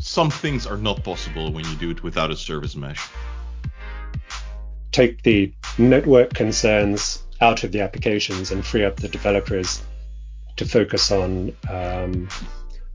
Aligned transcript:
some 0.00 0.30
things 0.30 0.66
are 0.66 0.76
not 0.76 1.04
possible 1.04 1.52
when 1.52 1.64
you 1.66 1.74
do 1.76 1.90
it 1.90 2.02
without 2.02 2.30
a 2.30 2.36
service 2.36 2.74
mesh. 2.74 3.08
Take 4.92 5.22
the 5.22 5.52
network 5.78 6.34
concerns 6.34 7.22
out 7.40 7.64
of 7.64 7.72
the 7.72 7.80
applications 7.80 8.50
and 8.50 8.64
free 8.64 8.84
up 8.84 8.96
the 8.96 9.08
developers 9.08 9.82
to 10.56 10.64
focus 10.64 11.10
on 11.10 11.54
um, 11.68 12.28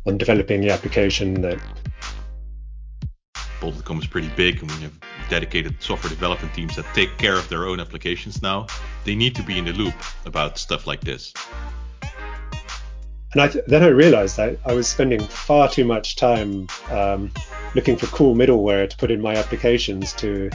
on 0.06 0.18
developing 0.18 0.62
the 0.62 0.70
application 0.72 1.42
that 1.42 1.60
Bol.com 3.60 4.00
is 4.00 4.08
pretty 4.08 4.30
big 4.36 4.62
and 4.62 4.72
we 4.72 4.82
have 4.82 4.94
dedicated 5.30 5.82
software 5.82 6.10
development 6.10 6.54
teams 6.54 6.76
that 6.76 6.86
take 6.94 7.18
care 7.18 7.36
of 7.36 7.48
their 7.50 7.66
own 7.66 7.80
applications 7.80 8.42
now. 8.42 8.68
They 9.06 9.16
need 9.16 9.36
to 9.36 9.44
be 9.44 9.58
in 9.58 9.66
the 9.66 9.74
loop 9.74 9.96
about 10.26 10.60
stuff 10.60 10.86
like 10.86 11.02
this. 11.02 11.34
And 13.36 13.42
I 13.42 13.50
th- 13.50 13.66
then 13.68 13.84
I 13.84 13.88
realized 13.88 14.40
I, 14.40 14.56
I 14.64 14.72
was 14.72 14.88
spending 14.88 15.20
far 15.20 15.68
too 15.68 15.84
much 15.84 16.16
time 16.16 16.70
um, 16.90 17.34
looking 17.76 17.98
for 17.98 18.08
cool 18.08 18.34
middleware 18.34 18.90
to 18.90 18.96
put 18.96 19.12
in 19.12 19.22
my 19.22 19.36
applications 19.36 20.14
to 20.24 20.50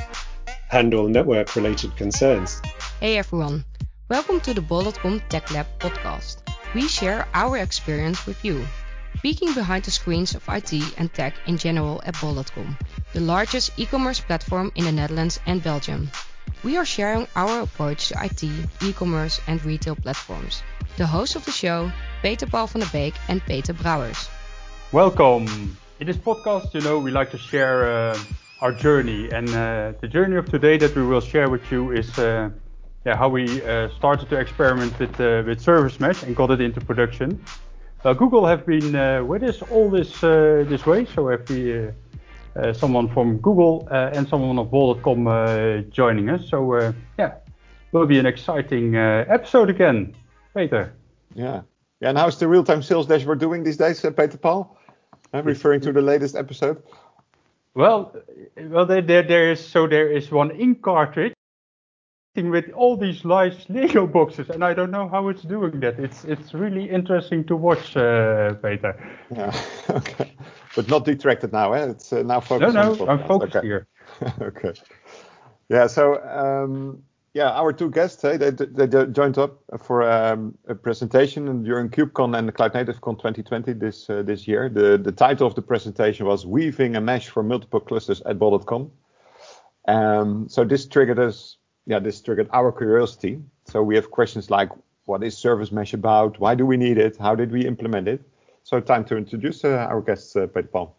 handle 0.70 1.06
network 1.06 1.55
related 1.56 1.95
concerns. 1.97 2.62
Hey 2.98 3.19
everyone, 3.19 3.66
welcome 4.09 4.41
to 4.41 4.55
the 4.55 4.62
Bol.com 4.62 5.20
Tech 5.29 5.51
Lab 5.51 5.66
podcast. 5.79 6.39
We 6.75 6.89
share 6.89 7.29
our 7.34 7.59
experience 7.59 8.25
with 8.25 8.43
you, 8.43 8.66
peeking 9.20 9.53
behind 9.53 9.84
the 9.84 9.91
screens 9.91 10.34
of 10.34 10.48
IT 10.48 10.73
and 10.97 11.12
tech 11.12 11.34
in 11.47 11.59
general 11.59 12.01
at 12.06 12.19
Bol.com, 12.19 12.78
the 13.12 13.20
largest 13.20 13.78
e 13.78 13.84
commerce 13.84 14.20
platform 14.20 14.73
in 14.75 14.87
the 14.87 14.92
Netherlands 14.92 15.39
and 15.45 15.62
Belgium. 15.62 16.11
We 16.62 16.77
are 16.77 16.84
sharing 16.84 17.27
our 17.37 17.62
approach 17.62 18.09
to 18.09 18.23
IT, 18.23 18.42
e 18.42 18.92
commerce, 18.92 19.41
and 19.46 19.64
retail 19.64 19.96
platforms. 19.96 20.62
The 20.98 21.06
hosts 21.06 21.34
of 21.34 21.46
the 21.46 21.52
show, 21.52 21.91
Peter 22.20 22.46
Paul 22.46 22.66
van 22.66 22.83
der 22.83 22.88
Beek 22.92 23.14
and 23.28 23.41
Peter 23.46 23.73
Brouwers. 23.73 24.28
Welcome. 24.92 25.46
In 26.00 26.06
this 26.06 26.19
podcast, 26.19 26.74
you 26.74 26.83
know, 26.83 26.98
we 26.98 27.12
like 27.12 27.30
to 27.30 27.38
share 27.38 27.91
uh, 27.91 28.19
our 28.60 28.73
journey, 28.73 29.30
and 29.33 29.48
uh, 29.48 29.92
the 30.02 30.08
journey 30.08 30.36
of 30.36 30.50
today 30.50 30.77
that 30.77 30.94
we 30.94 31.02
will 31.02 31.22
share 31.22 31.48
with 31.48 31.72
you 31.72 31.92
is 31.92 32.19
uh, 32.19 32.50
yeah, 33.06 33.17
how 33.17 33.30
we 33.30 33.62
uh, 33.62 33.89
started 33.97 34.28
to 34.28 34.36
experiment 34.36 34.98
with 34.98 35.19
uh, 35.19 35.42
with 35.47 35.62
Service 35.62 35.98
Mesh 35.98 36.22
and 36.24 36.36
got 36.36 36.50
it 36.50 36.61
into 36.61 36.80
production. 36.83 37.42
Google 38.02 38.45
have 38.45 38.67
been 38.67 38.95
uh, 38.95 39.24
with 39.24 39.42
us 39.42 39.62
all 39.70 39.89
this 39.89 40.20
this 40.20 40.84
way, 40.84 41.06
so 41.06 41.28
have 41.28 41.48
we 41.48 41.89
Uh, 42.56 42.73
someone 42.73 43.09
from 43.09 43.39
Google 43.39 43.87
uh, 43.93 44.11
and 44.12 44.29
someone 44.29 44.59
of 44.59 44.70
Bol.com 44.73 45.27
uh, 45.27 45.79
joining 45.91 46.29
us. 46.31 46.48
So 46.48 46.92
yeah, 47.17 47.34
will 47.92 48.07
be 48.07 48.19
an 48.19 48.27
exciting 48.27 48.97
episode 48.97 49.70
again, 49.70 50.17
Peter. 50.57 50.92
Yeah. 51.34 51.62
Yeah, 52.01 52.09
and 52.09 52.19
how's 52.19 52.39
the 52.39 52.48
real-time 52.48 52.83
sales 52.83 53.07
dashboard 53.07 53.41
doing 53.41 53.62
these 53.62 53.77
days, 53.77 54.03
uh, 54.05 54.11
Peter 54.11 54.39
Paul? 54.39 54.77
I'm 55.33 55.45
referring 55.45 55.83
to 55.83 55.92
the 55.92 56.01
latest 56.01 56.34
episode. 56.34 56.83
Well, 57.75 58.17
well, 58.57 58.87
there, 58.87 59.03
there, 59.03 59.23
there 59.23 59.53
is 59.53 59.64
so 59.64 59.87
there 59.87 60.11
is 60.11 60.31
one 60.31 60.51
ink 60.51 60.83
cartridge 60.83 61.35
with 62.36 62.70
all 62.75 62.97
these 62.97 63.25
nice 63.25 63.69
Lego 63.69 64.06
boxes, 64.06 64.50
and 64.50 64.64
I 64.64 64.73
don't 64.73 64.91
know 64.91 65.09
how 65.09 65.28
it's 65.28 65.42
doing 65.42 65.81
that. 65.81 65.98
It's 65.98 66.25
it's 66.25 66.55
really 66.55 66.89
interesting 66.89 67.45
to 67.47 67.56
watch, 67.56 67.97
uh, 67.97 68.55
Peter. 68.55 68.95
Yeah, 69.34 69.53
okay, 69.91 70.33
but 70.77 70.89
not 70.89 71.05
detracted 71.05 71.53
now, 71.53 71.73
eh? 71.73 71.86
It's 71.86 72.12
uh, 72.12 72.23
now 72.23 72.41
focused. 72.41 72.75
No, 72.75 72.95
no, 72.95 73.08
I'm 73.08 73.27
focused 73.27 73.56
okay. 73.56 73.67
here. 73.67 73.89
okay. 74.41 74.73
Yeah, 75.69 75.89
so 75.89 76.23
um, 76.25 77.03
yeah, 77.34 77.51
our 77.51 77.73
two 77.73 77.91
guests, 77.91 78.23
hey, 78.23 78.36
they, 78.36 78.51
they 78.51 79.06
joined 79.06 79.39
up 79.39 79.61
for 79.84 80.03
um, 80.03 80.56
a 80.67 80.75
presentation 80.75 81.62
during 81.62 81.89
KubeCon 81.89 82.36
and 82.36 82.48
the 82.48 82.53
Cloud 82.53 82.75
Native 82.75 83.01
Con 83.01 83.17
2020 83.17 83.73
this 83.75 84.11
uh, 84.11 84.23
this 84.23 84.48
year. 84.48 84.69
The 84.69 84.98
the 84.98 85.12
title 85.12 85.47
of 85.47 85.55
the 85.55 85.62
presentation 85.62 86.27
was 86.27 86.47
"Weaving 86.47 86.97
a 86.97 87.01
Mesh 87.01 87.28
for 87.28 87.42
Multiple 87.42 87.81
Clusters 87.81 88.20
at 88.23 88.39
Bol.com." 88.39 88.91
Um, 89.89 90.48
so 90.48 90.64
this 90.64 90.86
triggered 90.86 91.19
us, 91.19 91.56
yeah, 91.86 91.98
this 91.98 92.20
triggered 92.20 92.48
our 92.53 92.73
curiosity. 92.73 93.41
So 93.64 93.83
we 93.83 93.95
have 93.96 94.11
questions 94.11 94.51
like, 94.51 94.70
what 95.05 95.23
is 95.24 95.36
Service 95.36 95.73
Mesh 95.73 95.92
about? 95.95 96.39
Why 96.39 96.55
do 96.55 96.64
we 96.67 96.77
need 96.77 96.98
it? 96.98 97.17
How 97.17 97.35
did 97.35 97.51
we 97.51 97.67
implement 97.67 98.08
it? 98.08 98.20
So 98.63 98.80
time 98.80 99.05
to 99.07 99.17
introduce 99.17 99.64
uh, 99.64 99.89
our 99.91 100.01
guests, 100.01 100.36
uh, 100.36 100.46
Peter 100.46 100.68
Paul. 100.68 100.95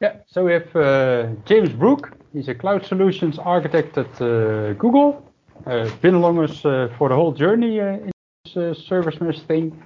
Yeah, 0.00 0.16
so 0.26 0.44
we 0.44 0.52
have 0.52 0.74
uh, 0.74 1.28
James 1.44 1.70
Brook. 1.70 2.10
He's 2.32 2.48
a 2.48 2.54
cloud 2.54 2.84
solutions 2.84 3.38
architect 3.38 3.96
at 3.98 4.20
uh, 4.20 4.72
Google. 4.72 5.24
Uh, 5.66 5.88
been 6.00 6.14
along 6.14 6.38
us 6.40 6.64
uh, 6.64 6.88
for 6.98 7.08
the 7.08 7.14
whole 7.14 7.30
journey 7.30 7.78
in 7.78 8.10
this 8.54 8.78
service 8.78 9.20
mesh 9.20 9.40
thing. 9.42 9.80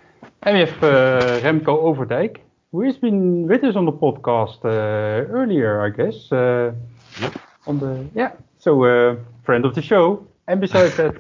And 0.45 0.57
we 0.57 0.61
have 0.61 1.43
Remco 1.43 1.83
Overdijk, 1.85 2.39
who 2.73 2.83
has 2.83 2.97
been 2.97 3.47
with 3.47 3.65
us 3.65 3.77
on 3.77 3.85
the 3.85 3.93
podcast 3.93 4.65
earlier, 4.65 5.83
I 5.83 5.91
guess. 5.91 6.29
Yep. 6.31 7.39
On 7.67 7.79
the 7.79 8.07
yeah, 8.15 8.33
so 8.67 9.25
friend 9.45 9.65
of 9.65 9.75
the 9.75 9.83
show. 9.83 10.27
And 10.49 10.61
besides 10.61 10.97
that, 10.97 11.15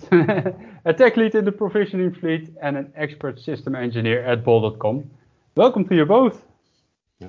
a 0.85 0.93
tech 0.93 1.17
lead 1.17 1.35
in 1.35 1.45
the 1.45 1.53
provisioning 1.53 2.13
fleet 2.13 2.51
and 2.63 2.77
an 2.77 2.93
expert 2.97 3.41
system 3.41 3.75
engineer 3.75 4.25
at 4.25 4.45
Bol.com. 4.45 5.11
Welcome 5.57 5.85
to 5.89 5.95
you 5.95 6.07
both. 6.07 6.43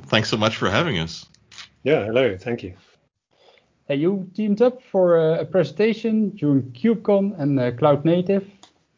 Thanks 0.08 0.30
so 0.30 0.38
much 0.38 0.58
for 0.58 0.70
having 0.70 1.00
us. 1.00 1.26
Yeah, 1.84 2.06
hello, 2.06 2.38
thank 2.38 2.64
you 2.64 2.74
you 3.90 4.30
teamed 4.34 4.62
up 4.62 4.82
for 4.92 5.18
a, 5.18 5.42
a 5.42 5.46
presentation 5.46 6.32
during 6.32 6.64
KubeCon 6.74 7.40
and 7.40 7.60
uh, 7.60 7.72
Cloud 7.72 8.04
Native 8.04 8.46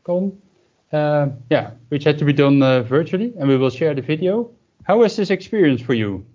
Con, 0.04 0.42
uh, 0.92 1.28
yeah, 1.50 1.72
which 1.90 2.04
had 2.04 2.18
to 2.20 2.26
be 2.26 2.34
done 2.34 2.62
uh, 2.64 2.82
virtually, 2.82 3.34
and 3.38 3.48
we 3.48 3.58
will 3.58 3.70
share 3.70 3.94
the 3.94 4.02
video. 4.02 4.50
How 4.84 4.98
was 4.98 5.16
this 5.16 5.30
experience 5.30 5.82
for 5.82 5.94
you? 5.94 6.26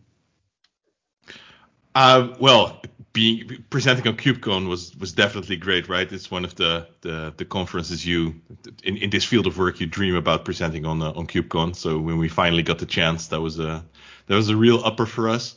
Uh, 1.94 2.34
well, 2.40 2.80
being 3.14 3.64
presenting 3.70 4.06
on 4.08 4.16
KubeCon 4.16 4.68
was 4.68 4.94
was 4.96 5.12
definitely 5.12 5.56
great, 5.56 5.88
right? 5.88 6.12
It's 6.12 6.30
one 6.30 6.44
of 6.44 6.54
the 6.56 6.86
the, 7.00 7.32
the 7.38 7.44
conferences 7.46 8.04
you 8.04 8.34
in, 8.82 8.98
in 8.98 9.08
this 9.08 9.24
field 9.24 9.46
of 9.46 9.56
work 9.56 9.80
you 9.80 9.86
dream 9.86 10.16
about 10.16 10.44
presenting 10.44 10.84
on 10.84 11.00
uh, 11.00 11.12
on 11.12 11.26
KubeCon. 11.26 11.74
So 11.74 11.98
when 11.98 12.18
we 12.18 12.28
finally 12.28 12.62
got 12.62 12.78
the 12.78 12.86
chance, 12.86 13.28
that 13.28 13.40
was 13.40 13.58
a 13.58 13.82
that 14.26 14.34
was 14.34 14.50
a 14.50 14.56
real 14.56 14.84
upper 14.84 15.06
for 15.06 15.30
us. 15.30 15.56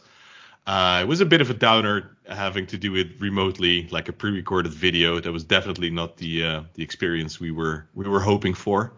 Uh, 0.68 1.00
it 1.02 1.08
was 1.08 1.20
a 1.20 1.26
bit 1.26 1.42
of 1.42 1.50
a 1.50 1.54
downer 1.54 2.18
having 2.30 2.68
to 2.68 2.78
do 2.78 2.96
it 2.96 3.08
remotely, 3.20 3.88
like 3.90 4.10
a 4.10 4.14
pre-recorded 4.14 4.74
video. 4.74 5.20
That 5.20 5.32
was 5.32 5.44
definitely 5.44 5.90
not 5.90 6.18
the 6.18 6.44
uh, 6.44 6.64
the 6.76 6.84
experience 6.84 7.40
we 7.40 7.52
were 7.52 7.88
we 7.96 8.08
were 8.08 8.22
hoping 8.22 8.54
for. 8.54 8.94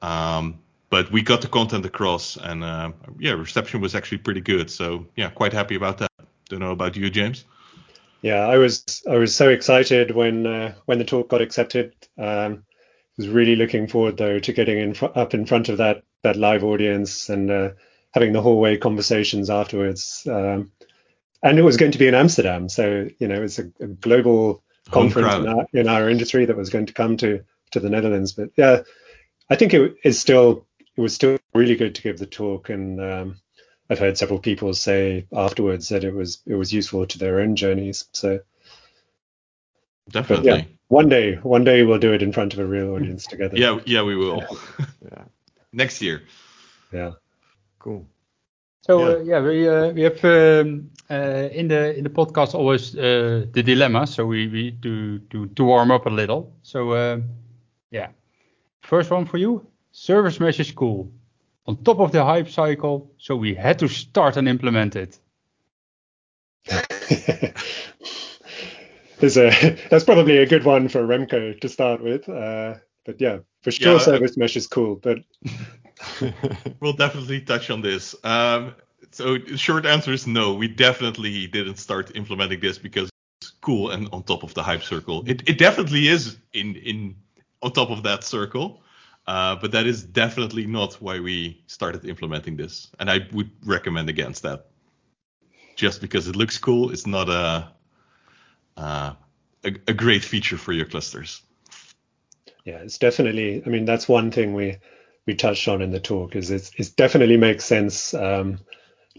Um, 0.00 0.60
but 0.90 1.10
we 1.10 1.22
got 1.22 1.40
the 1.40 1.48
content 1.48 1.84
across, 1.84 2.36
and 2.36 2.62
uh, 2.62 2.92
yeah, 3.18 3.32
reception 3.32 3.80
was 3.80 3.96
actually 3.96 4.18
pretty 4.18 4.42
good. 4.42 4.70
So 4.70 5.06
yeah, 5.16 5.28
quite 5.30 5.52
happy 5.52 5.74
about 5.74 5.98
that. 5.98 6.10
Don't 6.48 6.60
know 6.60 6.70
about 6.70 6.96
you, 6.96 7.10
James. 7.10 7.44
Yeah, 8.26 8.44
I 8.44 8.58
was 8.58 9.04
I 9.08 9.18
was 9.18 9.32
so 9.32 9.50
excited 9.50 10.10
when 10.10 10.48
uh, 10.48 10.74
when 10.86 10.98
the 10.98 11.04
talk 11.04 11.28
got 11.28 11.42
accepted. 11.42 11.94
Um, 12.18 12.64
was 13.16 13.28
really 13.28 13.54
looking 13.54 13.86
forward 13.86 14.16
though 14.16 14.40
to 14.40 14.52
getting 14.52 14.78
in 14.78 14.94
fr- 14.94 15.14
up 15.14 15.32
in 15.32 15.46
front 15.46 15.68
of 15.68 15.78
that 15.78 16.02
that 16.24 16.34
live 16.34 16.64
audience 16.64 17.28
and 17.28 17.48
uh, 17.52 17.70
having 18.10 18.32
the 18.32 18.42
hallway 18.42 18.78
conversations 18.78 19.48
afterwards. 19.48 20.26
Um, 20.28 20.72
and 21.40 21.56
it 21.56 21.62
was 21.62 21.76
going 21.76 21.92
to 21.92 21.98
be 21.98 22.08
in 22.08 22.16
Amsterdam, 22.16 22.68
so 22.68 23.08
you 23.20 23.28
know 23.28 23.44
it's 23.44 23.60
a, 23.60 23.70
a 23.78 23.86
global 23.86 24.64
conference 24.90 25.32
in 25.32 25.48
our, 25.48 25.66
in 25.72 25.88
our, 25.88 26.10
industry 26.10 26.46
that 26.46 26.56
was 26.56 26.68
going 26.68 26.86
to 26.86 26.94
come 26.94 27.16
to 27.18 27.44
to 27.70 27.78
the 27.78 27.90
Netherlands. 27.90 28.32
But 28.32 28.50
yeah, 28.56 28.82
I 29.48 29.54
think 29.54 29.72
it 29.72 29.94
is 30.02 30.18
still 30.18 30.66
it 30.96 31.00
was 31.00 31.14
still 31.14 31.38
really 31.54 31.76
good 31.76 31.94
to 31.94 32.02
give 32.02 32.18
the 32.18 32.26
talk, 32.26 32.70
and 32.70 33.00
um, 33.00 33.40
I've 33.88 33.98
heard 33.98 34.18
several 34.18 34.40
people 34.40 34.74
say 34.74 35.26
afterwards 35.32 35.88
that 35.90 36.04
it 36.04 36.14
was 36.14 36.40
it 36.46 36.54
was 36.54 36.72
useful 36.72 37.06
to 37.06 37.18
their 37.18 37.40
own 37.40 37.56
journeys. 37.56 38.08
So 38.12 38.40
definitely, 40.10 40.48
yeah, 40.48 40.64
one 40.88 41.08
day 41.08 41.36
one 41.36 41.64
day 41.64 41.82
we'll 41.84 41.98
do 41.98 42.12
it 42.12 42.22
in 42.22 42.32
front 42.32 42.52
of 42.52 42.58
a 42.58 42.66
real 42.66 42.94
audience 42.94 43.26
together. 43.26 43.56
Yeah, 43.56 43.78
yeah, 43.84 44.02
we 44.02 44.16
will. 44.16 44.42
yeah. 45.02 45.24
Next 45.72 46.02
year. 46.02 46.22
Yeah. 46.92 47.12
Cool. 47.78 48.06
So 48.82 49.00
yeah, 49.00 49.14
uh, 49.14 49.18
yeah 49.18 49.40
we 49.40 49.68
uh, 49.68 49.92
we 49.92 50.02
have 50.02 50.24
um, 50.24 50.90
uh, 51.10 51.48
in 51.52 51.68
the 51.68 51.96
in 51.96 52.04
the 52.04 52.10
podcast 52.10 52.54
always 52.54 52.96
uh, 52.96 53.46
the 53.52 53.62
dilemma. 53.62 54.06
So 54.06 54.26
we 54.26 54.48
we 54.48 54.70
do 54.70 55.18
to 55.30 55.46
to 55.46 55.64
warm 55.64 55.90
up 55.90 56.06
a 56.06 56.10
little. 56.10 56.52
So 56.62 56.90
uh, 56.92 57.20
yeah, 57.90 58.08
first 58.80 59.10
one 59.10 59.26
for 59.26 59.38
you. 59.38 59.66
Service 59.92 60.40
mesh 60.40 60.60
is 60.60 60.72
cool. 60.72 61.10
On 61.66 61.76
top 61.82 61.98
of 61.98 62.12
the 62.12 62.24
hype 62.24 62.48
cycle, 62.48 63.10
so 63.18 63.34
we 63.36 63.54
had 63.54 63.78
to 63.80 63.88
start 63.88 64.36
and 64.36 64.48
implement 64.48 64.96
it. 64.96 65.18
A 69.22 69.78
that's 69.90 70.04
probably 70.04 70.38
a 70.38 70.46
good 70.46 70.64
one 70.64 70.88
for 70.88 71.00
Remco 71.00 71.58
to 71.60 71.68
start 71.68 72.02
with. 72.02 72.28
Uh, 72.28 72.74
but 73.04 73.20
yeah, 73.20 73.38
for 73.62 73.70
sure, 73.70 73.94
yeah, 73.94 73.98
service 73.98 74.36
mesh 74.36 74.56
is 74.56 74.66
cool. 74.66 74.96
But 74.96 75.18
we'll 76.80 76.92
definitely 76.92 77.40
touch 77.40 77.70
on 77.70 77.80
this. 77.80 78.14
Um, 78.24 78.74
so 79.12 79.38
short 79.56 79.86
answer 79.86 80.12
is 80.12 80.26
no. 80.26 80.54
We 80.54 80.68
definitely 80.68 81.46
didn't 81.46 81.76
start 81.76 82.14
implementing 82.14 82.60
this 82.60 82.78
because 82.78 83.08
it's 83.40 83.52
cool 83.62 83.90
and 83.90 84.08
on 84.12 84.22
top 84.22 84.42
of 84.42 84.52
the 84.54 84.62
hype 84.62 84.82
circle. 84.82 85.24
It 85.26 85.48
it 85.48 85.58
definitely 85.58 86.08
is 86.08 86.36
in 86.52 86.76
in 86.76 87.16
on 87.62 87.72
top 87.72 87.90
of 87.90 88.02
that 88.02 88.22
circle. 88.22 88.82
Uh, 89.26 89.56
but 89.56 89.72
that 89.72 89.86
is 89.86 90.04
definitely 90.04 90.66
not 90.66 90.94
why 91.02 91.18
we 91.20 91.62
started 91.66 92.04
implementing 92.04 92.56
this, 92.56 92.90
and 93.00 93.10
I 93.10 93.26
would 93.32 93.50
recommend 93.64 94.08
against 94.08 94.42
that. 94.42 94.66
just 95.76 96.00
because 96.00 96.26
it 96.26 96.36
looks 96.36 96.58
cool 96.58 96.90
it's 96.90 97.06
not 97.06 97.28
a, 97.28 97.68
uh, 98.76 99.12
a, 99.64 99.68
a 99.88 99.94
great 99.94 100.24
feature 100.24 100.58
for 100.58 100.72
your 100.72 100.86
clusters. 100.86 101.42
Yeah, 102.64 102.78
it's 102.78 102.98
definitely. 102.98 103.62
I 103.64 103.68
mean, 103.68 103.84
that's 103.84 104.08
one 104.08 104.30
thing 104.30 104.54
we 104.54 104.78
we 105.26 105.34
touched 105.34 105.68
on 105.68 105.82
in 105.82 105.90
the 105.90 106.00
talk. 106.00 106.36
Is 106.36 106.50
it, 106.50 106.70
it 106.76 106.92
definitely 106.96 107.36
makes 107.36 107.64
sense 107.64 108.14
um, 108.14 108.58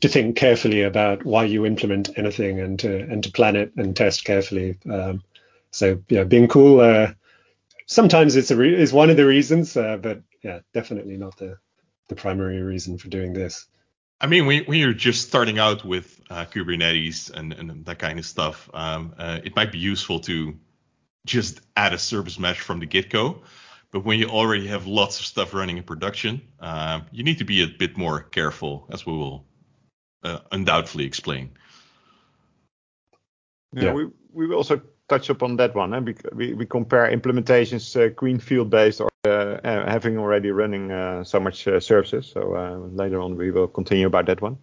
to 0.02 0.08
think 0.08 0.36
carefully 0.36 0.84
about 0.84 1.26
why 1.26 1.46
you 1.46 1.66
implement 1.66 2.18
anything 2.18 2.60
and 2.60 2.80
to 2.80 3.00
and 3.00 3.24
to 3.24 3.32
plan 3.32 3.56
it 3.56 3.72
and 3.78 3.96
test 3.96 4.26
carefully. 4.26 4.78
Um, 4.90 5.24
so 5.72 6.02
yeah, 6.10 6.24
being 6.24 6.48
cool. 6.48 6.82
Uh, 6.82 7.14
sometimes 7.88 8.36
it's 8.36 8.52
a 8.52 8.56
re- 8.56 8.76
is 8.76 8.94
one 8.94 9.10
of 9.10 9.18
the 9.18 9.26
reasons, 9.26 9.76
uh, 9.76 9.98
but 9.98 10.22
yeah, 10.44 10.60
definitely 10.74 11.18
not 11.18 11.38
the 11.38 11.58
the 12.10 12.16
primary 12.16 12.62
reason 12.62 12.98
for 12.98 13.10
doing 13.10 13.34
this. 13.34 13.66
I 14.20 14.28
mean, 14.28 14.46
when, 14.46 14.64
when 14.66 14.80
you're 14.80 14.94
just 14.94 15.28
starting 15.28 15.60
out 15.60 15.84
with 15.84 16.22
uh, 16.30 16.46
Kubernetes 16.46 17.30
and, 17.32 17.54
and 17.54 17.86
that 17.86 18.00
kind 18.00 18.18
of 18.18 18.26
stuff, 18.26 18.70
um, 18.74 19.14
uh, 19.18 19.40
it 19.44 19.56
might 19.56 19.72
be 19.72 19.78
useful 19.78 20.20
to 20.22 20.58
just 21.26 21.62
add 21.76 21.94
a 21.94 21.98
service 21.98 22.40
mesh 22.40 22.60
from 22.60 22.80
the 22.80 22.86
get-go. 22.86 23.44
But 23.92 24.06
when 24.06 24.20
you 24.20 24.28
already 24.28 24.68
have 24.68 24.88
lots 24.88 25.20
of 25.20 25.26
stuff 25.26 25.54
running 25.54 25.78
in 25.78 25.84
production, 25.84 26.42
uh, 26.60 27.02
you 27.12 27.24
need 27.24 27.38
to 27.40 27.46
be 27.46 27.64
a 27.64 27.68
bit 27.68 27.98
more 27.98 28.22
careful, 28.22 28.88
as 28.92 29.06
we 29.06 29.14
will 29.14 29.46
uh, 30.24 30.40
undoubtedly 30.52 31.06
explain. 31.06 31.52
Yeah, 33.74 33.84
yeah, 33.84 33.94
we 33.94 34.08
we 34.32 34.48
will 34.48 34.58
also 34.58 34.82
touch 35.10 35.30
upon 35.30 35.58
that 35.58 35.76
one. 35.76 35.94
Eh? 35.94 36.14
We, 36.34 36.54
we 36.54 36.66
compare 36.66 37.10
implementations 37.12 37.96
uh, 37.96 38.10
greenfield 38.10 38.70
based 38.70 39.02
or 39.02 39.10
uh, 39.26 39.60
uh, 39.64 39.90
having 39.90 40.18
already 40.18 40.52
running 40.52 40.92
uh, 40.92 41.24
so 41.24 41.40
much 41.40 41.68
uh, 41.68 41.80
services. 41.80 42.28
So 42.28 42.56
uh, 42.56 42.78
later 42.96 43.22
on 43.22 43.36
we 43.36 43.52
will 43.52 43.68
continue 43.68 44.08
about 44.08 44.26
that 44.28 44.42
one. 44.42 44.58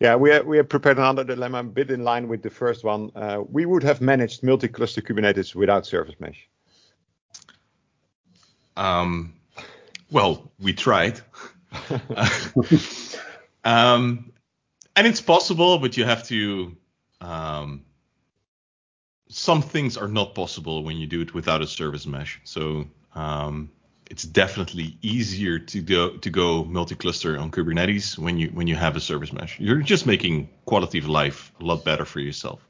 Yeah, 0.00 0.16
we 0.16 0.30
have, 0.30 0.46
we 0.46 0.56
have 0.56 0.68
prepared 0.68 0.98
another 0.98 1.24
dilemma 1.24 1.60
a 1.60 1.62
bit 1.62 1.90
in 1.90 2.02
line 2.02 2.28
with 2.28 2.42
the 2.42 2.50
first 2.50 2.84
one. 2.84 3.10
we 3.50 3.64
would 3.64 3.82
have 3.84 4.00
managed 4.00 4.42
multi-cluster 4.42 5.00
Kubernetes 5.00 5.54
without 5.54 5.86
service 5.86 6.16
mesh. 6.18 6.48
Um, 8.76 9.34
well, 10.10 10.50
we 10.58 10.72
tried. 10.72 11.20
um, 13.64 14.32
and 14.96 15.06
it's 15.06 15.20
possible, 15.20 15.78
but 15.78 15.96
you 15.96 16.04
have 16.04 16.26
to 16.26 16.76
um, 17.20 17.84
some 19.34 19.62
things 19.62 19.96
are 19.96 20.06
not 20.06 20.32
possible 20.34 20.84
when 20.84 20.96
you 20.96 21.08
do 21.08 21.20
it 21.20 21.34
without 21.34 21.60
a 21.60 21.66
service 21.66 22.06
mesh. 22.06 22.40
So 22.44 22.86
um, 23.16 23.68
it's 24.08 24.22
definitely 24.22 24.96
easier 25.02 25.58
to 25.58 25.80
go 25.80 26.16
to 26.18 26.30
go 26.30 26.64
multi-cluster 26.64 27.36
on 27.36 27.50
Kubernetes 27.50 28.16
when 28.16 28.38
you 28.38 28.48
when 28.48 28.68
you 28.68 28.76
have 28.76 28.94
a 28.94 29.00
service 29.00 29.32
mesh. 29.32 29.58
You're 29.58 29.82
just 29.82 30.06
making 30.06 30.48
quality 30.66 30.98
of 30.98 31.08
life 31.08 31.52
a 31.60 31.64
lot 31.64 31.84
better 31.84 32.04
for 32.04 32.20
yourself. 32.20 32.60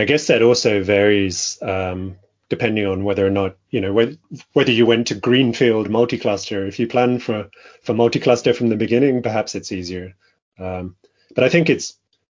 I 0.00 0.04
guess 0.04 0.26
that 0.26 0.42
also 0.42 0.82
varies 0.82 1.58
um, 1.62 2.16
depending 2.48 2.86
on 2.86 3.04
whether 3.04 3.24
or 3.24 3.30
not 3.30 3.56
you 3.70 3.80
know 3.80 3.92
whether, 3.92 4.16
whether 4.54 4.72
you 4.72 4.84
went 4.84 5.06
to 5.08 5.14
greenfield 5.14 5.88
multi-cluster. 5.88 6.66
If 6.66 6.80
you 6.80 6.88
plan 6.88 7.20
for 7.20 7.50
for 7.82 7.94
multi-cluster 7.94 8.52
from 8.52 8.68
the 8.68 8.76
beginning, 8.76 9.22
perhaps 9.22 9.54
it's 9.54 9.70
easier. 9.70 10.16
Um, 10.58 10.96
but 11.36 11.44
I 11.44 11.48
think 11.48 11.70
it's 11.70 11.94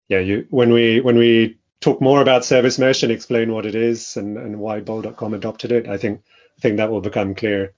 yeah. 0.08 0.20
You 0.20 0.46
when 0.50 0.72
we 0.72 1.00
when 1.00 1.18
we 1.18 1.58
talk 1.82 2.00
more 2.00 2.22
about 2.22 2.44
service 2.44 2.78
mesh 2.78 3.02
and 3.02 3.12
explain 3.12 3.52
what 3.52 3.66
it 3.66 3.74
is 3.74 4.16
and, 4.16 4.38
and 4.38 4.58
why 4.58 4.80
bol.com 4.80 5.34
adopted 5.34 5.72
it, 5.72 5.88
I 5.88 5.98
think 5.98 6.22
I 6.56 6.60
think 6.60 6.76
that 6.78 6.90
will 6.90 7.00
become 7.00 7.34
clear. 7.34 7.74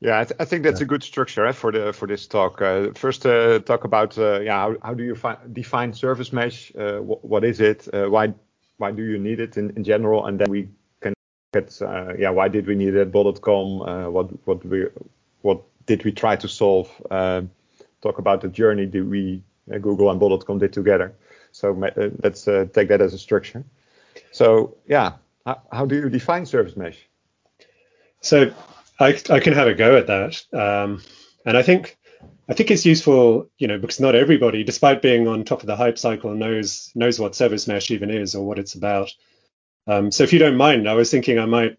Yeah, 0.00 0.20
I, 0.20 0.24
th- 0.24 0.36
I 0.38 0.44
think 0.44 0.62
that's 0.62 0.80
yeah. 0.80 0.84
a 0.84 0.88
good 0.88 1.02
structure 1.02 1.44
eh, 1.46 1.52
for 1.52 1.72
the 1.72 1.92
for 1.92 2.06
this 2.06 2.28
talk. 2.28 2.62
Uh, 2.62 2.92
first, 2.94 3.26
uh, 3.26 3.58
talk 3.60 3.82
about 3.82 4.16
uh, 4.16 4.40
yeah 4.40 4.58
how, 4.60 4.76
how 4.82 4.94
do 4.94 5.02
you 5.02 5.16
fi- 5.16 5.38
define 5.52 5.92
service 5.92 6.32
mesh? 6.32 6.72
Uh, 6.76 6.98
wh- 6.98 7.24
what 7.24 7.42
is 7.42 7.60
it? 7.60 7.88
Uh, 7.92 8.06
why 8.06 8.32
why 8.76 8.92
do 8.92 9.02
you 9.02 9.18
need 9.18 9.40
it 9.40 9.56
in, 9.56 9.70
in 9.70 9.82
general? 9.82 10.26
And 10.26 10.38
then 10.38 10.50
we 10.50 10.68
can 11.00 11.14
get 11.52 11.76
uh, 11.82 12.12
yeah 12.16 12.30
why 12.30 12.46
did 12.46 12.66
we 12.66 12.76
need 12.76 12.94
it? 12.94 13.00
At 13.00 13.12
Bol.com. 13.12 14.12
what 14.12 14.46
what 14.46 14.64
we 14.64 14.86
what 15.42 15.62
did 15.86 16.04
we 16.04 16.12
try 16.12 16.36
to 16.36 16.48
solve? 16.48 16.88
talk 18.00 18.18
about 18.18 18.40
the 18.40 18.48
journey 18.48 18.86
that 18.86 19.04
we 19.04 19.42
Google 19.80 20.08
and 20.10 20.20
bol.com 20.20 20.58
did 20.60 20.72
together. 20.72 21.12
So 21.52 21.72
uh, 21.82 22.10
let's 22.22 22.46
uh, 22.46 22.66
take 22.72 22.88
that 22.88 23.00
as 23.00 23.14
a 23.14 23.18
structure. 23.18 23.64
So 24.32 24.76
yeah, 24.86 25.14
how, 25.46 25.62
how, 25.72 25.86
do 25.86 25.96
you 25.96 26.08
define 26.08 26.46
service 26.46 26.76
mesh? 26.76 26.98
So 28.20 28.52
I, 29.00 29.18
I 29.30 29.40
can 29.40 29.54
have 29.54 29.68
a 29.68 29.74
go 29.74 29.96
at 29.96 30.08
that, 30.08 30.42
um, 30.52 31.02
and 31.44 31.56
I 31.56 31.62
think 31.62 31.96
I 32.48 32.54
think 32.54 32.70
it's 32.70 32.86
useful, 32.86 33.50
you 33.58 33.68
know, 33.68 33.78
because 33.78 34.00
not 34.00 34.14
everybody, 34.14 34.64
despite 34.64 35.02
being 35.02 35.28
on 35.28 35.44
top 35.44 35.60
of 35.60 35.66
the 35.66 35.76
hype 35.76 35.98
cycle, 35.98 36.34
knows 36.34 36.90
knows 36.94 37.20
what 37.20 37.34
service 37.34 37.68
mesh 37.68 37.90
even 37.90 38.10
is 38.10 38.34
or 38.34 38.46
what 38.46 38.58
it's 38.58 38.74
about. 38.74 39.12
Um, 39.86 40.10
so 40.10 40.24
if 40.24 40.32
you 40.32 40.38
don't 40.38 40.56
mind, 40.56 40.88
I 40.88 40.94
was 40.94 41.10
thinking 41.10 41.38
I 41.38 41.46
might 41.46 41.78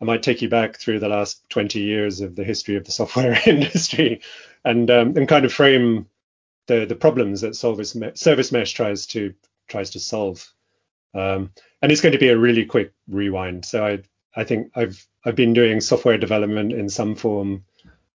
I 0.00 0.04
might 0.04 0.22
take 0.22 0.42
you 0.42 0.48
back 0.48 0.78
through 0.78 1.00
the 1.00 1.08
last 1.08 1.48
20 1.50 1.80
years 1.80 2.20
of 2.20 2.36
the 2.36 2.44
history 2.44 2.76
of 2.76 2.84
the 2.84 2.92
software 2.92 3.38
industry 3.46 4.20
and 4.64 4.90
um, 4.90 5.16
and 5.16 5.28
kind 5.28 5.44
of 5.44 5.52
frame 5.52 6.06
the 6.68 6.86
the 6.86 6.94
problems 6.94 7.40
that 7.40 7.56
service 7.56 7.96
service 8.14 8.52
mesh 8.52 8.72
tries 8.72 9.06
to 9.08 9.34
tries 9.66 9.90
to 9.90 10.00
solve. 10.00 10.46
Um, 11.14 11.50
and 11.82 11.90
it's 11.90 12.00
going 12.00 12.12
to 12.12 12.18
be 12.18 12.28
a 12.28 12.38
really 12.38 12.64
quick 12.64 12.92
rewind. 13.08 13.64
So 13.64 13.84
I 13.84 14.02
I 14.36 14.44
think 14.44 14.70
I've 14.76 15.04
I've 15.24 15.34
been 15.34 15.54
doing 15.54 15.80
software 15.80 16.18
development 16.18 16.72
in 16.72 16.88
some 16.88 17.16
form 17.16 17.64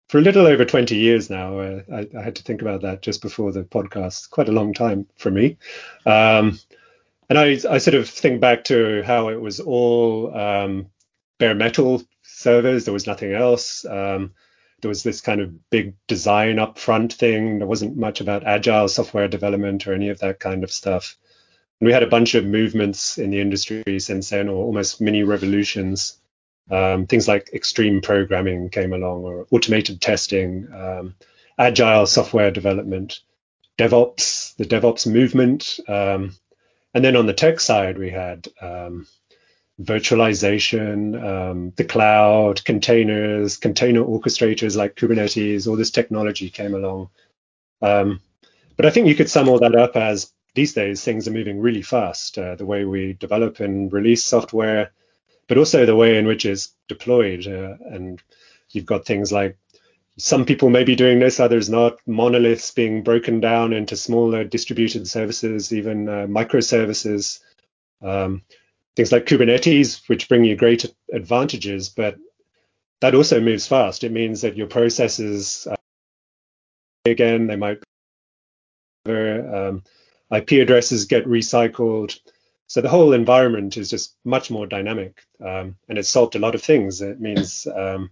for 0.08 0.18
a 0.18 0.22
little 0.22 0.46
over 0.46 0.64
20 0.64 0.96
years 0.96 1.30
now. 1.30 1.58
Uh, 1.58 1.82
I, 1.92 2.08
I, 2.18 2.22
had 2.22 2.36
to 2.36 2.42
think 2.42 2.62
about 2.62 2.80
that 2.80 3.02
just 3.02 3.20
before 3.20 3.52
the 3.52 3.62
podcast. 3.62 4.30
Quite 4.30 4.48
a 4.48 4.52
long 4.52 4.72
time 4.72 5.06
for 5.16 5.30
me. 5.30 5.58
Um, 6.06 6.58
and 7.28 7.38
I, 7.38 7.58
I 7.68 7.76
sort 7.76 7.94
of 7.94 8.08
think 8.08 8.40
back 8.40 8.64
to 8.64 9.02
how 9.02 9.28
it 9.28 9.40
was 9.40 9.60
all 9.60 10.34
um, 10.34 10.86
bare 11.38 11.54
metal 11.54 12.02
servers. 12.22 12.84
There 12.84 12.94
was 12.94 13.06
nothing 13.06 13.32
else. 13.32 13.84
Um, 13.84 14.32
there 14.80 14.88
was 14.88 15.02
this 15.02 15.20
kind 15.20 15.40
of 15.40 15.70
big 15.70 15.94
design 16.06 16.56
upfront 16.56 17.12
thing. 17.12 17.58
There 17.58 17.66
wasn't 17.66 17.96
much 17.96 18.20
about 18.20 18.46
agile 18.46 18.88
software 18.88 19.28
development 19.28 19.86
or 19.86 19.92
any 19.92 20.08
of 20.08 20.20
that 20.20 20.38
kind 20.38 20.62
of 20.62 20.72
stuff. 20.72 21.16
And 21.80 21.86
we 21.86 21.92
had 21.92 22.02
a 22.02 22.08
bunch 22.08 22.34
of 22.34 22.44
movements 22.44 23.18
in 23.18 23.30
the 23.30 23.40
industry 23.40 24.00
since 24.00 24.30
then, 24.30 24.48
or 24.48 24.64
almost 24.64 25.00
mini 25.00 25.22
revolutions. 25.22 26.18
Um, 26.70 27.06
things 27.06 27.26
like 27.26 27.50
extreme 27.54 28.00
programming 28.00 28.68
came 28.68 28.92
along, 28.92 29.22
or 29.24 29.46
automated 29.50 30.00
testing, 30.00 30.68
um, 30.74 31.14
agile 31.58 32.06
software 32.06 32.50
development, 32.50 33.20
DevOps, 33.78 34.54
the 34.56 34.64
DevOps 34.64 35.06
movement. 35.06 35.80
Um, 35.88 36.36
and 36.94 37.04
then 37.04 37.16
on 37.16 37.26
the 37.26 37.32
tech 37.32 37.60
side, 37.60 37.96
we 37.98 38.10
had 38.10 38.48
um, 38.60 39.06
virtualization, 39.80 41.22
um, 41.22 41.72
the 41.76 41.84
cloud, 41.84 42.64
containers, 42.64 43.56
container 43.56 44.02
orchestrators 44.02 44.76
like 44.76 44.96
Kubernetes, 44.96 45.68
all 45.68 45.76
this 45.76 45.90
technology 45.90 46.50
came 46.50 46.74
along. 46.74 47.10
Um, 47.80 48.20
but 48.76 48.86
I 48.86 48.90
think 48.90 49.06
you 49.06 49.14
could 49.14 49.30
sum 49.30 49.48
all 49.48 49.60
that 49.60 49.76
up 49.76 49.96
as 49.96 50.32
these 50.54 50.72
days 50.72 51.04
things 51.04 51.28
are 51.28 51.32
moving 51.32 51.60
really 51.60 51.82
fast. 51.82 52.38
Uh, 52.38 52.56
the 52.56 52.66
way 52.66 52.84
we 52.84 53.12
develop 53.12 53.60
and 53.60 53.92
release 53.92 54.24
software, 54.24 54.90
but 55.46 55.58
also 55.58 55.86
the 55.86 55.96
way 55.96 56.18
in 56.18 56.26
which 56.26 56.44
it's 56.44 56.72
deployed. 56.88 57.46
Uh, 57.46 57.76
and 57.90 58.20
you've 58.70 58.86
got 58.86 59.06
things 59.06 59.30
like 59.30 59.56
some 60.18 60.44
people 60.44 60.68
may 60.68 60.82
be 60.82 60.96
doing 60.96 61.20
this, 61.20 61.38
others 61.38 61.70
not. 61.70 61.98
Monoliths 62.06 62.72
being 62.72 63.02
broken 63.02 63.38
down 63.38 63.72
into 63.72 63.96
smaller 63.96 64.42
distributed 64.42 65.06
services, 65.06 65.72
even 65.72 66.08
uh, 66.08 66.26
microservices. 66.26 67.38
Um, 68.02 68.42
things 68.98 69.12
like 69.12 69.26
Kubernetes, 69.26 70.08
which 70.08 70.28
bring 70.28 70.42
you 70.42 70.56
great 70.56 70.84
advantages, 71.12 71.88
but 71.88 72.16
that 73.00 73.14
also 73.14 73.40
moves 73.40 73.68
fast. 73.68 74.02
It 74.02 74.10
means 74.10 74.40
that 74.40 74.56
your 74.56 74.66
processes, 74.66 75.68
uh, 75.70 75.76
again, 77.04 77.46
they 77.46 77.54
might 77.54 77.78
um, 79.06 79.84
IP 80.34 80.50
addresses 80.60 81.04
get 81.04 81.26
recycled. 81.26 82.18
So 82.66 82.80
the 82.80 82.88
whole 82.88 83.12
environment 83.12 83.76
is 83.76 83.88
just 83.88 84.16
much 84.24 84.50
more 84.50 84.66
dynamic, 84.66 85.22
um, 85.40 85.76
and 85.88 85.96
it's 85.96 86.10
solved 86.10 86.34
a 86.34 86.40
lot 86.40 86.56
of 86.56 86.62
things. 86.62 87.00
It 87.00 87.20
means 87.20 87.68
um, 87.68 88.10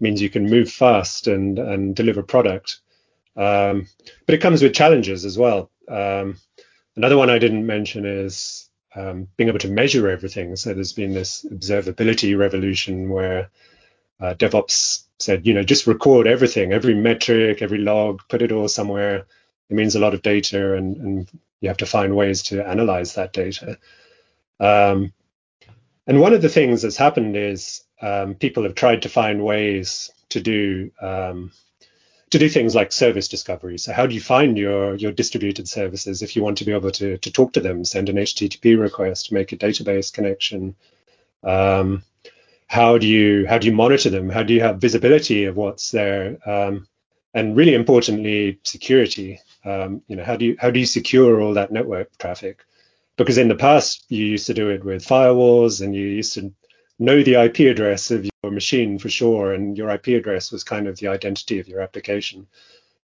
means 0.00 0.20
you 0.20 0.28
can 0.28 0.50
move 0.50 0.70
fast 0.70 1.28
and 1.28 1.58
and 1.58 1.96
deliver 1.96 2.22
product, 2.22 2.80
um, 3.36 3.88
but 4.26 4.34
it 4.34 4.42
comes 4.42 4.62
with 4.62 4.74
challenges 4.74 5.24
as 5.24 5.38
well. 5.38 5.70
Um, 5.88 6.36
another 6.94 7.16
one 7.16 7.30
I 7.30 7.38
didn't 7.38 7.64
mention 7.64 8.04
is 8.04 8.65
um, 8.96 9.28
being 9.36 9.48
able 9.48 9.58
to 9.60 9.68
measure 9.68 10.08
everything. 10.08 10.56
So 10.56 10.72
there's 10.72 10.92
been 10.92 11.12
this 11.12 11.44
observability 11.44 12.36
revolution 12.36 13.10
where 13.10 13.50
uh, 14.20 14.34
DevOps 14.34 15.04
said, 15.18 15.46
you 15.46 15.54
know, 15.54 15.62
just 15.62 15.86
record 15.86 16.26
everything, 16.26 16.72
every 16.72 16.94
metric, 16.94 17.60
every 17.60 17.78
log, 17.78 18.22
put 18.28 18.42
it 18.42 18.52
all 18.52 18.68
somewhere. 18.68 19.26
It 19.68 19.74
means 19.74 19.94
a 19.94 20.00
lot 20.00 20.14
of 20.14 20.22
data, 20.22 20.74
and, 20.74 20.96
and 20.96 21.28
you 21.60 21.68
have 21.68 21.78
to 21.78 21.86
find 21.86 22.16
ways 22.16 22.44
to 22.44 22.66
analyze 22.66 23.14
that 23.14 23.32
data. 23.32 23.78
Um, 24.58 25.12
and 26.06 26.20
one 26.20 26.32
of 26.32 26.42
the 26.42 26.48
things 26.48 26.82
that's 26.82 26.96
happened 26.96 27.36
is 27.36 27.82
um, 28.00 28.34
people 28.34 28.62
have 28.62 28.74
tried 28.74 29.02
to 29.02 29.08
find 29.08 29.44
ways 29.44 30.10
to 30.30 30.40
do 30.40 30.90
um, 31.00 31.52
to 32.38 32.44
do 32.44 32.50
things 32.50 32.74
like 32.74 32.92
service 32.92 33.28
discovery. 33.28 33.78
So 33.78 33.92
how 33.92 34.06
do 34.06 34.14
you 34.14 34.20
find 34.20 34.58
your 34.58 34.94
your 34.96 35.12
distributed 35.12 35.68
services 35.68 36.22
if 36.22 36.36
you 36.36 36.42
want 36.42 36.58
to 36.58 36.64
be 36.64 36.72
able 36.72 36.90
to 36.92 37.16
to 37.18 37.32
talk 37.32 37.52
to 37.54 37.60
them, 37.60 37.84
send 37.84 38.08
an 38.08 38.16
HTTP 38.16 38.78
request, 38.78 39.32
make 39.32 39.52
a 39.52 39.56
database 39.56 40.12
connection? 40.12 40.76
Um, 41.42 42.02
how 42.66 42.98
do 42.98 43.06
you 43.06 43.46
how 43.46 43.58
do 43.58 43.66
you 43.66 43.72
monitor 43.72 44.10
them? 44.10 44.28
How 44.28 44.42
do 44.42 44.52
you 44.52 44.60
have 44.60 44.80
visibility 44.80 45.44
of 45.44 45.56
what's 45.56 45.90
there? 45.90 46.38
Um, 46.46 46.86
and 47.32 47.56
really 47.56 47.74
importantly, 47.74 48.60
security. 48.64 49.40
Um, 49.64 50.02
you 50.06 50.16
know, 50.16 50.24
how 50.24 50.36
do 50.36 50.44
you 50.44 50.56
how 50.58 50.70
do 50.70 50.80
you 50.80 50.86
secure 50.86 51.40
all 51.40 51.54
that 51.54 51.72
network 51.72 52.16
traffic? 52.18 52.64
Because 53.16 53.38
in 53.38 53.48
the 53.48 53.54
past 53.54 54.04
you 54.08 54.26
used 54.26 54.46
to 54.48 54.54
do 54.54 54.68
it 54.68 54.84
with 54.84 55.06
firewalls, 55.06 55.80
and 55.80 55.94
you 55.94 56.06
used 56.06 56.34
to 56.34 56.52
know 56.98 57.22
the 57.22 57.34
IP 57.34 57.60
address 57.60 58.10
of 58.10 58.24
your 58.24 58.52
machine 58.52 58.98
for 58.98 59.08
sure, 59.08 59.52
and 59.52 59.76
your 59.76 59.90
IP 59.90 60.08
address 60.08 60.52
was 60.52 60.64
kind 60.64 60.86
of 60.86 60.98
the 60.98 61.08
identity 61.08 61.58
of 61.58 61.68
your 61.68 61.80
application. 61.80 62.46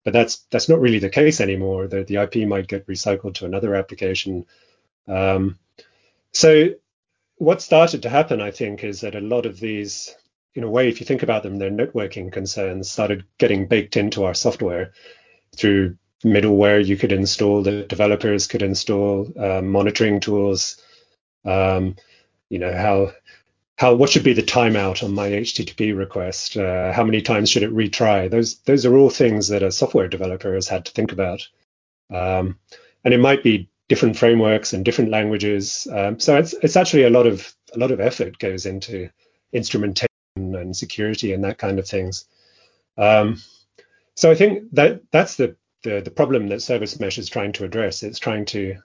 But 0.03 0.13
that's 0.13 0.37
that's 0.49 0.69
not 0.69 0.79
really 0.79 0.99
the 0.99 1.09
case 1.09 1.41
anymore. 1.41 1.87
The, 1.87 2.03
the 2.03 2.17
IP 2.17 2.47
might 2.47 2.67
get 2.67 2.87
recycled 2.87 3.35
to 3.35 3.45
another 3.45 3.75
application. 3.75 4.45
Um, 5.07 5.59
so 6.31 6.69
what 7.37 7.61
started 7.61 8.03
to 8.03 8.09
happen, 8.09 8.41
I 8.41 8.51
think, 8.51 8.83
is 8.83 9.01
that 9.01 9.15
a 9.15 9.21
lot 9.21 9.45
of 9.45 9.59
these, 9.59 10.15
in 10.53 10.63
a 10.63 10.69
way, 10.69 10.87
if 10.87 10.99
you 10.99 11.05
think 11.05 11.23
about 11.23 11.43
them, 11.43 11.57
their 11.57 11.71
networking 11.71 12.31
concerns 12.31 12.89
started 12.89 13.25
getting 13.37 13.67
baked 13.67 13.97
into 13.97 14.23
our 14.23 14.33
software 14.33 14.93
through 15.55 15.97
middleware 16.23 16.85
you 16.85 16.97
could 16.97 17.11
install, 17.11 17.63
the 17.63 17.83
developers 17.83 18.47
could 18.47 18.61
install, 18.61 19.27
uh, 19.39 19.61
monitoring 19.61 20.19
tools. 20.19 20.81
Um, 21.43 21.95
you 22.49 22.59
know 22.59 22.73
how 22.73 23.13
how 23.77 23.95
what 23.95 24.09
should 24.09 24.23
be 24.23 24.33
the 24.33 24.43
timeout 24.43 25.03
on 25.03 25.13
my 25.13 25.29
HTTP 25.29 25.97
request? 25.97 26.57
Uh, 26.57 26.93
how 26.93 27.03
many 27.03 27.21
times 27.21 27.49
should 27.49 27.63
it 27.63 27.73
retry? 27.73 28.29
Those 28.29 28.57
those 28.59 28.85
are 28.85 28.95
all 28.95 29.09
things 29.09 29.47
that 29.47 29.63
a 29.63 29.71
software 29.71 30.07
developer 30.07 30.53
has 30.53 30.67
had 30.67 30.85
to 30.85 30.91
think 30.91 31.11
about. 31.11 31.47
Um, 32.13 32.59
and 33.03 33.13
it 33.13 33.19
might 33.19 33.43
be 33.43 33.69
different 33.87 34.17
frameworks 34.17 34.73
and 34.73 34.85
different 34.85 35.09
languages. 35.09 35.87
Um, 35.91 36.19
so 36.19 36.37
it's 36.37 36.53
it's 36.53 36.75
actually 36.75 37.03
a 37.03 37.09
lot 37.09 37.27
of 37.27 37.53
a 37.73 37.77
lot 37.77 37.91
of 37.91 37.99
effort 37.99 38.37
goes 38.39 38.65
into 38.65 39.09
instrumentation 39.51 40.07
and 40.35 40.75
security 40.75 41.33
and 41.33 41.43
that 41.43 41.57
kind 41.57 41.79
of 41.79 41.87
things. 41.87 42.25
Um, 42.97 43.41
so 44.15 44.29
I 44.29 44.35
think 44.35 44.63
that 44.73 45.01
that's 45.11 45.35
the, 45.35 45.55
the 45.83 46.01
the 46.01 46.11
problem 46.11 46.47
that 46.49 46.61
Service 46.61 46.99
Mesh 46.99 47.17
is 47.17 47.29
trying 47.29 47.53
to 47.53 47.65
address. 47.65 48.03
It's 48.03 48.19
trying 48.19 48.45
to 48.45 48.77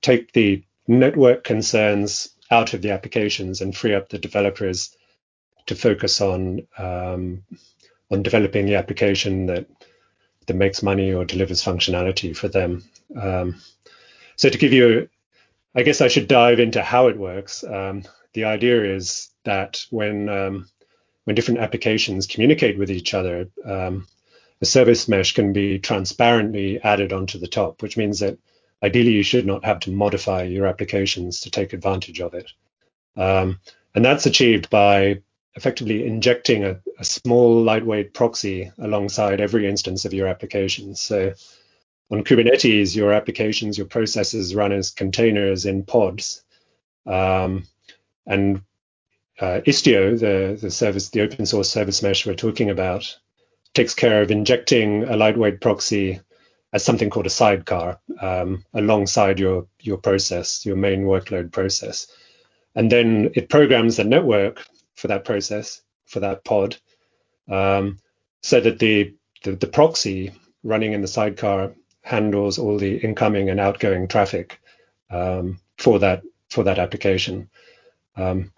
take 0.00 0.32
the 0.32 0.64
network 0.86 1.44
concerns 1.44 2.30
out 2.50 2.74
of 2.74 2.82
the 2.82 2.90
applications 2.90 3.60
and 3.60 3.76
free 3.76 3.94
up 3.94 4.08
the 4.08 4.18
developers 4.18 4.96
to 5.66 5.74
focus 5.74 6.20
on 6.20 6.66
um, 6.78 7.44
on 8.10 8.22
developing 8.22 8.66
the 8.66 8.76
application 8.76 9.46
that 9.46 9.66
that 10.46 10.54
makes 10.54 10.82
money 10.82 11.12
or 11.12 11.24
delivers 11.24 11.62
functionality 11.62 12.34
for 12.34 12.48
them. 12.48 12.82
Um, 13.20 13.56
so 14.36 14.48
to 14.48 14.58
give 14.58 14.72
you, 14.72 15.08
I 15.74 15.82
guess 15.82 16.00
I 16.00 16.08
should 16.08 16.26
dive 16.26 16.58
into 16.58 16.82
how 16.82 17.08
it 17.08 17.18
works. 17.18 17.64
Um, 17.64 18.04
the 18.32 18.44
idea 18.44 18.94
is 18.94 19.30
that 19.44 19.84
when 19.90 20.28
um, 20.28 20.68
when 21.24 21.36
different 21.36 21.60
applications 21.60 22.26
communicate 22.26 22.78
with 22.78 22.90
each 22.90 23.12
other, 23.12 23.48
um, 23.64 24.06
a 24.60 24.64
service 24.64 25.08
mesh 25.08 25.34
can 25.34 25.52
be 25.52 25.78
transparently 25.78 26.80
added 26.80 27.12
onto 27.12 27.38
the 27.38 27.46
top, 27.46 27.82
which 27.82 27.96
means 27.96 28.20
that 28.20 28.38
ideally 28.82 29.12
you 29.12 29.22
should 29.22 29.46
not 29.46 29.64
have 29.64 29.80
to 29.80 29.90
modify 29.90 30.42
your 30.42 30.66
applications 30.66 31.40
to 31.40 31.50
take 31.50 31.72
advantage 31.72 32.20
of 32.20 32.34
it. 32.34 32.50
Um, 33.16 33.60
and 33.94 34.04
that's 34.04 34.26
achieved 34.26 34.70
by 34.70 35.22
effectively 35.54 36.06
injecting 36.06 36.64
a, 36.64 36.80
a, 37.00 37.04
small 37.04 37.60
lightweight 37.62 38.14
proxy 38.14 38.70
alongside 38.78 39.40
every 39.40 39.66
instance 39.66 40.04
of 40.04 40.14
your 40.14 40.28
application. 40.28 40.94
So 40.94 41.32
on 42.10 42.22
Kubernetes, 42.22 42.94
your 42.94 43.12
applications, 43.12 43.76
your 43.76 43.88
processes 43.88 44.54
run 44.54 44.70
as 44.70 44.90
containers 44.90 45.66
in 45.66 45.84
pods. 45.84 46.42
Um, 47.06 47.66
and 48.24 48.62
uh, 49.40 49.60
Istio, 49.66 50.18
the, 50.18 50.56
the 50.60 50.70
service, 50.70 51.08
the 51.08 51.22
open 51.22 51.44
source 51.44 51.70
service 51.70 52.02
mesh 52.02 52.24
we're 52.24 52.34
talking 52.34 52.70
about, 52.70 53.18
takes 53.74 53.94
care 53.94 54.22
of 54.22 54.30
injecting 54.30 55.04
a 55.04 55.16
lightweight 55.16 55.60
proxy 55.60 56.20
as 56.72 56.84
something 56.84 57.10
called 57.10 57.26
a 57.26 57.30
sidecar 57.30 57.98
um, 58.20 58.64
alongside 58.74 59.38
your 59.38 59.66
your 59.80 59.96
process, 59.96 60.66
your 60.66 60.76
main 60.76 61.04
workload 61.04 61.52
process, 61.52 62.06
and 62.74 62.92
then 62.92 63.30
it 63.34 63.48
programs 63.48 63.96
the 63.96 64.04
network 64.04 64.64
for 64.94 65.08
that 65.08 65.24
process 65.24 65.82
for 66.06 66.20
that 66.20 66.44
pod, 66.44 66.76
um, 67.48 67.98
so 68.42 68.60
that 68.60 68.78
the, 68.78 69.14
the 69.44 69.52
the 69.52 69.66
proxy 69.66 70.32
running 70.64 70.92
in 70.92 71.02
the 71.02 71.08
sidecar 71.08 71.72
handles 72.02 72.58
all 72.58 72.78
the 72.78 72.96
incoming 72.96 73.50
and 73.50 73.60
outgoing 73.60 74.08
traffic 74.08 74.60
um, 75.10 75.58
for 75.76 75.98
that 75.98 76.22
for 76.50 76.64
that 76.64 76.78
application, 76.78 77.48
um, 78.16 78.50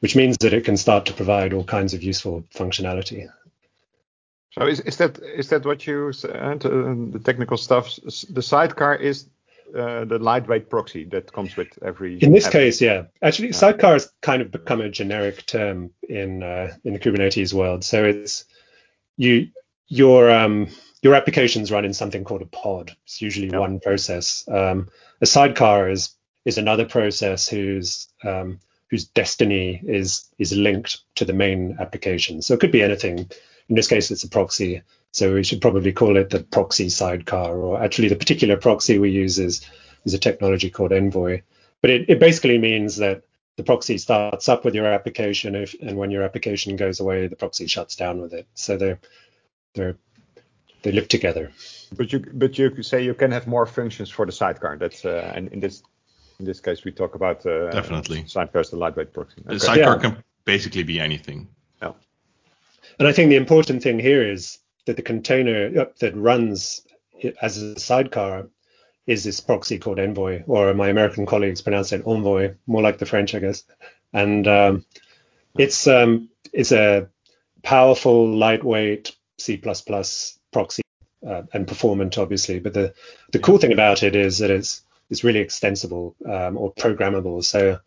which 0.00 0.16
means 0.16 0.36
that 0.38 0.52
it 0.52 0.64
can 0.64 0.76
start 0.76 1.06
to 1.06 1.12
provide 1.12 1.52
all 1.52 1.64
kinds 1.64 1.94
of 1.94 2.02
useful 2.02 2.44
functionality. 2.54 3.28
So 4.58 4.66
is, 4.66 4.80
is 4.80 4.96
that 4.96 5.18
is 5.18 5.48
that 5.50 5.66
what 5.66 5.86
you 5.86 6.12
said, 6.12 6.34
uh, 6.34 6.94
the 7.10 7.20
technical 7.22 7.58
stuff? 7.58 7.98
The 8.30 8.42
sidecar 8.42 8.94
is 8.94 9.26
uh, 9.76 10.06
the 10.06 10.18
lightweight 10.18 10.70
proxy 10.70 11.04
that 11.04 11.30
comes 11.32 11.56
with 11.56 11.68
every. 11.82 12.18
In 12.22 12.32
this 12.32 12.46
app. 12.46 12.52
case, 12.52 12.80
yeah. 12.80 13.04
Actually, 13.20 13.48
yeah. 13.48 13.54
sidecar 13.54 13.92
has 13.94 14.10
kind 14.22 14.40
of 14.40 14.50
become 14.50 14.80
a 14.80 14.88
generic 14.88 15.44
term 15.44 15.90
in 16.08 16.42
uh, 16.42 16.74
in 16.84 16.94
the 16.94 16.98
Kubernetes 16.98 17.52
world. 17.52 17.84
So 17.84 18.04
it's 18.04 18.46
you 19.18 19.48
your 19.88 20.30
um, 20.30 20.68
your 21.02 21.14
applications 21.14 21.70
run 21.70 21.84
in 21.84 21.92
something 21.92 22.24
called 22.24 22.42
a 22.42 22.46
pod. 22.46 22.96
It's 23.04 23.20
usually 23.20 23.48
yep. 23.48 23.60
one 23.60 23.78
process. 23.78 24.42
Um, 24.48 24.88
a 25.20 25.26
sidecar 25.26 25.90
is 25.90 26.14
is 26.46 26.56
another 26.56 26.86
process 26.86 27.46
whose 27.46 28.08
um, 28.24 28.60
whose 28.88 29.04
destiny 29.04 29.82
is 29.86 30.30
is 30.38 30.52
linked 30.52 31.00
to 31.16 31.26
the 31.26 31.34
main 31.34 31.76
application. 31.78 32.40
So 32.40 32.54
it 32.54 32.60
could 32.60 32.72
be 32.72 32.82
anything 32.82 33.28
in 33.68 33.76
this 33.76 33.88
case, 33.88 34.10
it's 34.10 34.24
a 34.24 34.28
proxy. 34.28 34.82
So 35.12 35.34
we 35.34 35.44
should 35.44 35.60
probably 35.60 35.92
call 35.92 36.16
it 36.16 36.30
the 36.30 36.40
proxy 36.40 36.88
sidecar, 36.88 37.56
or 37.56 37.82
actually 37.82 38.08
the 38.08 38.16
particular 38.16 38.56
proxy 38.56 38.98
we 38.98 39.10
use 39.10 39.38
is, 39.38 39.66
is 40.04 40.14
a 40.14 40.18
technology 40.18 40.70
called 40.70 40.92
Envoy. 40.92 41.42
But 41.80 41.90
it, 41.90 42.10
it 42.10 42.20
basically 42.20 42.58
means 42.58 42.96
that 42.96 43.22
the 43.56 43.62
proxy 43.62 43.98
starts 43.98 44.48
up 44.48 44.64
with 44.64 44.74
your 44.74 44.86
application, 44.86 45.54
if, 45.54 45.74
and 45.80 45.96
when 45.96 46.10
your 46.10 46.22
application 46.22 46.76
goes 46.76 47.00
away, 47.00 47.26
the 47.26 47.36
proxy 47.36 47.66
shuts 47.66 47.96
down 47.96 48.20
with 48.20 48.34
it. 48.34 48.46
So 48.54 48.76
they're 48.76 49.00
they're 49.74 49.96
they 50.82 50.92
live 50.92 51.08
together. 51.08 51.52
But 51.96 52.12
you 52.12 52.20
but 52.32 52.58
you 52.58 52.82
say 52.82 53.02
you 53.02 53.14
can 53.14 53.32
have 53.32 53.46
more 53.46 53.66
functions 53.66 54.10
for 54.10 54.26
the 54.26 54.32
sidecar. 54.32 54.76
That's 54.76 55.04
uh, 55.04 55.32
and 55.34 55.48
in 55.48 55.60
this 55.60 55.82
in 56.38 56.44
this 56.44 56.60
case 56.60 56.84
we 56.84 56.92
talk 56.92 57.14
about 57.14 57.46
uh, 57.46 57.70
definitely 57.70 58.26
sidecar 58.26 58.60
is 58.60 58.70
the 58.70 58.76
lightweight 58.76 59.12
proxy. 59.12 59.40
Okay. 59.40 59.54
The 59.54 59.60
sidecar 59.60 59.96
yeah. 59.96 60.02
can 60.02 60.24
basically 60.44 60.82
be 60.82 61.00
anything. 61.00 61.48
And 62.98 63.06
I 63.06 63.12
think 63.12 63.30
the 63.30 63.36
important 63.36 63.82
thing 63.82 63.98
here 63.98 64.28
is 64.28 64.58
that 64.86 64.96
the 64.96 65.02
container 65.02 65.80
uh, 65.80 65.84
that 66.00 66.16
runs 66.16 66.86
as 67.42 67.56
a 67.58 67.78
sidecar 67.78 68.48
is 69.06 69.22
this 69.24 69.40
proxy 69.40 69.78
called 69.78 69.98
Envoy, 69.98 70.42
or 70.46 70.74
my 70.74 70.88
American 70.88 71.26
colleagues 71.26 71.62
pronounce 71.62 71.92
it 71.92 72.06
Envoy, 72.06 72.54
more 72.66 72.82
like 72.82 72.98
the 72.98 73.06
French, 73.06 73.34
I 73.34 73.38
guess. 73.38 73.62
And 74.12 74.48
um, 74.48 74.84
it's 75.56 75.86
um, 75.86 76.28
it's 76.52 76.72
a 76.72 77.08
powerful, 77.62 78.28
lightweight 78.36 79.14
C++ 79.38 79.62
proxy 80.52 80.82
uh, 81.26 81.42
and 81.52 81.68
performant, 81.68 82.18
obviously. 82.18 82.58
But 82.58 82.74
the 82.74 82.94
the 83.32 83.38
cool 83.38 83.58
thing 83.58 83.72
about 83.72 84.02
it 84.02 84.16
is 84.16 84.38
that 84.38 84.50
it's 84.50 84.82
it's 85.10 85.24
really 85.24 85.40
extensible 85.40 86.16
um, 86.24 86.56
or 86.56 86.72
programmable. 86.74 87.44
So 87.44 87.78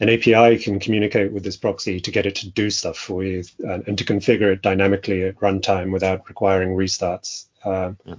an 0.00 0.08
API 0.08 0.58
can 0.58 0.80
communicate 0.80 1.32
with 1.32 1.44
this 1.44 1.56
proxy 1.56 2.00
to 2.00 2.10
get 2.10 2.26
it 2.26 2.36
to 2.36 2.50
do 2.50 2.70
stuff 2.70 2.96
for 2.96 3.22
you 3.22 3.44
and, 3.60 3.86
and 3.86 3.98
to 3.98 4.04
configure 4.04 4.52
it 4.52 4.62
dynamically 4.62 5.22
at 5.22 5.36
runtime 5.36 5.92
without 5.92 6.28
requiring 6.28 6.70
restarts. 6.70 7.46
Um, 7.64 7.96
yeah. 8.04 8.16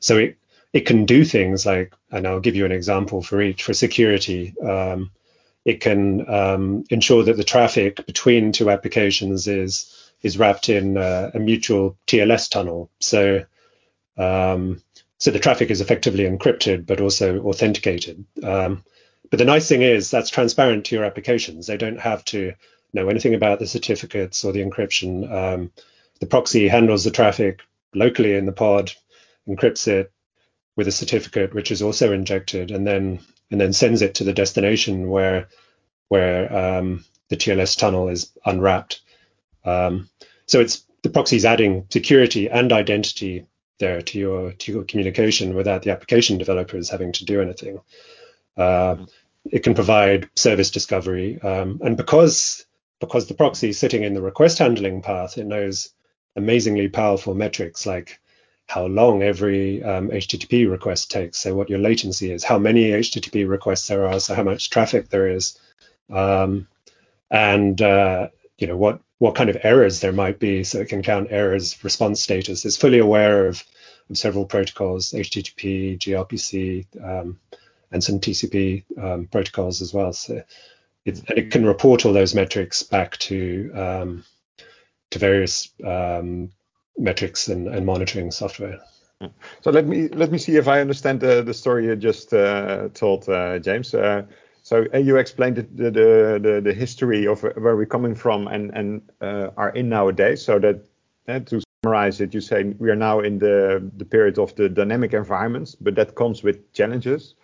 So 0.00 0.16
it 0.16 0.36
it 0.72 0.86
can 0.86 1.06
do 1.06 1.24
things 1.24 1.64
like, 1.64 1.94
and 2.10 2.26
I'll 2.26 2.40
give 2.40 2.56
you 2.56 2.66
an 2.66 2.72
example 2.72 3.22
for 3.22 3.40
each. 3.40 3.62
For 3.62 3.74
security, 3.74 4.54
um, 4.58 5.10
it 5.64 5.80
can 5.80 6.28
um, 6.28 6.84
ensure 6.90 7.24
that 7.24 7.36
the 7.36 7.44
traffic 7.44 8.04
between 8.06 8.52
two 8.52 8.70
applications 8.70 9.48
is 9.48 9.94
is 10.22 10.38
wrapped 10.38 10.68
in 10.68 10.96
uh, 10.96 11.30
a 11.34 11.38
mutual 11.38 11.96
TLS 12.06 12.50
tunnel. 12.50 12.90
So 13.00 13.44
um, 14.16 14.82
so 15.18 15.30
the 15.30 15.38
traffic 15.38 15.70
is 15.70 15.80
effectively 15.80 16.24
encrypted 16.24 16.86
but 16.86 17.00
also 17.00 17.40
authenticated. 17.40 18.24
Um, 18.42 18.84
but 19.30 19.38
the 19.38 19.44
nice 19.44 19.68
thing 19.68 19.82
is 19.82 20.10
that's 20.10 20.30
transparent 20.30 20.86
to 20.86 20.94
your 20.94 21.04
applications. 21.04 21.66
They 21.66 21.76
don't 21.76 22.00
have 22.00 22.24
to 22.26 22.54
know 22.92 23.08
anything 23.08 23.34
about 23.34 23.58
the 23.58 23.66
certificates 23.66 24.44
or 24.44 24.52
the 24.52 24.64
encryption. 24.64 25.30
Um, 25.30 25.70
the 26.20 26.26
proxy 26.26 26.68
handles 26.68 27.04
the 27.04 27.10
traffic 27.10 27.60
locally 27.94 28.34
in 28.34 28.46
the 28.46 28.52
pod, 28.52 28.92
encrypts 29.48 29.86
it 29.88 30.12
with 30.76 30.88
a 30.88 30.92
certificate, 30.92 31.54
which 31.54 31.70
is 31.70 31.82
also 31.82 32.12
injected, 32.12 32.70
and 32.70 32.86
then 32.86 33.20
and 33.50 33.60
then 33.60 33.72
sends 33.72 34.02
it 34.02 34.14
to 34.16 34.24
the 34.24 34.32
destination 34.32 35.08
where 35.08 35.48
where 36.08 36.54
um, 36.56 37.04
the 37.28 37.36
TLS 37.36 37.78
tunnel 37.78 38.08
is 38.08 38.32
unwrapped. 38.44 39.00
Um, 39.64 40.08
so 40.46 40.60
it's 40.60 40.84
the 41.02 41.10
proxy 41.10 41.36
is 41.36 41.44
adding 41.44 41.86
security 41.90 42.48
and 42.48 42.72
identity 42.72 43.46
there 43.78 44.02
to 44.02 44.18
your 44.18 44.52
to 44.52 44.72
your 44.72 44.84
communication 44.84 45.54
without 45.54 45.82
the 45.82 45.90
application 45.90 46.38
developers 46.38 46.90
having 46.90 47.12
to 47.12 47.24
do 47.24 47.40
anything. 47.40 47.80
Uh, 48.58 48.96
it 49.50 49.62
can 49.62 49.74
provide 49.74 50.28
service 50.34 50.70
discovery, 50.70 51.40
um, 51.42 51.80
and 51.84 51.96
because 51.96 52.66
because 53.00 53.28
the 53.28 53.34
proxy 53.34 53.68
is 53.68 53.78
sitting 53.78 54.02
in 54.02 54.14
the 54.14 54.20
request 54.20 54.58
handling 54.58 55.00
path, 55.00 55.38
it 55.38 55.46
knows 55.46 55.90
amazingly 56.36 56.88
powerful 56.88 57.34
metrics 57.34 57.86
like 57.86 58.18
how 58.66 58.84
long 58.86 59.22
every 59.22 59.82
um, 59.82 60.10
HTTP 60.10 60.70
request 60.70 61.10
takes, 61.10 61.38
so 61.38 61.54
what 61.54 61.70
your 61.70 61.78
latency 61.78 62.30
is, 62.30 62.44
how 62.44 62.58
many 62.58 62.90
HTTP 62.90 63.48
requests 63.48 63.88
there 63.88 64.06
are, 64.06 64.20
so 64.20 64.34
how 64.34 64.42
much 64.42 64.68
traffic 64.68 65.08
there 65.08 65.28
is, 65.28 65.58
um, 66.10 66.68
and 67.30 67.80
uh, 67.80 68.28
you 68.58 68.66
know 68.66 68.76
what 68.76 69.00
what 69.18 69.34
kind 69.34 69.50
of 69.50 69.56
errors 69.62 70.00
there 70.00 70.12
might 70.12 70.38
be, 70.38 70.64
so 70.64 70.80
it 70.80 70.88
can 70.88 71.02
count 71.02 71.28
errors, 71.30 71.82
response 71.82 72.22
status. 72.22 72.64
It's 72.64 72.76
fully 72.76 72.98
aware 72.98 73.46
of, 73.46 73.64
of 74.10 74.18
several 74.18 74.44
protocols, 74.44 75.12
HTTP, 75.12 75.98
gRPC, 75.98 76.86
um, 77.02 77.40
and 77.90 78.02
some 78.02 78.20
TCP 78.20 78.84
um, 79.02 79.26
protocols 79.26 79.80
as 79.82 79.94
well. 79.94 80.12
So 80.12 80.42
it, 81.04 81.22
it 81.30 81.50
can 81.50 81.64
report 81.64 82.04
all 82.04 82.12
those 82.12 82.34
metrics 82.34 82.82
back 82.82 83.16
to 83.18 83.70
um, 83.74 84.24
to 85.10 85.18
various 85.18 85.70
um, 85.84 86.50
metrics 86.98 87.48
and, 87.48 87.66
and, 87.68 87.86
monitoring 87.86 88.30
software. 88.30 88.78
So 89.62 89.70
let 89.70 89.86
me 89.86 90.08
let 90.08 90.30
me 90.30 90.38
see 90.38 90.56
if 90.56 90.68
I 90.68 90.80
understand 90.80 91.20
the, 91.20 91.42
the 91.42 91.54
story 91.54 91.86
you 91.86 91.96
just 91.96 92.34
uh, 92.34 92.88
told, 92.94 93.28
uh, 93.28 93.58
James. 93.58 93.94
Uh, 93.94 94.22
so 94.62 94.86
uh, 94.92 94.98
you 94.98 95.16
explained 95.16 95.56
the, 95.56 95.90
the, 95.90 96.38
the, 96.42 96.60
the, 96.62 96.74
history 96.74 97.26
of 97.26 97.42
where 97.42 97.74
we're 97.74 97.86
coming 97.86 98.14
from 98.14 98.48
and, 98.48 98.70
and 98.74 99.00
uh, 99.22 99.48
are 99.56 99.70
in 99.70 99.88
nowadays. 99.88 100.44
So 100.44 100.58
that 100.58 100.84
uh, 101.26 101.40
to 101.40 101.62
summarize 101.82 102.20
it, 102.20 102.34
you 102.34 102.40
say 102.40 102.64
we 102.78 102.90
are 102.90 102.96
now 102.96 103.20
in 103.20 103.38
the, 103.38 103.90
the 103.96 104.04
period 104.04 104.38
of 104.38 104.54
the 104.56 104.68
dynamic 104.68 105.14
environments, 105.14 105.74
but 105.74 105.94
that 105.94 106.14
comes 106.14 106.42
with 106.42 106.72
challenges. 106.74 107.34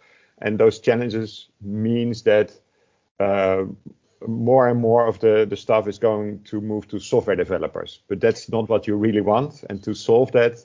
And 0.41 0.59
those 0.59 0.81
challenges 0.81 1.49
means 1.61 2.23
that 2.23 2.53
uh, 3.21 3.65
more 4.27 4.69
and 4.69 4.81
more 4.81 5.07
of 5.07 5.21
the, 5.21 5.47
the 5.49 5.57
stuff 5.57 5.87
is 5.89 5.99
going 5.99 6.43
to 6.45 6.61
move 6.61 6.89
to 6.89 6.99
software 6.99 7.37
developers. 7.37 8.03
But 8.09 8.21
that's 8.21 8.49
not 8.49 8.69
what 8.69 8.87
you 8.87 8.97
really 8.97 9.21
want. 9.21 9.65
And 9.69 9.83
to 9.85 9.95
solve 9.95 10.33
that, 10.33 10.65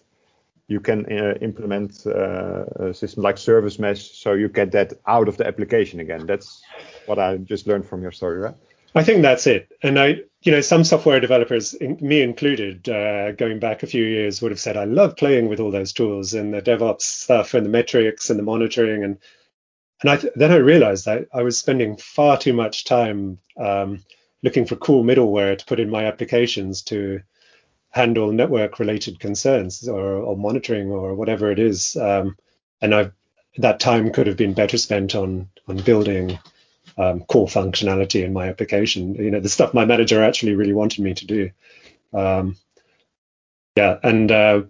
you 0.68 0.80
can 0.80 1.06
uh, 1.12 1.34
implement 1.42 2.06
uh, 2.06 2.66
a 2.76 2.94
system 2.94 3.24
like 3.24 3.38
service 3.38 3.80
mesh 3.80 4.12
so 4.12 4.34
you 4.34 4.48
get 4.48 4.72
that 4.72 4.94
out 5.08 5.28
of 5.28 5.38
the 5.38 5.48
application 5.48 6.00
again. 6.00 6.26
That's 6.28 6.62
what 7.08 7.18
I 7.18 7.38
just 7.38 7.66
learned 7.66 7.88
from 7.88 8.04
your 8.04 8.12
story, 8.12 8.40
right? 8.40 8.56
I 8.96 9.04
think 9.04 9.22
that's 9.22 9.46
it. 9.48 9.72
And 9.84 10.00
I, 10.00 10.22
you 10.42 10.52
know, 10.52 10.62
some 10.62 10.84
software 10.84 11.20
developers, 11.20 11.76
me 11.80 12.22
included, 12.22 12.88
uh, 12.90 13.32
going 13.34 13.60
back 13.60 13.84
a 13.84 13.88
few 13.88 14.04
years, 14.04 14.42
would 14.42 14.52
have 14.52 14.60
said, 14.60 14.78
I 14.78 14.86
love 14.86 15.16
playing 15.16 15.48
with 15.48 15.60
all 15.60 15.72
those 15.72 15.94
tools 15.94 16.34
and 16.34 16.54
the 16.54 16.62
DevOps 16.62 17.02
stuff 17.02 17.54
and 17.54 17.66
the 17.66 17.70
metrics 17.70 18.30
and 18.30 18.40
the 18.40 18.44
monitoring. 18.44 19.04
And 19.04 19.18
and 20.02 20.10
I 20.10 20.18
th- 20.18 20.34
then 20.36 20.52
I 20.52 20.58
realized 20.58 21.06
that 21.06 21.28
I 21.34 21.44
was 21.44 21.58
spending 21.58 21.98
far 21.98 22.38
too 22.38 22.54
much 22.54 22.86
time 22.86 23.40
um, 23.58 24.04
looking 24.44 24.66
for 24.66 24.76
cool 24.76 25.04
middleware 25.04 25.58
to 25.58 25.66
put 25.66 25.80
in 25.80 25.90
my 25.90 26.06
applications 26.06 26.82
to 26.84 27.22
handle 27.92 28.32
network 28.32 28.80
related 28.80 29.20
concerns 29.20 29.88
or, 29.88 30.14
or, 30.14 30.38
monitoring 30.38 30.92
or 30.92 31.16
whatever 31.16 31.52
it 31.52 31.60
is. 31.60 31.96
Um, 31.96 32.38
and 32.82 32.94
I 32.94 33.12
that 33.58 33.80
time 33.80 34.12
could 34.12 34.28
have 34.28 34.38
been 34.38 34.54
better 34.54 34.78
spent 34.78 35.16
on 35.16 35.50
on 35.68 35.78
building 35.78 36.40
um, 36.98 37.22
core 37.22 37.48
functionality 37.48 38.24
in 38.24 38.32
my 38.32 38.48
application. 38.48 39.16
You 39.16 39.32
know, 39.32 39.40
the 39.40 39.50
stuff 39.50 39.74
my 39.74 39.86
manager 39.86 40.24
actually 40.24 40.56
really 40.56 40.74
wanted 40.74 41.04
me 41.04 41.14
to 41.14 41.26
do. 41.26 41.52
Um, 42.14 42.56
yeah, 43.76 43.98
and 44.04 44.32
uh, 44.32 44.62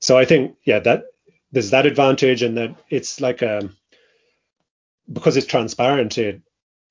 so 0.00 0.18
I 0.18 0.24
think 0.24 0.56
yeah 0.64 0.80
that 0.80 1.04
there's 1.52 1.70
that 1.70 1.86
advantage, 1.86 2.42
and 2.42 2.56
that 2.56 2.74
it's 2.90 3.20
like 3.20 3.42
a 3.42 3.70
because 5.12 5.36
it's 5.36 5.46
transparent, 5.46 6.18
it 6.18 6.42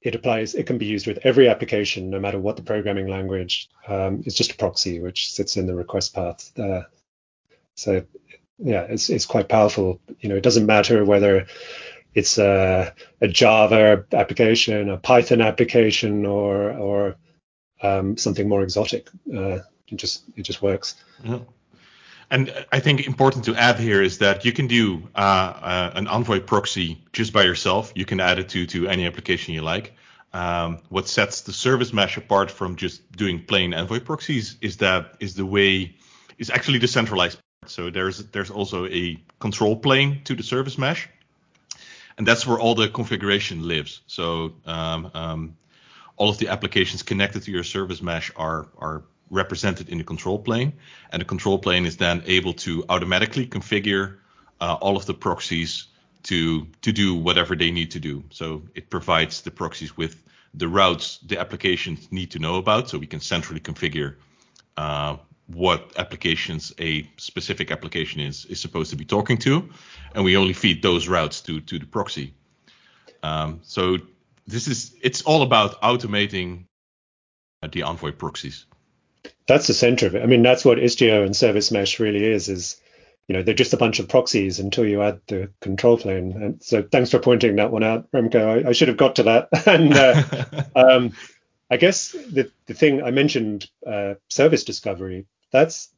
it 0.02 0.16
applies. 0.16 0.54
It 0.54 0.68
can 0.68 0.78
be 0.78 0.86
used 0.86 1.08
with 1.08 1.20
every 1.24 1.50
application, 1.50 2.10
no 2.10 2.20
matter 2.20 2.40
what 2.40 2.58
the 2.58 2.62
programming 2.62 3.08
language. 3.08 3.70
Um, 3.88 4.22
it's 4.26 4.36
just 4.36 4.52
a 4.52 4.58
proxy 4.58 5.00
which 5.00 5.32
sits 5.32 5.58
in 5.58 5.66
the 5.66 5.74
request 5.74 6.14
path 6.14 6.52
there. 6.56 6.88
So 7.76 8.06
yeah, 8.60 8.84
it's 8.84 9.10
it's 9.10 9.26
quite 9.26 9.50
powerful. 9.50 10.00
You 10.20 10.30
know, 10.30 10.36
it 10.36 10.44
doesn't 10.44 10.66
matter 10.66 11.04
whether 11.04 11.48
it's 12.14 12.38
a, 12.38 12.94
a 13.20 13.28
Java 13.28 14.06
application, 14.14 14.90
a 14.90 14.98
Python 14.98 15.42
application, 15.42 16.26
or 16.26 16.72
or 16.72 17.16
um, 17.82 18.18
something 18.18 18.48
more 18.48 18.64
exotic. 18.64 19.10
Uh, 19.34 19.60
it 19.88 19.96
just 19.96 20.24
it 20.36 20.44
just 20.44 20.62
works. 20.62 20.96
And 22.30 22.66
I 22.72 22.80
think 22.80 23.06
important 23.06 23.46
to 23.46 23.56
add 23.56 23.80
here 23.80 24.02
is 24.02 24.18
that 24.18 24.46
you 24.46 24.52
can 24.52 24.68
do 24.68 25.08
uh, 25.16 25.20
uh, 25.20 25.92
an 25.96 26.08
Envoy 26.08 26.40
proxy 26.40 27.04
just 27.14 27.34
by 27.34 27.44
yourself. 27.44 27.92
You 27.96 28.06
can 28.06 28.20
add 28.20 28.40
it 28.40 28.50
to 28.50 28.66
to 28.68 28.88
any 28.88 29.06
application 29.06 29.54
you 29.54 29.62
like. 29.62 29.94
Um, 30.34 30.80
what 30.90 31.08
sets 31.08 31.42
the 31.42 31.54
service 31.54 31.94
mesh 31.94 32.18
apart 32.18 32.52
from 32.52 32.76
just 32.76 33.10
doing 33.12 33.46
plain 33.46 33.74
Envoy 33.74 34.00
proxies 34.00 34.58
is 34.60 34.78
that 34.78 35.16
is 35.20 35.36
the 35.36 35.46
way 35.46 35.96
is 36.38 36.50
actually 36.50 36.80
the 36.80 36.88
centralized 36.88 37.38
part. 37.38 37.72
So 37.72 37.90
there's 37.90 38.26
there's 38.32 38.52
also 38.52 38.86
a 38.88 39.18
control 39.40 39.78
plane 39.78 40.22
to 40.24 40.36
the 40.36 40.44
service 40.44 40.78
mesh, 40.78 41.08
and 42.18 42.28
that's 42.28 42.46
where 42.46 42.60
all 42.60 42.76
the 42.76 42.90
configuration 42.90 43.68
lives. 43.68 44.02
So 44.08 44.54
um, 44.66 45.12
um, 45.14 45.58
all 46.18 46.30
of 46.30 46.38
the 46.38 46.50
applications 46.50 47.04
connected 47.04 47.44
to 47.44 47.52
your 47.52 47.64
service 47.64 48.02
mesh 48.02 48.32
are 48.36 48.68
are 48.78 49.04
represented 49.30 49.90
in 49.90 49.98
the 49.98 50.04
control 50.04 50.40
plane, 50.40 50.74
and 51.12 51.22
the 51.22 51.26
control 51.26 51.60
plane 51.60 51.86
is 51.86 51.98
then 51.98 52.24
able 52.26 52.54
to 52.54 52.84
automatically 52.90 53.48
configure 53.48 54.18
uh, 54.62 54.78
all 54.82 54.96
of 54.96 55.06
the 55.06 55.14
proxies 55.14 55.88
to 56.24 56.68
to 56.82 56.92
do 56.92 57.16
whatever 57.16 57.56
they 57.56 57.72
need 57.72 57.92
to 57.92 58.00
do. 58.00 58.24
So 58.30 58.64
it 58.74 58.90
provides 58.90 59.42
the 59.42 59.52
proxies 59.52 59.98
with 59.98 60.24
the 60.54 60.68
routes 60.68 61.20
the 61.28 61.40
applications 61.40 62.12
need 62.12 62.32
to 62.32 62.40
know 62.40 62.56
about, 62.56 62.90
so 62.90 62.98
we 62.98 63.08
can 63.08 63.20
centrally 63.20 63.60
configure 63.60 64.16
uh, 64.78 65.18
what 65.48 65.94
applications 65.98 66.74
a 66.80 67.08
specific 67.18 67.72
application 67.72 68.22
is 68.22 68.46
is 68.46 68.60
supposed 68.60 68.90
to 68.90 68.96
be 68.96 69.06
talking 69.06 69.38
to, 69.38 69.70
and 70.14 70.24
we 70.24 70.38
only 70.38 70.54
feed 70.54 70.82
those 70.82 71.08
routes 71.08 71.42
to 71.42 71.62
to 71.62 71.80
the 71.80 71.86
proxy. 71.86 72.34
Um, 73.24 73.60
so 73.64 73.98
this 74.48 74.68
is 74.68 74.96
it's 75.02 75.22
all 75.24 75.42
about 75.42 75.82
automating 75.82 76.66
the 77.72 77.82
Envoy 77.82 78.12
proxies 78.12 78.66
that's 79.48 79.68
the 79.68 79.74
center 79.74 80.08
of 80.08 80.16
it. 80.16 80.24
I 80.24 80.26
mean, 80.26 80.44
that's 80.44 80.66
what 80.66 80.78
Istio 80.78 81.26
and 81.26 81.36
Service 81.36 81.72
Mesh 81.72 82.00
really 82.00 82.24
is. 82.24 82.50
Is 82.50 82.82
you 83.28 83.34
know 83.34 83.42
they're 83.42 83.54
just 83.54 83.74
a 83.74 83.78
bunch 83.78 84.00
of 84.00 84.08
proxies 84.08 84.60
until 84.60 84.86
you 84.86 85.02
add 85.02 85.22
the 85.28 85.50
control 85.62 85.98
plane. 85.98 86.32
And 86.42 86.64
so 86.64 86.84
thanks 86.84 87.12
for 87.12 87.20
pointing 87.20 87.56
that 87.56 87.72
one 87.72 87.84
out, 87.84 88.12
Remco. 88.12 88.66
I, 88.66 88.70
I 88.70 88.72
should 88.74 88.88
have 88.88 88.98
got 88.98 89.16
to 89.18 89.24
that. 89.24 89.50
and 89.68 89.94
uh, 89.94 90.64
um, 90.76 91.14
I 91.70 91.78
guess 91.78 92.12
the 92.12 92.52
the 92.68 92.74
thing 92.74 93.04
I 93.04 93.12
mentioned, 93.12 93.70
uh, 93.86 94.16
service 94.30 94.64
discovery. 94.64 95.26
That's 95.52 95.90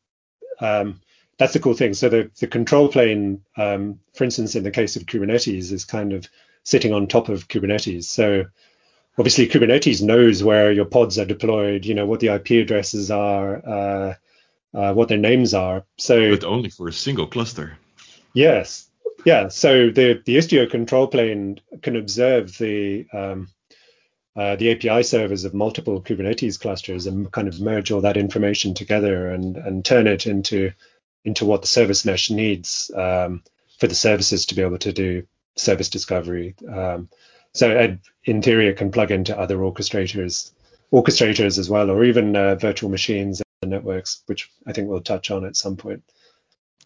um, 0.60 1.02
that's 1.38 1.54
the 1.54 1.60
cool 1.60 1.74
thing. 1.74 1.94
So 1.94 2.10
the 2.10 2.32
the 2.40 2.48
control 2.48 2.88
plane, 2.88 3.42
um, 3.58 4.00
for 4.14 4.24
instance, 4.24 4.56
in 4.56 4.64
the 4.64 4.72
case 4.72 4.96
of 4.96 5.06
Kubernetes, 5.06 5.72
is 5.72 5.86
kind 5.86 6.14
of 6.14 6.28
sitting 6.64 6.94
on 6.94 7.08
top 7.08 7.30
of 7.30 7.48
Kubernetes. 7.48 8.06
So 8.06 8.46
obviously 9.18 9.48
Kubernetes 9.48 10.02
knows 10.02 10.44
where 10.44 10.72
your 10.72 10.86
pods 10.86 11.18
are 11.18 11.26
deployed, 11.26 11.86
you 11.86 11.94
know, 11.94 12.06
what 12.06 12.20
the 12.20 12.28
IP 12.28 12.52
addresses 12.52 13.10
are, 13.12 13.68
uh, 13.68 14.14
uh, 14.74 14.94
what 14.94 15.10
their 15.10 15.18
names 15.18 15.54
are. 15.54 15.86
So, 15.98 16.32
but 16.32 16.44
only 16.44 16.70
for 16.70 16.88
a 16.88 16.94
single 16.94 17.28
cluster. 17.28 17.78
Yes, 18.34 18.88
yeah. 19.26 19.48
So 19.48 19.90
the 19.90 20.22
the 20.26 20.38
Istio 20.38 20.70
control 20.70 21.08
plane 21.08 21.60
can 21.82 21.96
observe 21.96 22.58
the 22.58 23.08
um, 23.12 23.50
uh, 24.36 24.56
the 24.56 24.72
API 24.72 25.04
servers 25.04 25.46
of 25.46 25.54
multiple 25.54 26.02
Kubernetes 26.02 26.60
clusters 26.60 27.08
and 27.08 27.32
kind 27.32 27.48
of 27.48 27.60
merge 27.60 27.92
all 27.92 28.02
that 28.02 28.18
information 28.18 28.74
together 28.74 29.30
and 29.30 29.58
and 29.58 29.84
turn 29.84 30.06
it 30.08 30.28
into 30.28 30.74
into 31.26 31.46
what 31.46 31.62
the 31.62 31.68
service 31.68 32.06
mesh 32.06 32.30
needs 32.30 32.92
um, 32.96 33.44
for 33.80 33.88
the 33.88 33.96
services 33.96 34.46
to 34.46 34.56
be 34.56 34.62
able 34.62 34.78
to 34.78 34.94
do 34.94 35.26
service 35.56 35.90
discovery. 35.90 36.56
Um, 36.72 37.10
so 37.58 37.98
Istio 38.28 38.78
can 38.78 38.92
plug 38.92 39.12
into 39.12 39.38
other 39.38 39.58
orchestrators, 39.58 40.52
orchestrators 40.94 41.58
as 41.58 41.70
well, 41.70 41.90
or 41.90 42.04
even 42.04 42.36
uh, 42.36 42.56
virtual 42.56 42.90
machines 42.90 43.42
and 43.62 43.72
networks, 43.72 44.22
which 44.28 44.52
I 44.68 44.74
think 44.74 44.90
we'll 44.90 45.02
touch 45.02 45.32
on 45.32 45.46
at 45.46 45.58
some 45.58 45.76
point. 45.76 46.04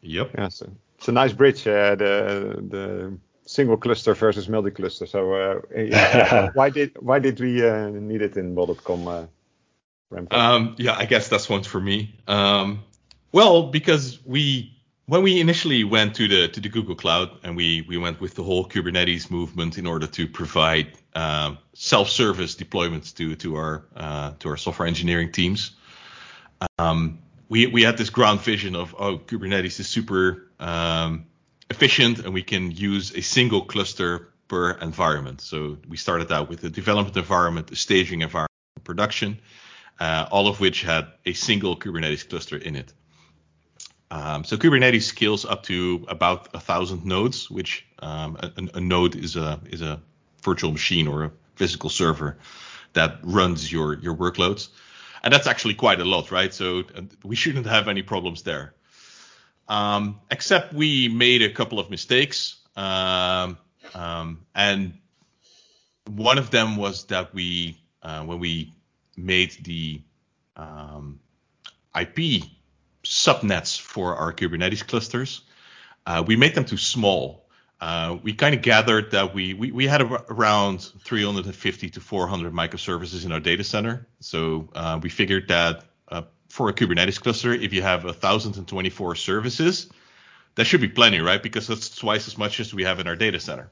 Yep. 0.01 0.31
Yeah, 0.37 0.47
so 0.47 0.71
it's 0.97 1.07
a 1.07 1.11
nice 1.11 1.33
bridge, 1.33 1.67
uh, 1.67 1.95
the 1.95 2.65
the 2.69 3.17
single 3.45 3.77
cluster 3.77 4.13
versus 4.13 4.47
multi 4.47 4.71
cluster. 4.71 5.05
So 5.05 5.33
uh, 5.33 5.61
yeah, 5.75 6.49
why 6.53 6.69
did 6.69 6.95
why 6.99 7.19
did 7.19 7.39
we 7.39 7.67
uh, 7.67 7.89
need 7.89 8.21
it 8.21 8.37
in 8.37 8.55
bol.com? 8.55 9.07
Uh, 9.07 9.25
um, 10.31 10.75
yeah, 10.77 10.95
I 10.97 11.05
guess 11.05 11.27
that's 11.27 11.49
one 11.49 11.63
for 11.63 11.79
me. 11.81 12.15
Um, 12.27 12.83
well, 13.31 13.63
because 13.63 14.19
we 14.25 14.73
when 15.11 15.23
we 15.23 15.41
initially 15.41 15.83
went 15.83 16.15
to 16.15 16.25
the 16.25 16.47
to 16.47 16.61
the 16.61 16.69
Google 16.69 16.95
Cloud 16.95 17.31
and 17.43 17.57
we 17.57 17.81
we 17.81 17.97
went 17.97 18.21
with 18.21 18.33
the 18.35 18.43
whole 18.43 18.65
Kubernetes 18.65 19.29
movement 19.29 19.77
in 19.77 19.85
order 19.85 20.07
to 20.07 20.25
provide 20.25 20.87
uh, 21.13 21.55
self-service 21.73 22.55
deployments 22.55 23.13
to 23.17 23.35
to 23.35 23.57
our 23.57 23.83
uh, 23.97 24.31
to 24.39 24.47
our 24.47 24.55
software 24.55 24.87
engineering 24.87 25.29
teams, 25.29 25.71
um, 26.79 27.19
we 27.49 27.67
we 27.67 27.83
had 27.83 27.97
this 27.97 28.09
grand 28.09 28.39
vision 28.39 28.73
of 28.73 28.95
oh 28.97 29.17
Kubernetes 29.17 29.81
is 29.81 29.89
super 29.89 30.47
um, 30.61 31.25
efficient 31.69 32.19
and 32.19 32.33
we 32.33 32.43
can 32.43 32.71
use 32.71 33.13
a 33.13 33.21
single 33.21 33.65
cluster 33.65 34.29
per 34.47 34.71
environment. 34.79 35.41
So 35.41 35.77
we 35.89 35.97
started 35.97 36.31
out 36.31 36.47
with 36.47 36.63
a 36.63 36.69
development 36.69 37.17
environment, 37.17 37.69
a 37.69 37.75
staging 37.75 38.21
environment, 38.21 38.83
production, 38.85 39.39
uh, 39.99 40.27
all 40.31 40.47
of 40.47 40.61
which 40.61 40.83
had 40.83 41.07
a 41.25 41.33
single 41.33 41.75
Kubernetes 41.75 42.29
cluster 42.29 42.55
in 42.55 42.77
it. 42.77 42.93
Um, 44.11 44.43
so 44.43 44.57
Kubernetes 44.57 45.03
scales 45.03 45.45
up 45.45 45.63
to 45.63 46.05
about 46.09 46.49
a 46.53 46.59
thousand 46.59 47.05
nodes, 47.05 47.49
which 47.49 47.87
um, 47.99 48.35
a, 48.41 48.51
a, 48.75 48.81
node 48.81 49.15
is 49.15 49.37
a 49.37 49.61
is 49.67 49.81
a 49.81 50.01
virtual 50.43 50.73
machine 50.73 51.07
or 51.07 51.23
a 51.23 51.31
physical 51.55 51.89
server 51.89 52.37
that 52.91 53.19
runs 53.23 53.71
your 53.71 53.93
your 53.99 54.13
workloads, 54.13 54.67
and 55.23 55.33
that's 55.33 55.47
actually 55.47 55.75
quite 55.75 56.01
a 56.01 56.05
lot, 56.05 56.29
right? 56.29 56.53
So 56.53 56.83
we 57.23 57.37
shouldn't 57.37 57.65
have 57.67 57.87
any 57.87 58.01
problems 58.01 58.43
there. 58.43 58.73
Um, 59.69 60.19
except 60.29 60.73
we 60.73 61.07
made 61.07 61.41
a 61.41 61.49
couple 61.49 61.79
of 61.79 61.89
mistakes, 61.89 62.57
um, 62.75 63.57
um, 63.95 64.45
and 64.53 64.93
one 66.07 66.37
of 66.37 66.51
them 66.51 66.75
was 66.75 67.05
that 67.05 67.33
we 67.33 67.77
uh, 68.03 68.23
when 68.25 68.39
we 68.39 68.73
made 69.15 69.55
the 69.63 70.01
um, 70.57 71.21
IP 71.97 72.43
subnets 73.11 73.77
for 73.77 74.15
our 74.15 74.31
Kubernetes 74.31 74.87
clusters. 74.87 75.41
Uh, 76.05 76.23
we 76.25 76.37
made 76.37 76.55
them 76.55 76.63
too 76.63 76.77
small. 76.77 77.45
Uh, 77.81 78.17
we 78.23 78.31
kind 78.33 78.55
of 78.55 78.61
gathered 78.61 79.11
that 79.11 79.33
we, 79.33 79.53
we, 79.53 79.71
we 79.71 79.85
had 79.85 80.01
around 80.01 80.79
350 80.79 81.89
to 81.89 81.99
400 81.99 82.53
microservices 82.53 83.25
in 83.25 83.33
our 83.33 83.41
data 83.41 83.65
center. 83.65 84.07
So 84.21 84.69
uh, 84.73 84.97
we 85.03 85.09
figured 85.09 85.49
that 85.49 85.83
uh, 86.07 86.21
for 86.47 86.69
a 86.69 86.73
Kubernetes 86.73 87.19
cluster, 87.19 87.51
if 87.53 87.73
you 87.73 87.81
have 87.81 88.05
1,024 88.05 89.15
services, 89.15 89.89
that 90.55 90.63
should 90.63 90.81
be 90.81 90.87
plenty, 90.87 91.19
right? 91.19 91.43
Because 91.43 91.67
that's 91.67 91.93
twice 91.93 92.29
as 92.29 92.37
much 92.37 92.61
as 92.61 92.73
we 92.73 92.85
have 92.85 93.01
in 93.01 93.07
our 93.07 93.17
data 93.17 93.41
center. 93.41 93.71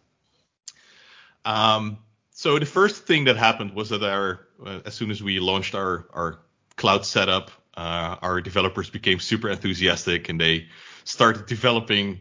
Um, 1.45 1.99
so 2.32 2.60
the 2.60 2.65
first 2.65 3.06
thing 3.06 3.25
that 3.25 3.38
happened 3.38 3.73
was 3.73 3.89
that 3.89 4.04
our, 4.04 4.41
uh, 4.65 4.80
as 4.86 4.95
soon 4.95 5.12
as 5.12 5.23
we 5.23 5.39
launched 5.39 5.75
our, 5.75 6.08
our 6.13 6.39
cloud 6.75 7.06
setup, 7.06 7.52
uh, 7.80 8.18
our 8.22 8.42
developers 8.42 8.89
became 8.89 9.20
super 9.20 9.50
enthusiastic 9.50 10.28
and 10.28 10.39
they 10.39 10.68
started 11.06 11.46
developing 11.46 12.20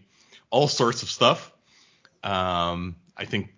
all 0.50 0.68
sorts 0.68 1.02
of 1.02 1.10
stuff. 1.10 1.52
Um, 2.22 2.94
I 3.16 3.24
think, 3.24 3.54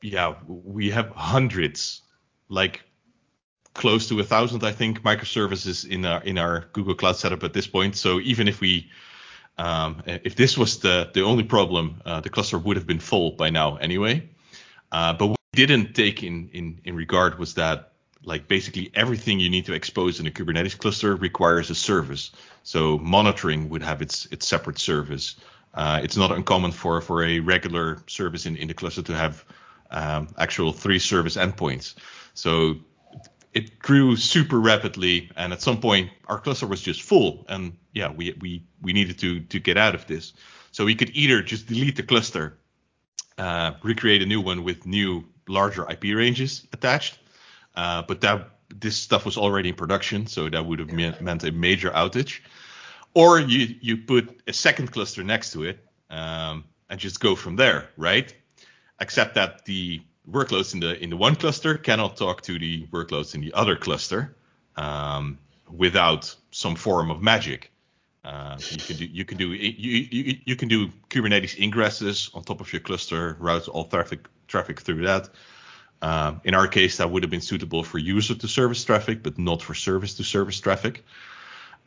yeah, 0.00 0.36
we 0.46 0.90
have 0.90 1.10
hundreds, 1.10 2.02
like 2.48 2.84
close 3.74 4.08
to 4.10 4.20
a 4.20 4.22
thousand, 4.22 4.62
I 4.62 4.70
think, 4.70 5.02
microservices 5.02 5.84
in 5.84 6.04
our 6.04 6.22
in 6.22 6.38
our 6.38 6.68
Google 6.72 6.94
Cloud 6.94 7.16
setup 7.16 7.42
at 7.42 7.52
this 7.52 7.66
point. 7.66 7.96
So 7.96 8.20
even 8.20 8.46
if 8.46 8.60
we 8.60 8.88
um, 9.58 10.04
if 10.06 10.36
this 10.36 10.56
was 10.56 10.78
the 10.78 11.10
the 11.12 11.22
only 11.22 11.42
problem, 11.42 12.02
uh, 12.04 12.20
the 12.20 12.30
cluster 12.30 12.56
would 12.56 12.76
have 12.76 12.86
been 12.86 13.00
full 13.00 13.32
by 13.32 13.50
now 13.50 13.76
anyway. 13.78 14.28
Uh, 14.92 15.12
but 15.12 15.26
what 15.26 15.38
we 15.54 15.66
didn't 15.66 15.94
take 15.94 16.22
in 16.22 16.50
in 16.52 16.80
in 16.84 16.94
regard 16.94 17.40
was 17.40 17.54
that 17.54 17.95
like 18.24 18.48
basically 18.48 18.90
everything 18.94 19.40
you 19.40 19.50
need 19.50 19.66
to 19.66 19.72
expose 19.72 20.20
in 20.20 20.26
a 20.26 20.30
Kubernetes 20.30 20.76
cluster 20.76 21.14
requires 21.16 21.70
a 21.70 21.74
service. 21.74 22.30
So 22.62 22.98
monitoring 22.98 23.68
would 23.68 23.82
have 23.82 24.02
its 24.02 24.26
its 24.26 24.46
separate 24.46 24.78
service. 24.78 25.36
Uh, 25.74 26.00
it's 26.02 26.16
not 26.16 26.32
uncommon 26.32 26.72
for 26.72 27.00
for 27.00 27.22
a 27.22 27.40
regular 27.40 27.98
service 28.06 28.46
in, 28.46 28.56
in 28.56 28.68
the 28.68 28.74
cluster 28.74 29.02
to 29.02 29.14
have 29.14 29.44
um, 29.90 30.28
actual 30.38 30.72
three 30.72 30.98
service 30.98 31.36
endpoints. 31.36 31.94
So 32.34 32.76
it 33.54 33.78
grew 33.78 34.16
super 34.16 34.60
rapidly, 34.60 35.30
and 35.36 35.52
at 35.52 35.62
some 35.62 35.80
point 35.80 36.10
our 36.28 36.38
cluster 36.38 36.66
was 36.66 36.82
just 36.82 37.02
full, 37.02 37.46
and 37.48 37.76
yeah, 37.92 38.10
we 38.10 38.34
we 38.40 38.62
we 38.82 38.92
needed 38.92 39.18
to 39.20 39.40
to 39.40 39.60
get 39.60 39.76
out 39.76 39.94
of 39.94 40.06
this. 40.06 40.32
So 40.72 40.84
we 40.84 40.94
could 40.94 41.10
either 41.14 41.42
just 41.42 41.66
delete 41.66 41.96
the 41.96 42.02
cluster, 42.02 42.58
uh, 43.38 43.72
recreate 43.82 44.20
a 44.20 44.26
new 44.26 44.42
one 44.42 44.62
with 44.62 44.84
new 44.84 45.24
larger 45.48 45.90
IP 45.90 46.04
ranges 46.14 46.66
attached, 46.72 47.18
uh, 47.76 48.02
but 48.02 48.20
that 48.22 48.50
this 48.74 48.96
stuff 48.96 49.24
was 49.24 49.36
already 49.36 49.68
in 49.68 49.74
production, 49.74 50.26
so 50.26 50.48
that 50.48 50.64
would 50.64 50.78
have 50.78 50.92
meant, 50.92 51.20
meant 51.20 51.44
a 51.44 51.52
major 51.52 51.90
outage. 51.90 52.40
Or 53.14 53.40
you 53.40 53.74
you 53.80 53.96
put 53.96 54.40
a 54.46 54.52
second 54.52 54.92
cluster 54.92 55.24
next 55.24 55.52
to 55.52 55.64
it 55.64 55.78
um, 56.10 56.64
and 56.90 57.00
just 57.00 57.20
go 57.20 57.34
from 57.34 57.56
there, 57.56 57.88
right? 57.96 58.34
Except 59.00 59.34
that 59.34 59.64
the 59.64 60.02
workloads 60.30 60.74
in 60.74 60.80
the 60.80 61.02
in 61.02 61.10
the 61.10 61.16
one 61.16 61.34
cluster 61.34 61.76
cannot 61.76 62.16
talk 62.16 62.42
to 62.42 62.58
the 62.58 62.86
workloads 62.88 63.34
in 63.34 63.40
the 63.40 63.52
other 63.54 63.76
cluster 63.76 64.36
um, 64.76 65.38
without 65.70 66.34
some 66.50 66.74
form 66.74 67.10
of 67.10 67.22
magic. 67.22 67.70
Uh, 68.24 68.58
you 68.70 68.78
can 68.78 68.96
do 68.96 69.04
you 69.04 69.24
can 69.24 69.38
do 69.38 69.52
you, 69.52 70.06
you, 70.10 70.38
you 70.44 70.56
can 70.56 70.68
do 70.68 70.88
Kubernetes 71.10 71.56
ingresses 71.56 72.34
on 72.34 72.42
top 72.42 72.60
of 72.60 72.72
your 72.72 72.80
cluster, 72.80 73.36
route 73.38 73.68
all 73.68 73.84
traffic 73.84 74.26
traffic 74.48 74.80
through 74.80 75.06
that. 75.06 75.30
Um, 76.02 76.40
in 76.44 76.54
our 76.54 76.68
case, 76.68 76.98
that 76.98 77.10
would 77.10 77.22
have 77.22 77.30
been 77.30 77.40
suitable 77.40 77.82
for 77.82 77.98
user 77.98 78.34
to 78.34 78.48
service 78.48 78.84
traffic, 78.84 79.22
but 79.22 79.38
not 79.38 79.62
for 79.62 79.74
service 79.74 80.14
to 80.14 80.24
service 80.24 80.60
traffic. 80.60 81.04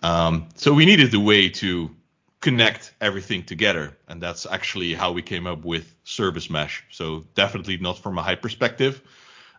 Um, 0.02 0.50
so 0.56 0.74
we 0.74 0.86
needed 0.86 1.14
a 1.14 1.20
way 1.20 1.50
to 1.50 1.96
connect 2.42 2.94
everything 3.02 3.44
together, 3.44 3.98
and 4.08 4.22
that's 4.22 4.46
actually 4.46 4.94
how 4.94 5.12
we 5.12 5.22
came 5.22 5.46
up 5.46 5.64
with 5.66 5.94
service 6.04 6.50
mesh. 6.50 6.84
So 6.92 7.26
definitely 7.36 7.78
not 7.78 8.00
from 8.00 8.18
a 8.18 8.22
high 8.22 8.36
perspective, 8.36 9.02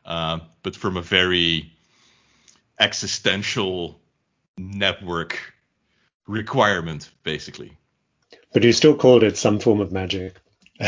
uh, 0.04 0.40
but 0.62 0.74
from 0.74 0.96
a 0.96 1.02
very 1.02 1.72
existential 2.78 4.00
network 4.56 5.38
requirement, 6.26 7.10
basically. 7.22 7.76
But 8.52 8.64
you 8.64 8.72
still 8.72 8.96
called 8.96 9.22
it 9.22 9.36
some 9.36 9.60
form 9.60 9.80
of 9.80 9.92
magic. 9.92 10.40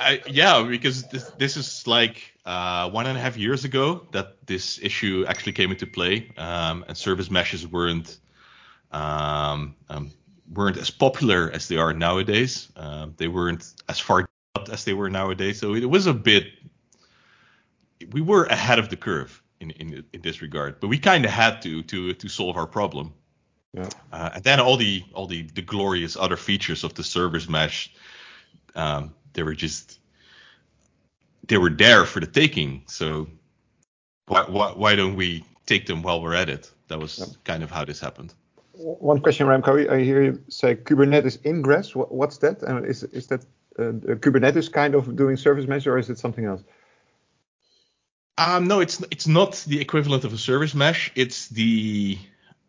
I, 0.00 0.22
yeah, 0.28 0.62
because 0.62 1.02
this, 1.08 1.24
this 1.30 1.56
is 1.56 1.84
like 1.88 2.32
uh, 2.46 2.88
one 2.88 3.06
and 3.06 3.18
a 3.18 3.20
half 3.20 3.36
years 3.36 3.64
ago 3.64 4.06
that 4.12 4.46
this 4.46 4.78
issue 4.80 5.24
actually 5.26 5.52
came 5.52 5.72
into 5.72 5.84
play, 5.84 6.30
um, 6.38 6.84
and 6.86 6.96
service 6.96 7.28
meshes 7.28 7.66
weren't 7.66 8.18
um, 8.92 9.74
um, 9.88 10.12
weren't 10.52 10.76
as 10.76 10.90
popular 10.90 11.50
as 11.52 11.66
they 11.66 11.76
are 11.76 11.92
nowadays. 11.92 12.68
Um, 12.76 13.14
they 13.16 13.26
weren't 13.26 13.74
as 13.88 13.98
far 13.98 14.28
as 14.70 14.84
they 14.84 14.94
were 14.94 15.10
nowadays, 15.10 15.58
so 15.58 15.74
it 15.74 15.90
was 15.90 16.06
a 16.06 16.14
bit. 16.14 16.46
We 18.12 18.20
were 18.20 18.44
ahead 18.44 18.78
of 18.78 18.90
the 18.90 18.96
curve 18.96 19.42
in 19.58 19.72
in, 19.72 20.04
in 20.12 20.20
this 20.22 20.40
regard, 20.40 20.78
but 20.78 20.86
we 20.86 20.98
kind 20.98 21.24
of 21.24 21.32
had 21.32 21.62
to 21.62 21.82
to 21.82 22.14
to 22.14 22.28
solve 22.28 22.56
our 22.56 22.68
problem. 22.68 23.12
Yeah. 23.72 23.88
Uh, 24.12 24.30
and 24.34 24.44
then 24.44 24.60
all 24.60 24.76
the 24.76 25.02
all 25.14 25.26
the 25.26 25.42
the 25.42 25.62
glorious 25.62 26.16
other 26.16 26.36
features 26.36 26.84
of 26.84 26.94
the 26.94 27.02
service 27.02 27.48
mesh 27.48 27.92
um, 28.74 29.14
they 29.32 29.42
were 29.42 29.54
just 29.54 29.98
they 31.48 31.58
were 31.58 31.70
there 31.70 32.04
for 32.04 32.20
the 32.20 32.26
taking. 32.26 32.82
So 32.86 33.28
why, 34.26 34.44
why, 34.48 34.72
why 34.72 34.94
don't 34.94 35.16
we 35.16 35.44
take 35.66 35.86
them 35.86 36.02
while 36.02 36.22
we're 36.22 36.34
at 36.34 36.48
it? 36.48 36.70
That 36.88 36.98
was 36.98 37.18
yep. 37.18 37.28
kind 37.44 37.62
of 37.62 37.70
how 37.70 37.84
this 37.84 38.00
happened. 38.00 38.34
One 38.72 39.20
question, 39.20 39.46
Remco. 39.46 39.90
I 39.90 40.02
hear 40.02 40.22
you 40.22 40.42
say 40.48 40.74
Kubernetes 40.74 41.44
ingress. 41.44 41.94
What, 41.94 42.12
what's 42.12 42.38
that? 42.38 42.62
And 42.62 42.86
is 42.86 43.02
is 43.02 43.26
that 43.26 43.42
uh, 43.78 44.16
Kubernetes 44.22 44.72
kind 44.72 44.94
of 44.94 45.16
doing 45.16 45.36
service 45.36 45.66
mesh, 45.66 45.86
or 45.86 45.98
is 45.98 46.08
it 46.08 46.18
something 46.18 46.46
else? 46.46 46.62
Um, 48.38 48.66
no, 48.68 48.80
it's 48.80 49.02
it's 49.10 49.26
not 49.26 49.62
the 49.66 49.80
equivalent 49.80 50.24
of 50.24 50.32
a 50.32 50.38
service 50.38 50.74
mesh. 50.74 51.12
It's 51.14 51.48
the 51.48 52.18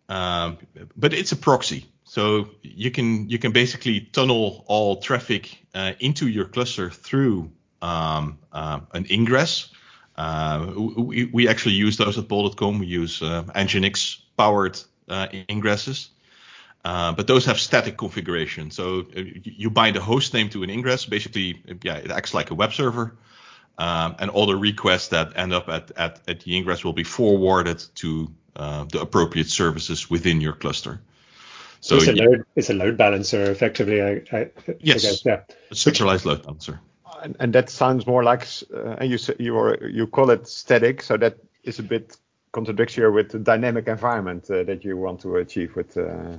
um, 0.10 0.58
but 0.98 1.14
it's 1.14 1.32
a 1.32 1.38
proxy. 1.38 1.86
So 2.12 2.50
you 2.62 2.92
can 2.92 3.30
you 3.30 3.40
can 3.40 3.54
basically 3.54 4.02
tunnel 4.02 4.66
all 4.68 4.98
traffic 4.98 5.64
uh, 5.74 5.94
into 6.02 6.28
your 6.28 6.44
cluster 6.44 6.90
through 6.90 7.52
um, 7.82 8.38
uh, 8.52 8.82
an 8.94 9.06
ingress. 9.10 9.70
Uh, 10.18 10.74
we, 10.76 11.30
we 11.32 11.48
actually 11.48 11.76
use 11.76 11.96
those 11.96 12.18
at 12.18 12.28
Bol.com. 12.28 12.80
We 12.80 12.88
use 12.88 13.22
uh, 13.22 13.44
Nginx 13.56 14.24
powered 14.36 14.78
uh, 15.08 15.28
ingresses. 15.48 16.10
Uh, 16.84 17.14
but 17.14 17.28
those 17.28 17.46
have 17.46 17.58
static 17.58 17.96
configuration. 17.96 18.72
So 18.72 19.06
you 19.16 19.70
bind 19.70 19.96
a 19.96 20.02
host 20.02 20.34
name 20.34 20.50
to 20.50 20.64
an 20.64 20.70
ingress. 20.70 21.06
Basically, 21.06 21.64
yeah, 21.82 21.96
it 21.96 22.12
acts 22.12 22.34
like 22.34 22.52
a 22.52 22.56
web 22.56 22.74
server. 22.74 23.16
Um, 23.78 24.18
and 24.20 24.30
all 24.30 24.48
the 24.48 24.58
requests 24.58 25.08
that 25.10 25.38
end 25.38 25.54
up 25.54 25.70
at, 25.70 25.92
at, 25.96 26.20
at 26.28 26.42
the 26.42 26.58
ingress 26.58 26.84
will 26.84 26.92
be 26.92 27.06
forwarded 27.06 27.82
to 27.96 28.28
the 28.54 29.00
appropriate 29.00 29.48
services 29.48 30.10
within 30.10 30.42
your 30.42 30.54
cluster. 30.54 31.00
So 31.82 31.96
it's 31.96 32.08
a 32.08 32.14
load, 32.14 32.46
it's 32.56 32.70
a 32.70 32.74
load 32.74 32.96
balancer, 32.96 33.52
effectively. 33.52 34.02
I, 34.02 34.22
I, 34.32 34.52
yes, 34.80 35.04
I 35.04 35.10
guess, 35.10 35.26
yeah. 35.26 35.42
A 35.72 35.76
centralized 35.76 36.26
load 36.26 36.44
balancer. 36.44 36.80
And, 37.24 37.36
and 37.40 37.54
that 37.54 37.70
sounds 37.70 38.06
more 38.06 38.24
like, 38.24 38.48
uh, 38.74 38.98
and 39.00 39.10
you 39.10 39.18
you 39.40 39.58
are, 39.58 39.88
you 39.88 40.08
call 40.08 40.30
it 40.30 40.48
static, 40.48 41.02
so 41.02 41.18
that 41.18 41.38
is 41.64 41.80
a 41.80 41.84
bit 41.84 42.18
contradictory 42.52 43.10
with 43.12 43.32
the 43.32 43.40
dynamic 43.40 43.88
environment 43.88 44.50
uh, 44.50 44.64
that 44.64 44.84
you 44.84 44.96
want 44.96 45.22
to 45.22 45.36
achieve 45.38 45.76
with. 45.76 45.98
Uh... 45.98 46.38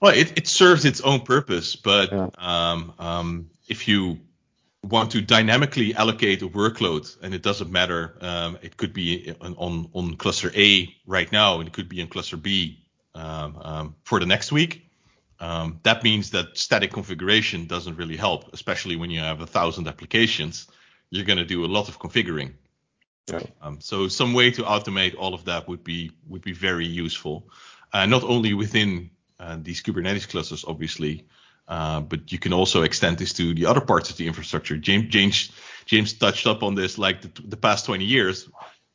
Well, 0.00 0.12
it, 0.12 0.36
it 0.36 0.48
serves 0.48 0.84
its 0.84 1.00
own 1.00 1.20
purpose, 1.20 1.76
but 1.76 2.10
yeah. 2.10 2.28
um, 2.38 2.92
um, 2.98 3.50
if 3.68 3.86
you 3.86 4.18
want 4.82 5.12
to 5.12 5.20
dynamically 5.20 5.94
allocate 5.94 6.42
a 6.42 6.48
workload, 6.48 7.16
and 7.22 7.32
it 7.34 7.42
doesn't 7.42 7.70
matter, 7.70 8.16
um, 8.20 8.58
it 8.62 8.76
could 8.76 8.92
be 8.92 9.34
on, 9.40 9.54
on 9.56 9.90
on 9.92 10.16
cluster 10.16 10.50
A 10.56 10.92
right 11.06 11.30
now, 11.30 11.60
and 11.60 11.68
it 11.68 11.72
could 11.72 11.88
be 11.88 12.00
in 12.00 12.08
cluster 12.08 12.36
B 12.36 12.80
for 13.14 14.20
the 14.20 14.26
next 14.26 14.52
week. 14.52 14.90
Um, 15.40 15.80
that 15.84 16.04
means 16.04 16.30
that 16.30 16.58
static 16.58 16.92
configuration 16.92 17.66
doesn't 17.66 17.96
really 17.96 18.16
help, 18.16 18.52
especially 18.52 18.96
when 18.96 19.10
you 19.10 19.20
have 19.20 19.40
a 19.40 19.46
thousand 19.46 19.88
applications. 19.88 20.68
You're 21.10 21.24
going 21.24 21.38
to 21.38 21.46
do 21.46 21.64
a 21.64 21.66
lot 21.66 21.88
of 21.88 21.98
configuring. 21.98 22.52
Yeah. 23.26 23.40
Um, 23.62 23.80
so 23.80 24.08
some 24.08 24.34
way 24.34 24.50
to 24.50 24.62
automate 24.62 25.14
all 25.16 25.34
of 25.34 25.44
that 25.46 25.66
would 25.68 25.82
be 25.82 26.12
would 26.28 26.42
be 26.42 26.52
very 26.52 26.86
useful, 26.86 27.48
uh, 27.92 28.06
not 28.06 28.22
only 28.24 28.54
within 28.54 29.10
uh, 29.38 29.56
these 29.60 29.82
Kubernetes 29.82 30.28
clusters, 30.28 30.64
obviously, 30.66 31.26
uh, 31.68 32.00
but 32.00 32.32
you 32.32 32.38
can 32.38 32.52
also 32.52 32.82
extend 32.82 33.18
this 33.18 33.32
to 33.34 33.54
the 33.54 33.66
other 33.66 33.80
parts 33.80 34.10
of 34.10 34.16
the 34.16 34.26
infrastructure. 34.26 34.76
James 34.76 35.08
James 35.08 35.52
James 35.86 36.12
touched 36.12 36.46
up 36.46 36.62
on 36.62 36.74
this 36.74 36.98
like 36.98 37.22
the, 37.22 37.30
the 37.44 37.56
past 37.56 37.86
20 37.86 38.04
years. 38.04 38.48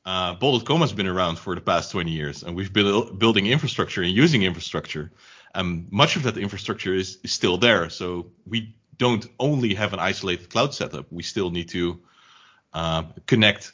Uh, 0.06 0.36
Bol.com 0.36 0.82
has 0.82 0.94
been 0.94 1.08
around 1.08 1.40
for 1.40 1.56
the 1.56 1.62
past 1.62 1.92
20 1.92 2.12
years, 2.12 2.44
and 2.44 2.56
we've 2.56 2.72
been 2.72 3.18
building 3.18 3.48
infrastructure 3.48 4.04
and 4.04 4.12
using 4.12 4.44
infrastructure. 4.44 5.12
And 5.56 5.92
much 5.92 6.16
of 6.16 6.24
that 6.24 6.38
infrastructure 6.38 6.94
is, 6.94 7.18
is 7.24 7.32
still 7.32 7.58
there. 7.58 7.90
So 7.90 8.28
we 8.46 8.76
don't 8.98 9.26
only 9.40 9.74
have 9.74 9.94
an 9.94 10.00
isolated 10.00 10.50
cloud 10.50 10.74
setup. 10.74 11.12
We 11.12 11.24
still 11.24 11.50
need 11.50 11.70
to 11.70 12.00
uh, 12.74 13.04
connect 13.26 13.74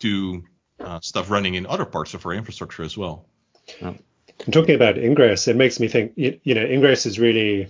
to 0.00 0.44
uh, 0.80 1.00
stuff 1.00 1.30
running 1.30 1.54
in 1.54 1.66
other 1.66 1.84
parts 1.84 2.14
of 2.14 2.24
our 2.24 2.32
infrastructure 2.32 2.82
as 2.82 2.96
well. 2.96 3.26
Yeah. 3.80 3.94
And 4.44 4.54
talking 4.54 4.76
about 4.76 4.96
ingress, 4.96 5.48
it 5.48 5.56
makes 5.56 5.80
me 5.80 5.88
think. 5.88 6.12
You, 6.14 6.40
you 6.44 6.54
know, 6.54 6.64
ingress 6.64 7.04
is 7.04 7.18
really 7.18 7.68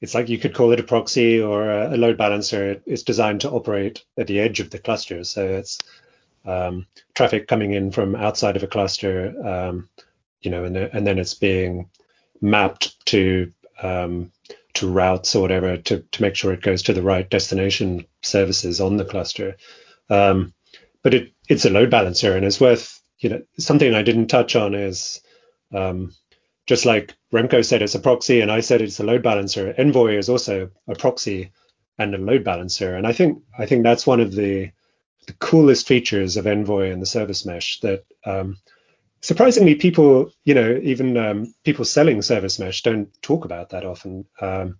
it's 0.00 0.14
like 0.14 0.28
you 0.28 0.38
could 0.38 0.54
call 0.54 0.72
it 0.72 0.80
a 0.80 0.82
proxy 0.82 1.40
or 1.40 1.70
a, 1.70 1.96
load 1.96 2.18
balancer. 2.18 2.82
It's 2.86 3.02
designed 3.02 3.40
to 3.42 3.50
operate 3.50 4.04
at 4.18 4.26
the 4.26 4.40
edge 4.40 4.60
of 4.60 4.70
the 4.70 4.78
cluster. 4.78 5.24
So 5.24 5.46
it's 5.46 5.78
um, 6.46 6.86
traffic 7.14 7.48
coming 7.48 7.72
in 7.72 7.90
from 7.90 8.14
outside 8.14 8.56
of 8.56 8.62
a 8.62 8.68
cluster, 8.68 9.34
um, 9.46 9.88
you 10.40 10.50
know, 10.50 10.64
and, 10.64 10.76
the, 10.76 10.94
and 10.96 11.06
then 11.06 11.18
it's 11.18 11.34
being 11.34 11.90
mapped 12.40 13.04
to 13.06 13.52
um, 13.82 14.32
to 14.74 14.88
routes 14.88 15.34
or 15.34 15.42
whatever 15.42 15.76
to, 15.78 16.00
to 16.00 16.22
make 16.22 16.36
sure 16.36 16.52
it 16.52 16.62
goes 16.62 16.82
to 16.82 16.92
the 16.92 17.02
right 17.02 17.28
destination 17.30 18.06
services 18.22 18.80
on 18.80 18.96
the 18.96 19.04
cluster. 19.04 19.56
Um, 20.10 20.52
but 21.02 21.14
it, 21.14 21.32
it's 21.48 21.64
a 21.64 21.70
load 21.70 21.90
balancer 21.90 22.36
and 22.36 22.44
it's 22.44 22.60
worth, 22.60 23.00
you 23.18 23.30
know, 23.30 23.42
something 23.58 23.94
I 23.94 24.02
didn't 24.02 24.28
touch 24.28 24.54
on 24.54 24.74
is 24.74 25.20
um, 25.72 26.12
just 26.66 26.84
like 26.84 27.14
Remco 27.32 27.64
said, 27.64 27.82
it's 27.82 27.94
a 27.94 28.00
proxy, 28.00 28.40
and 28.40 28.50
I 28.50 28.60
said 28.60 28.82
it's 28.82 29.00
a 29.00 29.04
load 29.04 29.22
balancer. 29.22 29.74
Envoy 29.78 30.16
is 30.16 30.28
also 30.28 30.70
a 30.88 30.94
proxy 30.94 31.52
and 31.98 32.14
a 32.14 32.18
load 32.18 32.44
balancer, 32.44 32.94
and 32.94 33.06
I 33.06 33.12
think 33.12 33.42
I 33.58 33.66
think 33.66 33.82
that's 33.82 34.06
one 34.06 34.20
of 34.20 34.32
the 34.34 34.70
the 35.26 35.34
coolest 35.34 35.86
features 35.86 36.36
of 36.36 36.46
Envoy 36.46 36.90
and 36.90 37.02
the 37.02 37.06
service 37.06 37.44
mesh 37.44 37.80
that 37.80 38.04
um, 38.24 38.58
surprisingly 39.20 39.74
people, 39.74 40.30
you 40.44 40.54
know, 40.54 40.78
even 40.82 41.16
um, 41.16 41.54
people 41.64 41.84
selling 41.84 42.22
service 42.22 42.58
mesh 42.58 42.82
don't 42.82 43.10
talk 43.22 43.44
about 43.44 43.70
that 43.70 43.84
often 43.84 44.24
um, 44.40 44.78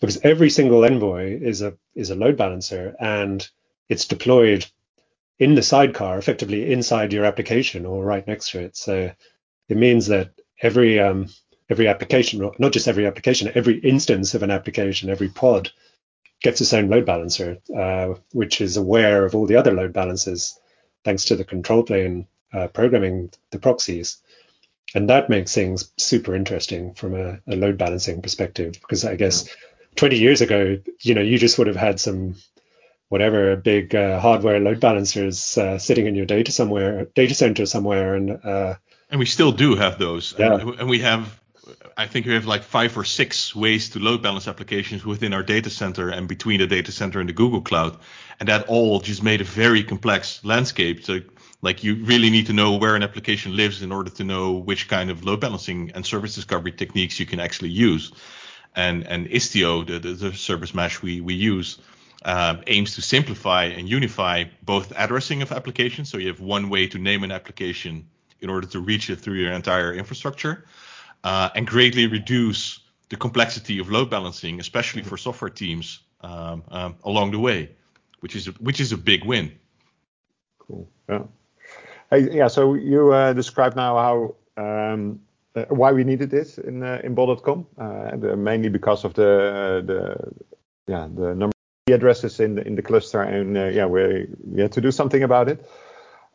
because 0.00 0.18
every 0.22 0.50
single 0.50 0.84
Envoy 0.84 1.38
is 1.40 1.62
a 1.62 1.74
is 1.94 2.10
a 2.10 2.14
load 2.14 2.36
balancer 2.36 2.94
and 3.00 3.48
it's 3.88 4.06
deployed 4.06 4.66
in 5.38 5.54
the 5.54 5.62
sidecar, 5.62 6.18
effectively 6.18 6.72
inside 6.72 7.12
your 7.12 7.24
application 7.24 7.86
or 7.86 8.04
right 8.04 8.26
next 8.26 8.50
to 8.50 8.60
it. 8.60 8.76
So 8.76 9.10
it 9.68 9.76
means 9.76 10.06
that 10.08 10.32
every 10.60 11.00
um, 11.00 11.28
every 11.70 11.88
application, 11.88 12.50
not 12.58 12.72
just 12.72 12.88
every 12.88 13.06
application, 13.06 13.50
every 13.54 13.78
instance 13.78 14.34
of 14.34 14.42
an 14.42 14.50
application, 14.50 15.08
every 15.08 15.28
pod 15.28 15.70
gets 16.42 16.60
its 16.60 16.72
own 16.72 16.88
load 16.88 17.06
balancer, 17.06 17.58
uh, 17.76 18.14
which 18.32 18.60
is 18.60 18.76
aware 18.76 19.24
of 19.24 19.34
all 19.34 19.46
the 19.46 19.56
other 19.56 19.72
load 19.72 19.92
balancers, 19.92 20.58
thanks 21.04 21.24
to 21.26 21.36
the 21.36 21.44
control 21.44 21.82
plane 21.82 22.26
uh, 22.52 22.68
programming 22.68 23.30
the 23.50 23.58
proxies. 23.58 24.18
And 24.94 25.08
that 25.08 25.30
makes 25.30 25.54
things 25.54 25.90
super 25.96 26.34
interesting 26.34 26.94
from 26.94 27.14
a, 27.14 27.38
a 27.46 27.56
load 27.56 27.78
balancing 27.78 28.20
perspective, 28.22 28.72
because 28.72 29.04
I 29.04 29.16
guess 29.16 29.48
20 29.96 30.18
years 30.18 30.40
ago, 30.40 30.78
you 31.00 31.14
know, 31.14 31.22
you 31.22 31.38
just 31.38 31.58
would 31.58 31.66
have 31.66 31.76
had 31.76 32.00
some 32.00 32.36
whatever 33.08 33.56
big 33.56 33.94
uh, 33.94 34.18
hardware 34.20 34.58
load 34.58 34.80
balancers 34.80 35.58
uh, 35.58 35.78
sitting 35.78 36.06
in 36.06 36.14
your 36.14 36.26
data 36.26 36.50
somewhere, 36.50 37.06
data 37.14 37.34
center 37.34 37.66
somewhere, 37.66 38.14
and 38.14 38.30
uh, 38.44 38.74
and 39.10 39.18
we 39.18 39.26
still 39.26 39.52
do 39.52 39.74
have 39.74 39.98
those. 39.98 40.34
Yeah. 40.38 40.54
And, 40.54 40.80
and 40.80 40.88
we 40.88 41.00
have, 41.00 41.38
I 41.96 42.06
think 42.06 42.26
we 42.26 42.34
have 42.34 42.46
like 42.46 42.62
five 42.62 42.96
or 42.96 43.04
six 43.04 43.54
ways 43.54 43.90
to 43.90 43.98
load 43.98 44.22
balance 44.22 44.48
applications 44.48 45.04
within 45.04 45.32
our 45.32 45.42
data 45.42 45.70
center 45.70 46.08
and 46.08 46.28
between 46.28 46.60
the 46.60 46.66
data 46.66 46.92
center 46.92 47.20
and 47.20 47.28
the 47.28 47.32
Google 47.32 47.60
Cloud. 47.60 47.98
And 48.40 48.48
that 48.48 48.66
all 48.68 49.00
just 49.00 49.22
made 49.22 49.40
a 49.40 49.44
very 49.44 49.82
complex 49.82 50.44
landscape. 50.44 51.04
So 51.04 51.20
like 51.60 51.84
you 51.84 52.04
really 52.04 52.30
need 52.30 52.46
to 52.46 52.52
know 52.52 52.76
where 52.76 52.96
an 52.96 53.02
application 53.02 53.56
lives 53.56 53.82
in 53.82 53.92
order 53.92 54.10
to 54.10 54.24
know 54.24 54.52
which 54.52 54.88
kind 54.88 55.10
of 55.10 55.24
load 55.24 55.40
balancing 55.40 55.92
and 55.94 56.04
service 56.04 56.34
discovery 56.34 56.72
techniques 56.72 57.20
you 57.20 57.26
can 57.26 57.40
actually 57.40 57.70
use. 57.70 58.12
And 58.74 59.06
and 59.06 59.28
Istio, 59.28 59.86
the, 59.86 59.98
the, 59.98 60.12
the 60.14 60.32
service 60.32 60.74
mesh 60.74 61.02
we 61.02 61.20
we 61.20 61.34
use, 61.34 61.78
uh, 62.24 62.56
aims 62.66 62.94
to 62.94 63.02
simplify 63.02 63.64
and 63.64 63.88
unify 63.88 64.44
both 64.62 64.92
addressing 64.96 65.42
of 65.42 65.52
applications. 65.52 66.08
So 66.08 66.18
you 66.18 66.28
have 66.28 66.40
one 66.40 66.70
way 66.70 66.86
to 66.88 66.98
name 66.98 67.22
an 67.22 67.32
application 67.32 68.08
in 68.40 68.50
order 68.50 68.66
to 68.68 68.80
reach 68.80 69.10
it 69.10 69.16
through 69.16 69.34
your 69.34 69.52
entire 69.52 69.92
infrastructure 69.92 70.64
uh, 71.24 71.50
and 71.54 71.66
greatly 71.66 72.06
reduce 72.06 72.80
the 73.08 73.16
complexity 73.16 73.78
of 73.78 73.90
load 73.90 74.10
balancing, 74.10 74.60
especially 74.60 75.02
for 75.02 75.16
software 75.16 75.50
teams 75.50 76.00
um, 76.22 76.62
um, 76.70 76.96
along 77.04 77.30
the 77.30 77.38
way, 77.38 77.70
which 78.20 78.34
is 78.34 78.48
a, 78.48 78.52
which 78.52 78.80
is 78.80 78.92
a 78.92 78.96
big 78.96 79.24
win. 79.24 79.52
Cool. 80.58 80.88
Yeah. 81.08 81.24
Hey, 82.10 82.28
yeah. 82.30 82.48
So 82.48 82.74
you 82.74 83.12
uh, 83.12 83.32
described 83.32 83.76
now 83.76 83.96
how 83.96 84.62
um, 84.62 85.20
uh, 85.54 85.64
why 85.68 85.92
we 85.92 86.04
needed 86.04 86.30
this 86.30 86.58
in 86.58 86.82
uh, 86.82 87.00
in 87.04 87.14
Bol.com, 87.14 87.66
uh, 87.78 88.16
mainly 88.36 88.68
because 88.68 89.04
of 89.04 89.14
the 89.14 89.82
the 89.84 90.32
yeah 90.86 91.08
the 91.14 91.34
number 91.34 91.52
of 91.88 91.94
addresses 91.94 92.40
in 92.40 92.54
the 92.54 92.66
in 92.66 92.74
the 92.74 92.82
cluster, 92.82 93.22
and 93.22 93.56
uh, 93.56 93.64
yeah 93.66 93.86
we 93.86 94.26
we 94.44 94.62
had 94.62 94.72
to 94.72 94.80
do 94.80 94.90
something 94.90 95.22
about 95.22 95.48
it. 95.48 95.64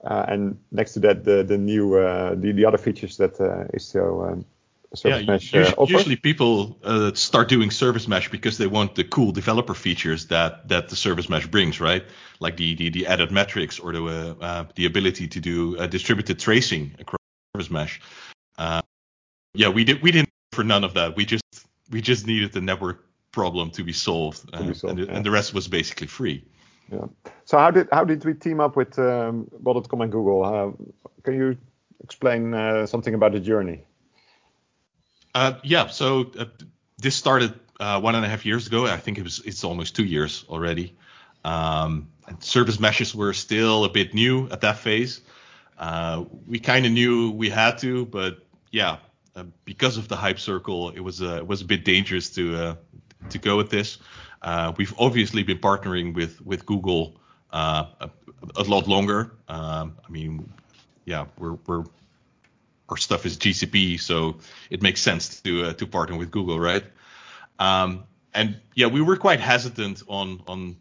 Uh, 0.04 0.26
and 0.28 0.60
next 0.72 0.94
to 0.94 1.00
that, 1.00 1.24
the 1.24 1.44
the 1.44 1.58
new 1.58 1.96
uh, 1.96 2.36
the 2.36 2.52
the 2.52 2.66
other 2.66 2.78
features 2.78 3.18
that 3.18 3.40
uh, 3.42 3.66
Istio 3.76 4.32
um, 4.32 4.46
Service 4.94 5.22
yeah, 5.22 5.32
Mesh 5.34 5.54
usually, 5.54 5.76
offers. 5.76 5.92
usually 5.92 6.16
people 6.16 6.78
uh, 6.84 7.14
start 7.14 7.50
doing 7.50 7.72
Service 7.72 8.08
Mesh 8.08 8.30
because 8.30 8.58
they 8.58 8.68
want 8.68 8.96
the 8.96 9.04
cool 9.04 9.32
developer 9.32 9.74
features 9.74 10.28
that 10.28 10.68
that 10.70 10.90
the 10.90 10.96
Service 10.96 11.30
Mesh 11.30 11.46
brings, 11.48 11.80
right? 11.82 12.06
Like 12.40 12.58
the 12.58 12.76
the, 12.76 12.90
the 12.90 13.08
added 13.08 13.32
metrics 13.32 13.80
or 13.80 13.92
the 13.92 14.04
uh, 14.06 14.44
uh, 14.44 14.66
the 14.76 14.86
ability 14.86 15.28
to 15.28 15.40
do 15.40 15.88
distributed 15.88 16.40
tracing 16.40 16.96
across 17.00 17.20
Service 17.54 17.70
Mesh. 17.70 18.02
yeah, 19.54 19.70
we 19.70 19.84
did 19.84 20.02
we 20.02 20.12
didn't 20.12 20.30
for 20.52 20.64
none 20.64 20.84
of 20.84 20.94
that. 20.94 21.16
We 21.16 21.26
just 21.26 21.44
we 21.92 22.02
just 22.02 22.26
needed 22.26 22.54
the 22.54 22.62
network 22.62 23.04
problem 23.32 23.70
to 23.72 23.84
be 23.84 23.94
solved, 23.94 24.52
to 24.54 24.64
be 24.64 24.74
solved 24.74 25.00
and, 25.00 25.08
yeah. 25.08 25.16
and 25.16 25.26
the 25.26 25.32
rest 25.32 25.54
was 25.54 25.68
basically 25.68 26.08
free. 26.08 26.44
Yeah. 26.92 27.06
So 27.46 27.58
how 27.58 27.72
did 27.72 27.88
how 27.92 28.04
did 28.06 28.24
we 28.26 28.34
team 28.34 28.60
up 28.60 28.76
with 28.76 28.98
um, 28.98 29.48
and 29.66 30.12
Google? 30.12 30.44
Uh, 30.44 30.72
can 31.24 31.36
you 31.36 31.58
explain 32.04 32.54
uh, 32.54 32.86
something 32.86 33.14
about 33.14 33.34
the 33.34 33.40
journey? 33.40 33.84
Uh, 35.38 35.60
yeah. 35.62 35.86
So 35.86 36.32
uh, 36.40 36.46
this 36.98 37.16
started 37.16 37.54
uh, 37.80 38.02
one 38.02 38.16
and 38.16 38.26
a 38.26 38.28
half 38.28 38.44
years 38.44 38.66
ago. 38.66 38.88
I 38.88 38.98
think 38.98 39.20
it 39.20 39.24
was 39.24 39.40
it's 39.46 39.64
almost 39.64 39.96
two 39.96 40.04
years 40.04 40.44
already. 40.50 40.96
Um, 41.46 42.08
service 42.40 42.80
meshes 42.80 43.14
were 43.14 43.34
still 43.34 43.86
a 43.86 43.90
bit 43.90 44.16
new 44.16 44.50
at 44.50 44.62
that 44.62 44.80
phase. 44.80 45.22
Uh, 45.78 46.26
we 46.48 46.58
kind 46.58 46.88
of 46.88 46.92
knew 46.92 47.30
we 47.30 47.52
had 47.52 47.78
to, 47.78 48.08
but 48.08 48.40
yeah, 48.72 48.98
because 49.64 49.98
of 49.98 50.08
the 50.08 50.16
hype 50.16 50.40
circle, 50.40 50.90
it 50.90 51.02
was 51.02 51.22
it 51.22 51.46
was 51.46 51.62
a 51.62 51.66
bit 51.66 51.86
dangerous 51.86 52.32
to 52.32 52.76
to 53.30 53.38
go 53.38 53.58
with 53.58 53.70
this. 53.70 54.00
Uh, 54.42 54.74
we've 54.76 54.96
obviously 54.98 55.44
been 55.44 55.60
partnering 55.60 56.16
with 56.16 56.42
with 56.42 56.66
Google 56.66 57.22
uh, 57.52 57.86
a, 58.02 58.10
a, 58.56 58.64
lot 58.64 58.88
longer. 58.88 59.34
Um, 59.48 59.98
I 60.04 60.10
mean, 60.10 60.52
yeah, 61.06 61.26
we're 61.38 61.58
we're 61.68 61.84
our 62.90 62.98
stuff 62.98 63.26
is 63.26 63.38
GCP, 63.38 64.00
so 64.00 64.38
it 64.70 64.82
makes 64.82 65.02
sense 65.02 65.42
to 65.42 65.66
uh, 65.66 65.74
to 65.74 65.88
partner 65.88 66.18
with 66.18 66.32
Google, 66.32 66.60
right? 66.60 66.84
Um, 67.60 68.04
and 68.34 68.60
yeah, 68.76 68.88
we 68.88 69.02
were 69.02 69.18
quite 69.18 69.40
hesitant 69.40 70.04
on 70.08 70.42
on 70.48 70.78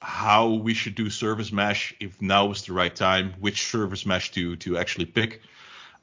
how 0.00 0.48
we 0.48 0.74
should 0.74 0.94
do 0.94 1.10
service 1.10 1.52
mesh 1.52 1.94
if 2.00 2.20
now 2.22 2.46
was 2.46 2.62
the 2.64 2.72
right 2.72 2.94
time, 2.94 3.34
which 3.40 3.66
service 3.66 4.06
mesh 4.06 4.30
to 4.32 4.56
to 4.56 4.78
actually 4.78 5.06
pick. 5.06 5.42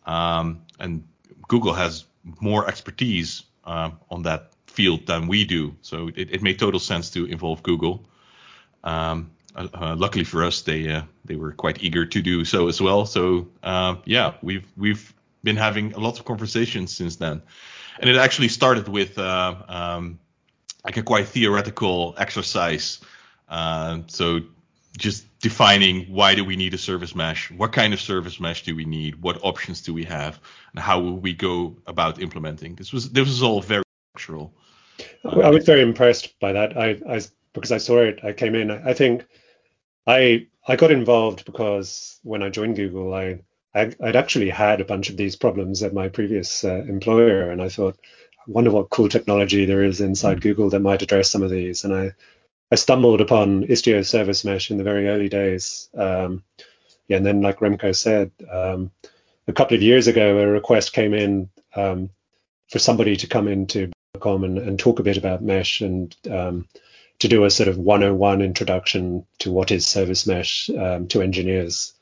Um, 0.06 0.62
and 0.80 1.04
Google 1.48 1.74
has 1.74 2.06
more 2.40 2.68
expertise 2.68 3.44
uh, 3.66 3.92
on 4.10 4.24
that 4.24 4.52
field 4.68 5.06
than 5.08 5.28
we 5.28 5.46
do. 5.46 5.76
So 5.82 6.10
it, 6.10 6.32
it 6.32 6.42
made 6.44 6.60
total 6.60 6.80
sense 6.80 7.10
to 7.12 7.26
involve 7.26 7.64
Google. 7.64 8.06
Um, 8.84 9.32
uh, 9.56 9.68
uh, 9.74 9.96
luckily 9.98 10.24
for 10.24 10.44
us, 10.44 10.62
they 10.62 10.90
uh, 10.90 11.02
they 11.26 11.36
were 11.36 11.52
quite 11.52 11.84
eager 11.84 12.06
to 12.06 12.22
do 12.22 12.46
so 12.46 12.68
as 12.68 12.80
well. 12.82 13.06
So 13.06 13.48
uh, 13.64 13.96
yeah, 14.06 14.36
we've 14.42 14.68
we've 14.78 15.14
been 15.44 15.58
having 15.58 15.94
a 15.94 16.00
lot 16.00 16.20
of 16.20 16.26
conversations 16.26 16.96
since 16.96 17.16
then, 17.16 17.42
and 18.00 18.10
it 18.10 18.18
actually 18.18 18.48
started 18.48 18.88
with 18.88 19.18
uh, 19.18 19.56
um, 19.68 20.20
like 20.84 20.98
a 20.98 21.04
quite 21.04 21.28
theoretical 21.28 22.16
exercise. 22.18 23.00
Uh, 23.50 24.00
so 24.08 24.42
just 24.98 25.26
defining 25.40 26.06
why 26.06 26.36
do 26.36 26.44
we 26.44 26.56
need 26.56 26.74
a 26.74 26.78
service 26.78 27.16
mesh, 27.16 27.52
what 27.52 27.72
kind 27.72 27.94
of 27.94 28.02
service 28.02 28.40
mesh 28.40 28.64
do 28.64 28.76
we 28.76 28.84
need, 28.84 29.22
what 29.22 29.40
options 29.44 29.82
do 29.82 29.94
we 29.94 30.04
have, 30.04 30.40
and 30.72 30.80
how 30.80 31.00
will 31.00 31.18
we 31.18 31.34
go 31.34 31.78
about 31.86 32.22
implementing. 32.22 32.76
This 32.76 32.92
was 32.92 33.12
this 33.12 33.28
was 33.28 33.44
all 33.44 33.62
very 33.62 33.84
structural. 34.12 34.54
I 35.24 35.50
was 35.50 35.66
very 35.66 35.82
impressed 35.82 36.40
by 36.40 36.54
that. 36.54 36.78
I, 36.78 37.00
I 37.08 37.22
because 37.54 37.72
I 37.72 37.78
saw 37.78 38.00
it, 38.00 38.20
I 38.24 38.34
came 38.34 38.56
in. 38.56 38.72
I 38.72 38.94
think 38.94 39.26
I 40.08 40.48
I 40.68 40.76
got 40.76 40.92
involved 40.92 41.46
because 41.46 42.20
when 42.24 42.44
I 42.44 42.50
joined 42.50 42.76
Google, 42.76 43.14
I, 43.14 43.40
I 43.78 43.96
would 44.00 44.16
actually 44.16 44.50
had 44.50 44.82
a 44.82 44.86
bunch 44.86 45.10
of 45.10 45.18
these 45.18 45.36
problems 45.36 45.84
at 45.84 45.94
my 45.94 46.10
previous 46.10 46.64
uh, 46.64 46.84
employer, 46.88 47.52
and 47.52 47.62
I 47.62 47.70
thought, 47.70 47.98
I 48.40 48.52
wonder 48.52 48.72
what 48.72 48.90
cool 48.90 49.10
technology 49.10 49.66
there 49.66 49.84
is 49.84 50.02
inside 50.02 50.42
Google 50.42 50.70
that 50.72 50.80
might 50.80 51.02
address 51.02 51.30
some 51.30 51.44
of 51.44 51.50
these. 51.50 51.84
And 51.84 51.94
I 51.94 52.12
I 52.72 52.76
stumbled 52.76 53.22
upon 53.22 53.64
Istio 53.64 54.06
Service 54.06 54.44
Mesh 54.44 54.72
in 54.72 54.78
the 54.78 54.84
very 54.84 55.08
early 55.08 55.30
days. 55.30 55.90
Um, 55.96 56.44
yeah, 57.08 57.18
and 57.18 57.26
then 57.26 57.42
like 57.42 57.60
Remco 57.60 57.96
said, 57.96 58.32
um, 58.52 58.92
a 59.48 59.54
couple 59.54 59.76
of 59.76 59.82
years 59.82 60.08
ago, 60.08 60.38
a 60.38 60.48
request 60.48 60.92
came 60.92 61.14
in 61.14 61.50
um, 61.76 62.10
for 62.70 62.80
somebody 62.80 63.16
to 63.18 63.28
come 63.28 63.48
into 63.48 63.92
com 64.20 64.44
and, 64.44 64.58
and 64.58 64.80
talk 64.80 65.00
a 65.00 65.04
bit 65.04 65.18
about 65.18 65.44
mesh 65.44 65.82
and 65.82 66.16
um, 66.30 66.68
to 67.20 67.28
do 67.28 67.46
a 67.46 67.52
sort 67.52 67.70
of 67.70 67.78
101 67.78 68.42
introduction 68.42 69.26
to 69.40 69.52
what 69.52 69.72
is 69.72 69.88
service 69.88 70.28
mesh 70.28 70.70
um, 70.72 71.08
to 71.08 71.22
engineers. 71.22 71.94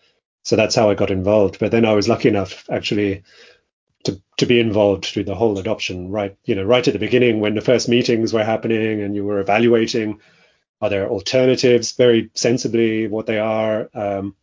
So 0.45 0.55
that's 0.55 0.75
how 0.75 0.89
I 0.89 0.93
got 0.93 1.11
involved. 1.11 1.59
But 1.59 1.71
then 1.71 1.85
I 1.85 1.93
was 1.93 2.07
lucky 2.07 2.29
enough 2.29 2.69
actually 2.69 3.23
to 4.05 4.21
to 4.37 4.45
be 4.45 4.59
involved 4.59 5.05
through 5.05 5.23
the 5.23 5.35
whole 5.35 5.57
adoption 5.57 6.11
right 6.11 6.37
you 6.45 6.55
know 6.55 6.63
right 6.63 6.87
at 6.87 6.93
the 6.93 6.99
beginning 6.99 7.39
when 7.39 7.55
the 7.55 7.61
first 7.61 7.89
meetings 7.89 8.31
were 8.31 8.43
happening 8.43 9.01
and 9.01 9.15
you 9.15 9.25
were 9.25 9.39
evaluating 9.39 10.19
are 10.81 10.89
there 10.89 11.09
alternatives 11.09 11.93
very 11.93 12.29
sensibly 12.33 13.07
what 13.07 13.25
they 13.25 13.39
are 13.39 13.89
um, 13.95 14.35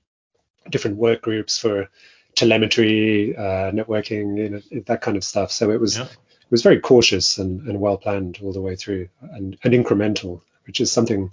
different 0.70 0.96
work 0.96 1.22
groups 1.22 1.58
for 1.58 1.88
telemetry 2.34 3.36
uh, 3.36 3.70
networking 3.70 4.36
you 4.36 4.48
know, 4.50 4.82
that 4.86 5.00
kind 5.00 5.16
of 5.16 5.24
stuff 5.24 5.52
so 5.52 5.70
it 5.70 5.80
was 5.80 5.98
yeah. 5.98 6.04
it 6.04 6.50
was 6.50 6.62
very 6.62 6.80
cautious 6.80 7.38
and, 7.38 7.68
and 7.68 7.80
well 7.80 7.96
planned 7.96 8.40
all 8.42 8.52
the 8.52 8.60
way 8.60 8.74
through 8.74 9.08
and, 9.20 9.56
and 9.62 9.74
incremental 9.74 10.40
which 10.66 10.80
is 10.80 10.90
something 10.90 11.30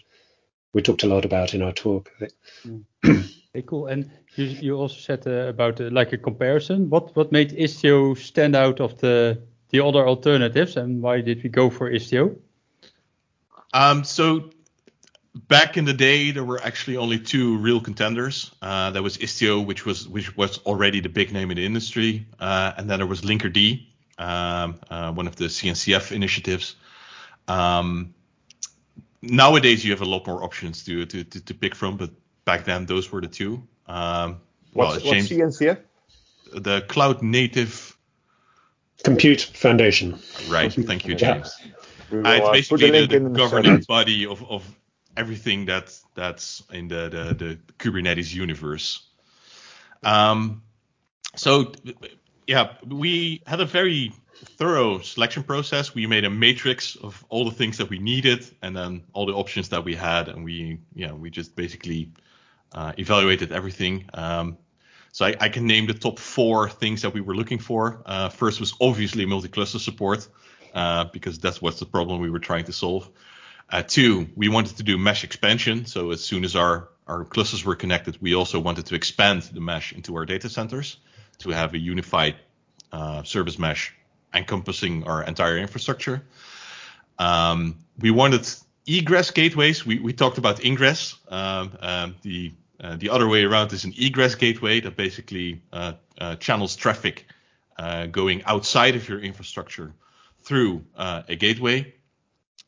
we 0.73 0.83
talked 0.83 1.03
a 1.03 1.07
lot 1.07 1.25
about 1.25 1.55
in 1.55 1.63
our 1.63 1.73
talk 1.73 2.11
mm. 2.63 2.83
okay, 3.55 3.65
cool 3.67 3.87
and 3.87 4.09
you, 4.35 4.45
you 4.45 4.75
also 4.75 4.95
said 4.95 5.25
uh, 5.27 5.47
about 5.47 5.79
uh, 5.81 5.89
like 5.91 6.13
a 6.13 6.17
comparison 6.17 6.89
what 6.89 7.15
what 7.15 7.31
made 7.31 7.51
istio 7.51 8.17
stand 8.17 8.55
out 8.55 8.79
of 8.79 8.99
the 8.99 9.41
the 9.69 9.83
other 9.83 10.07
alternatives 10.07 10.77
and 10.77 11.01
why 11.01 11.21
did 11.21 11.43
we 11.43 11.49
go 11.49 11.69
for 11.69 11.89
istio 11.91 12.35
um, 13.71 14.03
so 14.03 14.49
back 15.47 15.77
in 15.77 15.85
the 15.85 15.93
day, 15.93 16.31
there 16.31 16.43
were 16.43 16.61
actually 16.63 16.97
only 16.97 17.19
two 17.19 17.57
real 17.57 17.79
contenders. 17.79 18.51
Uh, 18.61 18.91
there 18.91 19.03
was 19.03 19.17
Istio, 19.17 19.65
which 19.65 19.85
was 19.85 20.07
which 20.07 20.35
was 20.35 20.57
already 20.59 20.99
the 20.99 21.09
big 21.09 21.31
name 21.31 21.51
in 21.51 21.57
the 21.57 21.65
industry, 21.65 22.25
uh, 22.39 22.73
and 22.77 22.89
then 22.89 22.99
there 22.99 23.07
was 23.07 23.21
Linkerd, 23.21 23.85
um, 24.17 24.79
uh, 24.89 25.11
one 25.11 25.27
of 25.27 25.35
the 25.35 25.45
CNCF 25.45 26.11
initiatives. 26.11 26.75
Um, 27.47 28.13
nowadays, 29.21 29.83
you 29.85 29.91
have 29.91 30.01
a 30.01 30.05
lot 30.05 30.27
more 30.27 30.43
options 30.43 30.83
to, 30.85 31.05
to 31.05 31.23
to, 31.23 31.45
to 31.45 31.53
pick 31.53 31.75
from, 31.75 31.97
but 31.97 32.11
back 32.49 32.65
then 32.65 32.87
those 32.87 33.11
were 33.11 33.21
the 33.21 33.27
two. 33.27 33.61
Um, 33.85 34.41
well, 34.73 34.89
what's, 34.89 35.03
James, 35.03 35.31
what's 35.31 35.59
CNCF? 35.59 35.77
The 36.53 36.81
Cloud 36.93 37.21
Native 37.21 37.95
Compute 39.03 39.41
Foundation. 39.41 40.17
Right. 40.49 40.73
Thank 40.73 41.05
you, 41.05 41.13
James. 41.13 41.55
Yeah. 41.59 41.71
Will, 42.11 42.25
uh, 42.25 42.37
it's 42.37 42.49
basically 42.49 43.05
the, 43.05 43.19
the 43.19 43.29
governing 43.29 43.81
body 43.87 44.25
of, 44.25 44.43
of 44.49 44.63
everything 45.15 45.65
that's 45.65 46.03
that's 46.15 46.63
in 46.73 46.87
the 46.87 47.09
the, 47.15 47.23
the 47.41 47.59
Kubernetes 47.77 48.33
universe. 48.33 48.87
Um, 50.01 50.63
so 51.35 51.71
yeah, 52.47 52.73
we 52.87 53.43
had 53.45 53.59
a 53.61 53.65
very 53.65 54.11
thorough 54.57 55.01
selection 55.01 55.43
process. 55.43 55.93
We 55.93 56.07
made 56.07 56.25
a 56.25 56.29
matrix 56.31 56.95
of 56.95 57.23
all 57.29 57.45
the 57.45 57.55
things 57.55 57.77
that 57.77 57.89
we 57.91 57.99
needed, 57.99 58.41
and 58.63 58.75
then 58.75 59.03
all 59.13 59.27
the 59.27 59.33
options 59.33 59.69
that 59.69 59.83
we 59.83 59.93
had, 59.93 60.29
and 60.29 60.43
we 60.43 60.79
yeah 60.95 61.13
we 61.13 61.29
just 61.29 61.55
basically 61.55 62.11
uh, 62.71 62.93
evaluated 62.97 63.51
everything. 63.51 64.09
Um, 64.13 64.57
so 65.11 65.25
I, 65.25 65.35
I, 65.39 65.49
can 65.49 65.65
name 65.65 65.87
the 65.87 65.93
top 65.93 66.19
four 66.19 66.69
things 66.69 67.01
that 67.01 67.13
we 67.13 67.21
were 67.21 67.35
looking 67.35 67.57
for. 67.57 68.01
Uh, 68.05 68.29
first 68.29 68.59
was 68.59 68.75
obviously 68.79 69.25
multi-cluster 69.25 69.79
support, 69.79 70.27
uh, 70.73 71.05
because 71.05 71.39
that's 71.39 71.61
what's 71.61 71.79
the 71.79 71.85
problem 71.85 72.21
we 72.21 72.29
were 72.29 72.39
trying 72.39 72.65
to 72.65 72.73
solve. 72.73 73.09
Uh, 73.71 73.83
two, 73.83 74.27
we 74.35 74.49
wanted 74.49 74.77
to 74.77 74.83
do 74.83 74.97
mesh 74.97 75.23
expansion. 75.23 75.85
So 75.85 76.11
as 76.11 76.23
soon 76.23 76.43
as 76.43 76.55
our, 76.55 76.89
our 77.07 77.25
clusters 77.25 77.65
were 77.65 77.75
connected, 77.75 78.17
we 78.21 78.35
also 78.35 78.59
wanted 78.59 78.85
to 78.87 78.95
expand 78.95 79.43
the 79.43 79.61
mesh 79.61 79.93
into 79.93 80.15
our 80.15 80.25
data 80.25 80.49
centers 80.49 80.97
to 81.39 81.49
have 81.49 81.73
a 81.73 81.77
unified 81.77 82.35
uh, 82.91 83.23
service 83.23 83.59
mesh 83.59 83.93
encompassing 84.33 85.03
our 85.05 85.23
entire 85.23 85.57
infrastructure. 85.57 86.23
Um, 87.17 87.77
we 87.99 88.11
wanted 88.11 88.47
egress 88.87 89.31
gateways. 89.31 89.85
We, 89.85 89.99
we 89.99 90.13
talked 90.13 90.37
about 90.37 90.63
ingress. 90.63 91.15
Um, 91.27 91.71
um, 91.79 92.15
the 92.21 92.53
uh, 92.81 92.95
the 92.95 93.09
other 93.09 93.27
way 93.27 93.43
around 93.43 93.73
is 93.73 93.83
an 93.83 93.93
egress 93.97 94.35
gateway 94.35 94.79
that 94.79 94.95
basically 94.95 95.61
uh, 95.73 95.93
uh, 96.17 96.35
channels 96.35 96.75
traffic 96.75 97.25
uh, 97.77 98.05
going 98.07 98.43
outside 98.43 98.95
of 98.95 99.07
your 99.07 99.19
infrastructure 99.19 99.93
through 100.43 100.83
a 100.95 101.35
gateway 101.35 101.93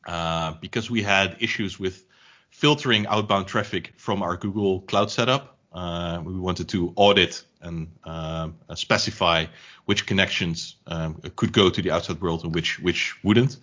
uh, 0.06 0.54
because 0.62 0.90
we 0.90 1.02
had 1.02 1.38
issues 1.40 1.80
with 1.80 2.04
filtering 2.50 3.08
outbound 3.08 3.48
traffic 3.48 3.94
from 3.98 4.22
our 4.22 4.36
Google 4.38 4.82
Cloud 4.82 5.12
setup. 5.12 5.58
Uh, 5.72 6.22
we 6.24 6.38
wanted 6.38 6.68
to 6.70 6.92
audit 6.96 7.44
and 7.62 7.88
uh, 8.04 8.50
specify 8.76 9.46
which 9.86 10.06
connections 10.06 10.76
um, 10.88 11.22
could 11.36 11.54
go 11.54 11.70
to 11.70 11.82
the 11.82 11.92
outside 11.92 12.20
world 12.20 12.44
and 12.44 12.54
which 12.54 12.80
which 12.80 13.16
wouldn't. 13.24 13.58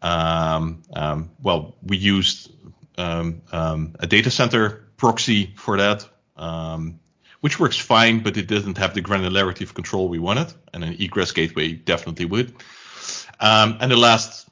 Um, 0.00 0.82
um, 0.94 1.30
well, 1.42 1.76
we 1.82 1.96
used 1.96 2.50
um, 2.96 3.42
um, 3.52 3.96
a 3.98 4.06
data 4.06 4.30
center 4.30 4.85
proxy 4.96 5.54
for 5.56 5.76
that, 5.76 6.08
um, 6.36 7.00
which 7.40 7.60
works 7.60 7.76
fine, 7.76 8.22
but 8.22 8.36
it 8.36 8.46
doesn't 8.46 8.78
have 8.78 8.94
the 8.94 9.02
granularity 9.02 9.62
of 9.62 9.74
control 9.74 10.08
we 10.08 10.18
wanted, 10.18 10.52
and 10.72 10.84
an 10.84 10.96
egress 10.98 11.32
gateway 11.32 11.72
definitely 11.72 12.24
would. 12.24 12.54
and 13.40 13.90
the 13.90 13.96
last 13.96 14.46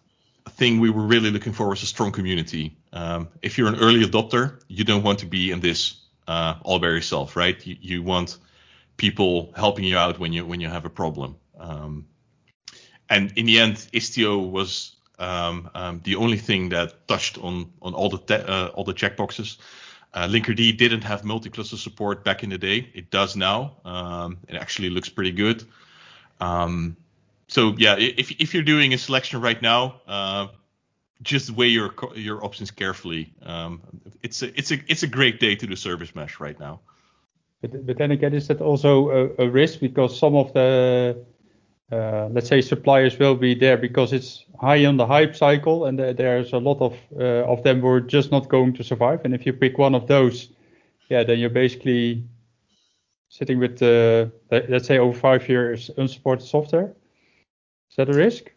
thing 0.50 0.80
we 0.80 0.90
were 0.90 1.02
really 1.02 1.30
looking 1.30 1.52
for 1.52 1.68
was 1.68 1.82
a 1.82 1.86
strong 1.86 2.12
community. 2.12 2.76
Um, 2.92 3.28
if 3.42 3.58
you're 3.58 3.68
an 3.68 3.76
early 3.76 4.04
adopter, 4.04 4.60
you 4.68 4.84
don't 4.84 5.02
want 5.02 5.18
to 5.20 5.26
be 5.26 5.50
in 5.50 5.60
this 5.60 5.96
uh, 6.28 6.54
all 6.62 6.78
by 6.78 6.88
yourself, 6.88 7.36
right? 7.36 7.64
You, 7.66 7.76
you, 7.80 8.02
want 8.02 8.38
people 8.96 9.52
helping 9.56 9.84
you 9.84 9.98
out 9.98 10.18
when 10.18 10.32
you 10.32 10.46
when 10.46 10.60
you 10.60 10.68
have 10.68 10.84
a 10.84 10.90
problem. 10.90 11.36
Um, 11.58 12.06
and 13.10 13.32
in 13.36 13.46
the 13.46 13.58
end, 13.58 13.76
Istio 13.92 14.50
was 14.50 14.96
um, 15.18 15.70
um 15.74 16.00
the 16.04 16.16
only 16.16 16.38
thing 16.38 16.70
that 16.70 17.06
touched 17.08 17.38
on 17.38 17.72
on 17.82 17.94
all 17.94 18.08
the 18.08 18.18
te- 18.18 18.46
uh, 18.46 18.68
all 18.68 18.84
the 18.84 18.94
checkboxes. 18.94 19.58
Uh, 20.14 20.28
Linkerd 20.28 20.78
didn't 20.78 21.02
have 21.02 21.24
multi-cluster 21.24 21.76
support 21.76 22.24
back 22.24 22.44
in 22.44 22.50
the 22.50 22.58
day. 22.58 22.88
It 22.94 23.10
does 23.10 23.34
now. 23.34 23.72
Um, 23.84 24.38
it 24.48 24.54
actually 24.54 24.90
looks 24.90 25.08
pretty 25.08 25.32
good. 25.32 25.64
Um, 26.40 26.96
so 27.48 27.74
yeah, 27.76 27.96
if 27.98 28.30
if 28.40 28.54
you're 28.54 28.62
doing 28.62 28.94
a 28.94 28.98
selection 28.98 29.40
right 29.40 29.60
now, 29.60 30.00
uh, 30.06 30.46
just 31.22 31.50
weigh 31.50 31.68
your 31.68 31.92
your 32.14 32.44
options 32.44 32.70
carefully. 32.70 33.32
Um, 33.42 33.82
it's 34.22 34.42
a 34.42 34.56
it's 34.56 34.70
a 34.70 34.78
it's 34.86 35.02
a 35.02 35.08
great 35.08 35.40
day 35.40 35.56
to 35.56 35.66
do 35.66 35.76
service 35.76 36.14
mesh 36.14 36.38
right 36.38 36.58
now. 36.58 36.80
But, 37.60 37.86
but 37.86 37.98
then 37.98 38.12
again, 38.12 38.34
is 38.34 38.46
that 38.48 38.60
also 38.60 39.10
a, 39.10 39.46
a 39.46 39.50
risk 39.50 39.80
because 39.80 40.18
some 40.18 40.36
of 40.36 40.52
the 40.52 41.24
let's 42.30 42.48
say 42.48 42.60
suppliers 42.60 43.18
will 43.18 43.34
be 43.34 43.54
there 43.54 43.76
because 43.76 44.12
it's 44.12 44.44
high 44.60 44.84
on 44.86 44.96
the 44.96 45.06
hype 45.06 45.36
cycle 45.36 45.86
and 45.86 45.98
there's 45.98 46.52
a 46.52 46.58
lot 46.58 46.80
of 46.80 46.96
uh, 47.18 47.44
of 47.52 47.62
them 47.62 47.80
who 47.80 47.88
are 47.88 48.00
just 48.00 48.30
not 48.30 48.48
going 48.48 48.72
to 48.74 48.84
survive. 48.84 49.24
And 49.24 49.34
if 49.34 49.46
you 49.46 49.52
pick 49.52 49.78
one 49.78 49.94
of 49.94 50.06
those, 50.06 50.48
yeah, 51.08 51.24
then 51.24 51.38
you're 51.38 51.50
basically 51.50 52.24
sitting 53.28 53.58
with 53.58 53.82
uh, 53.82 54.26
let's 54.50 54.86
say 54.86 54.98
over 54.98 55.18
five 55.18 55.48
years 55.48 55.90
unsupported 55.96 56.46
software. 56.46 56.94
Is 57.90 57.96
that 57.96 58.08
a 58.08 58.14
risk? 58.14 58.50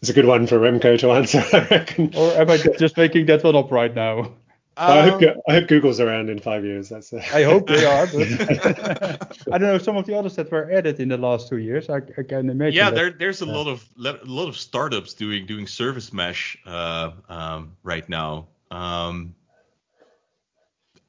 It's 0.00 0.10
a 0.10 0.12
good 0.12 0.26
one 0.26 0.46
for 0.46 0.58
Remco 0.58 0.98
to 1.00 1.10
answer, 1.10 1.42
I 1.52 1.66
reckon. 1.68 2.14
Or 2.16 2.32
am 2.32 2.50
I 2.50 2.56
just 2.56 2.96
making 2.96 3.26
that 3.26 3.42
one 3.42 3.56
up 3.56 3.72
right 3.72 3.94
now? 3.94 4.32
Um, 4.78 4.98
I, 4.98 5.08
hope, 5.08 5.22
um, 5.22 5.40
I, 5.48 5.52
hope, 5.54 5.66
Google's 5.66 5.98
around 5.98 6.30
in 6.30 6.38
five 6.38 6.64
years. 6.64 6.88
That's 6.88 7.12
a... 7.12 7.18
I 7.34 7.42
hope 7.42 7.66
they 7.66 7.84
are, 7.84 8.06
but 8.06 9.36
I 9.52 9.58
don't 9.58 9.72
know 9.72 9.78
some 9.78 9.96
of 9.96 10.06
the 10.06 10.16
others 10.16 10.36
that 10.36 10.52
were 10.52 10.70
added 10.70 11.00
in 11.00 11.08
the 11.08 11.16
last 11.16 11.48
two 11.48 11.56
years. 11.56 11.90
I, 11.90 11.96
I 11.96 12.22
can 12.22 12.48
imagine. 12.48 12.76
Yeah, 12.76 12.90
there, 12.90 13.10
there's 13.10 13.40
a 13.40 13.46
lot 13.46 13.66
of 13.66 13.84
a 13.98 14.18
lot 14.24 14.48
of 14.48 14.56
startups 14.56 15.14
doing 15.14 15.46
doing 15.46 15.66
service 15.66 16.12
mesh 16.12 16.56
uh, 16.64 17.10
um, 17.28 17.76
right 17.82 18.08
now. 18.08 18.46
Um, 18.70 19.34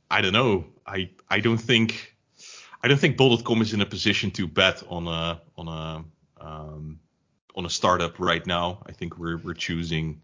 I 0.09 0.22
don't 0.22 0.34
know. 0.34 0.65
I 0.88 1.11
I 1.30 1.39
don't 1.39 1.59
think 1.59 2.15
I 2.82 2.88
don't 2.88 2.99
think 2.99 3.17
Bol.com 3.17 3.61
is 3.61 3.74
in 3.74 3.82
a 3.82 3.86
position 3.86 4.32
to 4.32 4.47
bet 4.47 4.82
on 4.89 5.07
a 5.07 5.41
on 5.57 5.67
a 5.67 6.43
um, 6.43 6.99
on 7.55 7.65
a 7.67 7.70
startup 7.70 8.20
right 8.20 8.45
now. 8.47 8.82
I 8.88 8.93
think 8.93 9.20
we're 9.20 9.38
we're 9.38 9.53
choosing 9.53 10.24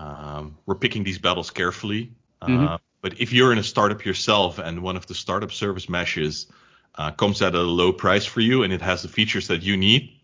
um, 0.00 0.56
we're 0.64 0.74
picking 0.74 1.04
these 1.04 1.18
battles 1.18 1.50
carefully. 1.50 2.12
Uh, 2.40 2.78
but 3.02 3.20
if 3.20 3.32
you're 3.34 3.52
in 3.52 3.58
a 3.58 3.62
startup 3.62 4.04
yourself 4.04 4.58
and 4.58 4.82
one 4.82 4.96
of 4.96 5.06
the 5.06 5.14
startup 5.14 5.52
service 5.52 5.88
meshes 5.90 6.46
uh, 6.94 7.10
comes 7.10 7.42
at 7.42 7.54
a 7.54 7.60
low 7.60 7.92
price 7.92 8.24
for 8.24 8.40
you 8.40 8.62
and 8.62 8.72
it 8.72 8.80
has 8.80 9.02
the 9.02 9.08
features 9.08 9.48
that 9.48 9.62
you 9.62 9.76
need, 9.76 10.20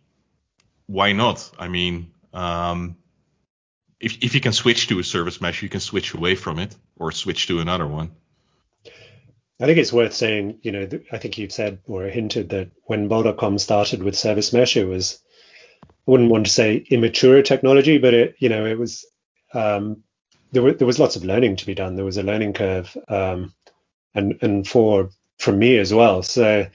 why 0.87 1.13
not? 1.13 1.51
I 1.59 1.69
mean, 1.69 2.13
um, 2.33 2.97
if 4.01 4.23
if 4.23 4.35
you 4.35 4.41
can 4.41 4.53
switch 4.53 4.89
to 4.89 4.99
a 4.99 5.05
service 5.05 5.41
mesh, 5.41 5.63
you 5.63 5.69
can 5.69 5.81
switch 5.81 6.15
away 6.15 6.37
from 6.37 6.59
it 6.59 6.75
or 6.99 7.13
switch 7.13 7.47
to 7.49 7.61
another 7.61 7.87
one. 7.87 8.13
I 9.61 9.67
think 9.67 9.79
it's 9.79 9.93
worth 9.93 10.15
saying, 10.15 10.59
you 10.63 10.73
know, 10.73 10.89
I 11.13 11.19
think 11.19 11.39
you've 11.39 11.53
said 11.53 11.79
or 11.87 12.05
hinted 12.05 12.51
that 12.51 12.71
when 12.85 13.09
Bol.com 13.09 13.59
started 13.59 14.03
with 14.03 14.17
Service 14.17 14.53
Mesh, 14.53 14.77
it 14.77 14.85
was, 14.85 15.19
I 15.83 16.11
wouldn't 16.11 16.31
want 16.31 16.45
to 16.45 16.53
say 16.53 16.77
immature 16.77 17.43
technology, 17.43 17.97
but 17.97 18.13
it, 18.13 18.37
you 18.39 18.51
know, 18.51 18.67
it 18.67 18.79
was, 18.79 19.07
um, 19.57 20.03
there, 20.53 20.63
were, 20.63 20.73
there 20.73 20.87
was 20.87 20.99
lots 20.99 21.17
of 21.17 21.25
learning 21.25 21.57
to 21.57 21.67
be 21.67 21.75
done. 21.75 21.97
There 21.97 22.05
was 22.05 22.19
a 22.19 22.23
learning 22.23 22.53
curve, 22.53 22.97
um, 23.09 23.55
and 24.15 24.39
and 24.43 24.67
for 24.67 25.11
from 25.39 25.59
me 25.59 25.79
as 25.79 25.93
well. 25.93 26.23
So 26.23 26.67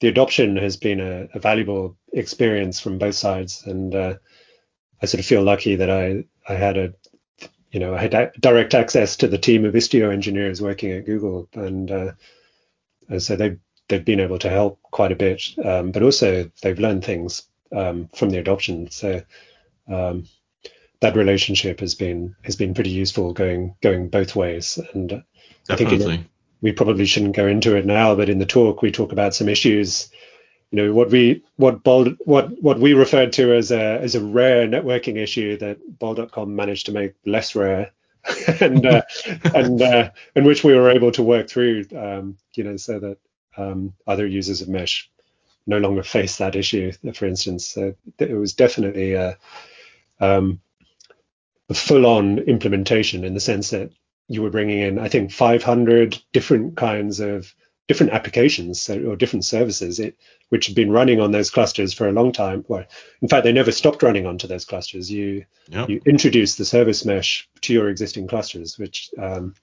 the 0.00 0.08
adoption 0.08 0.56
has 0.56 0.76
been 0.76 1.00
a, 1.00 1.28
a 1.34 1.38
valuable 1.38 1.96
experience 2.12 2.80
from 2.80 2.98
both 2.98 3.14
sides, 3.14 3.62
and 3.66 3.94
uh, 3.94 4.14
I 5.02 5.06
sort 5.06 5.20
of 5.20 5.26
feel 5.26 5.42
lucky 5.42 5.76
that 5.76 5.90
I 5.90 6.24
I 6.48 6.54
had 6.54 6.76
a 6.76 6.94
you 7.76 7.80
know, 7.80 7.94
I 7.94 8.00
had 8.00 8.32
direct 8.40 8.74
access 8.74 9.16
to 9.16 9.28
the 9.28 9.36
team 9.36 9.66
of 9.66 9.74
Istio 9.74 10.10
engineers 10.10 10.62
working 10.62 10.92
at 10.92 11.04
Google, 11.04 11.46
and, 11.52 11.90
uh, 11.90 12.12
so 13.18 13.36
they've 13.36 13.58
they've 13.88 14.04
been 14.04 14.20
able 14.20 14.38
to 14.38 14.48
help 14.48 14.80
quite 14.82 15.12
a 15.12 15.16
bit, 15.16 15.42
um, 15.62 15.92
but 15.92 16.02
also 16.02 16.50
they've 16.62 16.78
learned 16.78 17.04
things 17.04 17.42
um, 17.72 18.08
from 18.14 18.30
the 18.30 18.38
adoption. 18.38 18.90
So 18.90 19.22
um, 19.88 20.24
that 21.00 21.16
relationship 21.16 21.80
has 21.80 21.94
been 21.94 22.34
has 22.42 22.56
been 22.56 22.74
pretty 22.74 22.90
useful 22.90 23.32
going 23.32 23.74
going 23.82 24.08
both 24.08 24.36
ways. 24.36 24.78
And 24.94 25.22
Definitely. 25.68 25.96
I 25.96 25.98
think 25.98 26.26
we 26.62 26.72
probably 26.72 27.06
shouldn't 27.06 27.36
go 27.36 27.46
into 27.46 27.76
it 27.76 27.86
now, 27.86 28.14
but 28.14 28.28
in 28.28 28.38
the 28.38 28.46
talk 28.46 28.82
we 28.82 28.90
talk 28.90 29.12
about 29.12 29.34
some 29.34 29.48
issues 29.48 30.10
you 30.70 30.82
know 30.82 30.92
what 30.92 31.10
we 31.10 31.44
what 31.56 31.82
Bol 31.82 32.10
what 32.24 32.50
what 32.62 32.78
we 32.78 32.94
referred 32.94 33.32
to 33.34 33.54
as 33.54 33.70
a 33.70 34.00
as 34.00 34.14
a 34.14 34.24
rare 34.24 34.66
networking 34.66 35.16
issue 35.16 35.56
that 35.58 35.78
Bol.com 35.98 36.56
managed 36.56 36.86
to 36.86 36.92
make 36.92 37.14
less 37.24 37.54
rare, 37.54 37.92
and 38.60 38.84
uh, 38.84 39.02
and 39.54 39.80
uh, 39.80 40.10
in 40.34 40.44
which 40.44 40.64
we 40.64 40.74
were 40.74 40.90
able 40.90 41.12
to 41.12 41.22
work 41.22 41.48
through, 41.48 41.86
um, 41.96 42.36
you 42.54 42.64
know, 42.64 42.76
so 42.76 42.98
that 42.98 43.18
um, 43.56 43.94
other 44.06 44.26
users 44.26 44.60
of 44.60 44.68
Mesh 44.68 45.08
no 45.66 45.78
longer 45.78 46.02
face 46.02 46.38
that 46.38 46.56
issue. 46.56 46.92
For 47.14 47.26
instance, 47.26 47.66
so 47.66 47.94
it 48.18 48.36
was 48.36 48.52
definitely 48.52 49.14
a, 49.14 49.38
um, 50.20 50.60
a 51.68 51.74
full-on 51.74 52.38
implementation 52.40 53.24
in 53.24 53.34
the 53.34 53.40
sense 53.40 53.70
that 53.70 53.92
you 54.28 54.42
were 54.42 54.50
bringing 54.50 54.80
in, 54.80 54.98
I 54.98 55.08
think, 55.08 55.32
500 55.32 56.20
different 56.32 56.76
kinds 56.76 57.20
of 57.20 57.54
different 57.88 58.12
applications 58.12 58.90
or 58.90 59.14
different 59.14 59.44
services 59.44 60.00
it, 60.00 60.16
which 60.48 60.66
had 60.66 60.74
been 60.74 60.90
running 60.90 61.20
on 61.20 61.30
those 61.30 61.50
clusters 61.50 61.94
for 61.94 62.08
a 62.08 62.12
long 62.12 62.32
time. 62.32 62.64
Well, 62.66 62.84
in 63.22 63.28
fact, 63.28 63.44
they 63.44 63.52
never 63.52 63.70
stopped 63.70 64.02
running 64.02 64.26
onto 64.26 64.48
those 64.48 64.64
clusters. 64.64 65.10
You 65.10 65.44
yep. 65.68 65.88
you 65.88 66.00
introduce 66.04 66.56
the 66.56 66.64
service 66.64 67.04
mesh 67.04 67.48
to 67.62 67.72
your 67.72 67.88
existing 67.88 68.26
clusters, 68.26 68.76
which 68.76 69.10
um, 69.18 69.54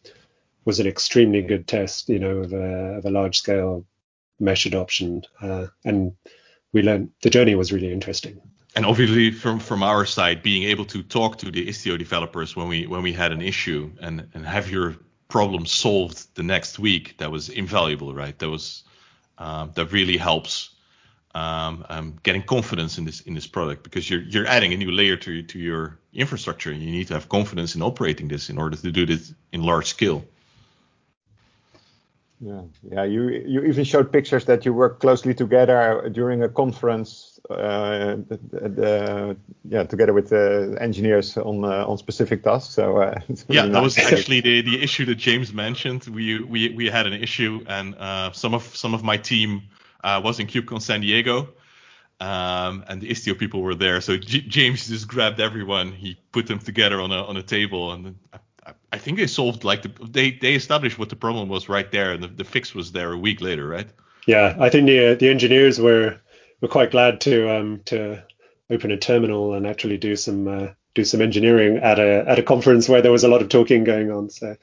was 0.63 0.79
an 0.79 0.87
extremely 0.87 1.41
good 1.41 1.67
test, 1.67 2.07
you 2.07 2.19
know, 2.19 2.37
of 2.37 2.53
a, 2.53 2.97
of 2.97 3.05
a 3.05 3.11
large 3.11 3.39
scale 3.39 3.85
mesh 4.39 4.65
adoption, 4.65 5.23
uh, 5.41 5.67
and 5.83 6.13
we 6.71 6.81
learned 6.81 7.11
the 7.21 7.29
journey 7.29 7.55
was 7.55 7.73
really 7.73 7.91
interesting. 7.91 8.41
And 8.75 8.85
obviously, 8.85 9.31
from 9.31 9.59
from 9.59 9.83
our 9.83 10.05
side, 10.05 10.41
being 10.41 10.63
able 10.63 10.85
to 10.85 11.03
talk 11.03 11.37
to 11.39 11.51
the 11.51 11.67
Istio 11.67 11.97
developers 11.97 12.55
when 12.55 12.67
we 12.67 12.87
when 12.87 13.03
we 13.03 13.13
had 13.13 13.31
an 13.31 13.41
issue 13.41 13.91
and 14.01 14.27
and 14.33 14.45
have 14.45 14.69
your 14.69 14.95
problem 15.27 15.65
solved 15.65 16.27
the 16.35 16.43
next 16.43 16.79
week, 16.79 17.17
that 17.17 17.31
was 17.31 17.49
invaluable, 17.49 18.13
right? 18.13 18.37
That 18.39 18.49
was 18.49 18.83
um, 19.37 19.71
that 19.75 19.91
really 19.91 20.17
helps 20.17 20.69
um, 21.35 21.85
um, 21.89 22.19
getting 22.23 22.43
confidence 22.43 22.97
in 22.97 23.05
this 23.05 23.21
in 23.21 23.33
this 23.33 23.47
product 23.47 23.83
because 23.83 24.09
you're 24.09 24.21
you're 24.21 24.47
adding 24.47 24.73
a 24.73 24.77
new 24.77 24.91
layer 24.91 25.17
to 25.17 25.43
to 25.43 25.59
your 25.59 25.99
infrastructure. 26.13 26.71
And 26.71 26.81
you 26.81 26.91
need 26.91 27.07
to 27.07 27.13
have 27.13 27.29
confidence 27.29 27.75
in 27.75 27.81
operating 27.83 28.27
this 28.27 28.49
in 28.49 28.57
order 28.57 28.75
to 28.77 28.91
do 28.91 29.05
this 29.05 29.33
in 29.51 29.61
large 29.63 29.87
scale. 29.87 30.23
Yeah, 32.43 32.61
yeah. 32.91 33.03
You 33.05 33.29
you 33.29 33.61
even 33.63 33.85
showed 33.85 34.11
pictures 34.11 34.45
that 34.45 34.65
you 34.65 34.73
work 34.73 34.99
closely 34.99 35.33
together 35.33 36.09
during 36.11 36.43
a 36.43 36.49
conference. 36.49 37.39
Uh, 37.49 38.17
the, 38.27 38.39
the, 38.51 39.37
yeah, 39.63 39.83
together 39.83 40.13
with 40.13 40.29
the 40.29 40.77
engineers 40.81 41.37
on 41.37 41.63
uh, 41.63 41.85
on 41.87 41.97
specific 41.97 42.43
tasks. 42.43 42.73
So 42.73 42.97
uh, 42.97 43.19
yeah, 43.47 43.61
really 43.61 43.61
that 43.61 43.67
nice. 43.67 43.83
was 43.83 43.97
actually 43.97 44.41
the, 44.41 44.61
the 44.61 44.83
issue 44.83 45.05
that 45.05 45.15
James 45.15 45.53
mentioned. 45.53 46.05
We 46.07 46.43
we 46.43 46.69
we 46.69 46.89
had 46.89 47.07
an 47.07 47.13
issue, 47.13 47.63
and 47.65 47.95
uh, 47.95 48.33
some 48.33 48.53
of 48.53 48.63
some 48.75 48.93
of 48.93 49.03
my 49.03 49.15
team 49.15 49.61
uh, 50.03 50.19
was 50.21 50.39
in 50.39 50.47
KubeCon 50.47 50.81
San 50.81 50.99
Diego. 50.99 51.47
Um, 52.19 52.83
and 52.87 53.01
the 53.01 53.09
Istio 53.09 53.37
people 53.37 53.61
were 53.61 53.75
there, 53.75 53.99
so 53.99 54.15
G- 54.17 54.47
James 54.47 54.87
just 54.87 55.07
grabbed 55.07 55.41
everyone. 55.41 55.91
He 55.91 56.17
put 56.31 56.47
them 56.47 56.59
together 56.59 57.01
on 57.01 57.11
a 57.11 57.23
on 57.23 57.37
a 57.37 57.43
table, 57.43 57.91
and 57.91 58.15
I 58.91 58.97
think 58.97 59.17
they 59.17 59.27
solved 59.27 59.63
like 59.63 59.81
the, 59.81 59.91
they 60.07 60.31
they 60.31 60.53
established 60.53 60.99
what 60.99 61.09
the 61.09 61.15
problem 61.15 61.49
was 61.49 61.69
right 61.69 61.91
there, 61.91 62.11
and 62.11 62.23
the, 62.23 62.27
the 62.27 62.43
fix 62.43 62.73
was 62.73 62.91
there 62.91 63.11
a 63.11 63.17
week 63.17 63.41
later, 63.41 63.67
right? 63.67 63.87
Yeah, 64.27 64.55
I 64.59 64.69
think 64.69 64.87
the 64.87 65.15
the 65.15 65.29
engineers 65.29 65.79
were 65.79 66.19
were 66.61 66.67
quite 66.67 66.91
glad 66.91 67.21
to 67.21 67.49
um 67.49 67.81
to 67.85 68.23
open 68.69 68.91
a 68.91 68.97
terminal 68.97 69.53
and 69.53 69.67
actually 69.67 69.97
do 69.97 70.15
some 70.15 70.47
uh, 70.47 70.67
do 70.95 71.03
some 71.03 71.21
engineering 71.21 71.77
at 71.77 71.99
a 71.99 72.23
at 72.27 72.39
a 72.39 72.43
conference 72.43 72.87
where 72.87 73.01
there 73.01 73.11
was 73.11 73.23
a 73.23 73.27
lot 73.27 73.41
of 73.41 73.49
talking 73.49 73.83
going 73.83 74.11
on. 74.11 74.29
So, 74.29 74.55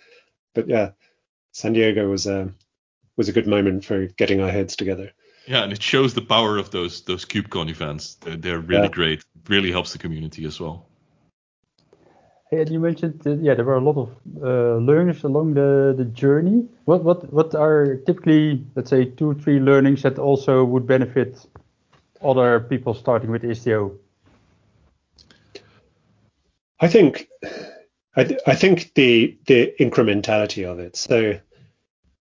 but 0.54 0.68
yeah, 0.68 0.90
San 1.52 1.72
Diego 1.72 2.08
was 2.08 2.26
a 2.26 2.52
was 3.16 3.28
a 3.28 3.32
good 3.32 3.46
moment 3.46 3.84
for 3.84 4.06
getting 4.06 4.40
our 4.40 4.50
heads 4.50 4.76
together. 4.76 5.12
Yeah, 5.46 5.64
and 5.64 5.72
it 5.72 5.82
shows 5.82 6.14
the 6.14 6.22
power 6.22 6.58
of 6.58 6.70
those 6.70 7.02
those 7.02 7.24
KubeCon 7.24 7.70
events. 7.70 8.14
They're, 8.14 8.36
they're 8.36 8.58
really 8.58 8.84
yeah. 8.84 8.88
great. 8.88 9.24
Really 9.48 9.72
helps 9.72 9.92
the 9.92 9.98
community 9.98 10.44
as 10.44 10.60
well. 10.60 10.89
And 12.52 12.68
you 12.68 12.80
mentioned 12.80 13.20
that, 13.20 13.40
yeah, 13.40 13.54
there 13.54 13.64
were 13.64 13.76
a 13.76 13.80
lot 13.80 13.96
of 13.96 14.10
uh, 14.42 14.76
learners 14.78 15.22
along 15.22 15.54
the, 15.54 15.94
the 15.96 16.04
journey. 16.04 16.66
What 16.84 17.04
what 17.04 17.32
what 17.32 17.54
are 17.54 17.96
typically, 18.06 18.64
let's 18.74 18.90
say, 18.90 19.04
two 19.04 19.34
three 19.34 19.60
learnings 19.60 20.02
that 20.02 20.18
also 20.18 20.64
would 20.64 20.84
benefit 20.84 21.46
other 22.20 22.58
people 22.58 22.94
starting 22.94 23.30
with 23.30 23.42
Istio? 23.42 23.96
I 26.80 26.88
think 26.88 27.28
I, 28.16 28.24
th- 28.24 28.40
I 28.46 28.56
think 28.56 28.94
the 28.94 29.38
the 29.46 29.72
incrementality 29.78 30.68
of 30.68 30.80
it. 30.80 30.96
So, 30.96 31.38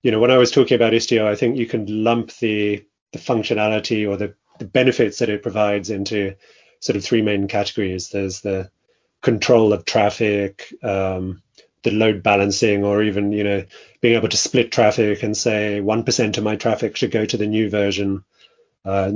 you 0.03 0.11
know, 0.11 0.19
when 0.19 0.32
I 0.32 0.38
was 0.38 0.51
talking 0.51 0.76
about 0.76 0.93
Istio, 0.93 1.26
I 1.26 1.36
think 1.36 1.57
you 1.57 1.65
can 1.65 2.03
lump 2.03 2.32
the 2.38 2.86
the 3.11 3.19
functionality 3.19 4.07
or 4.07 4.17
the, 4.17 4.36
the 4.59 4.65
benefits 4.65 5.17
that 5.17 5.30
it 5.30 5.41
provides 5.41 5.89
into 5.89 6.36
sort 6.80 6.95
of 6.95 7.03
three 7.03 7.24
main 7.24 7.47
categories. 7.47 8.09
There's 8.09 8.41
the 8.41 8.69
control 9.22 9.74
of 9.74 9.86
traffic, 9.86 10.74
um, 10.84 11.41
the 11.84 11.91
load 11.91 12.24
balancing, 12.24 12.84
or 12.84 13.03
even 13.03 13.32
you 13.32 13.43
know 13.43 13.65
being 14.01 14.15
able 14.15 14.30
to 14.30 14.38
split 14.38 14.72
traffic 14.72 15.24
and 15.24 15.36
say 15.36 15.82
one 15.82 16.03
percent 16.03 16.38
of 16.38 16.43
my 16.43 16.55
traffic 16.55 16.95
should 16.95 17.11
go 17.11 17.26
to 17.26 17.38
the 17.38 17.47
new 17.47 17.69
version 17.69 18.24
uh, 18.86 19.11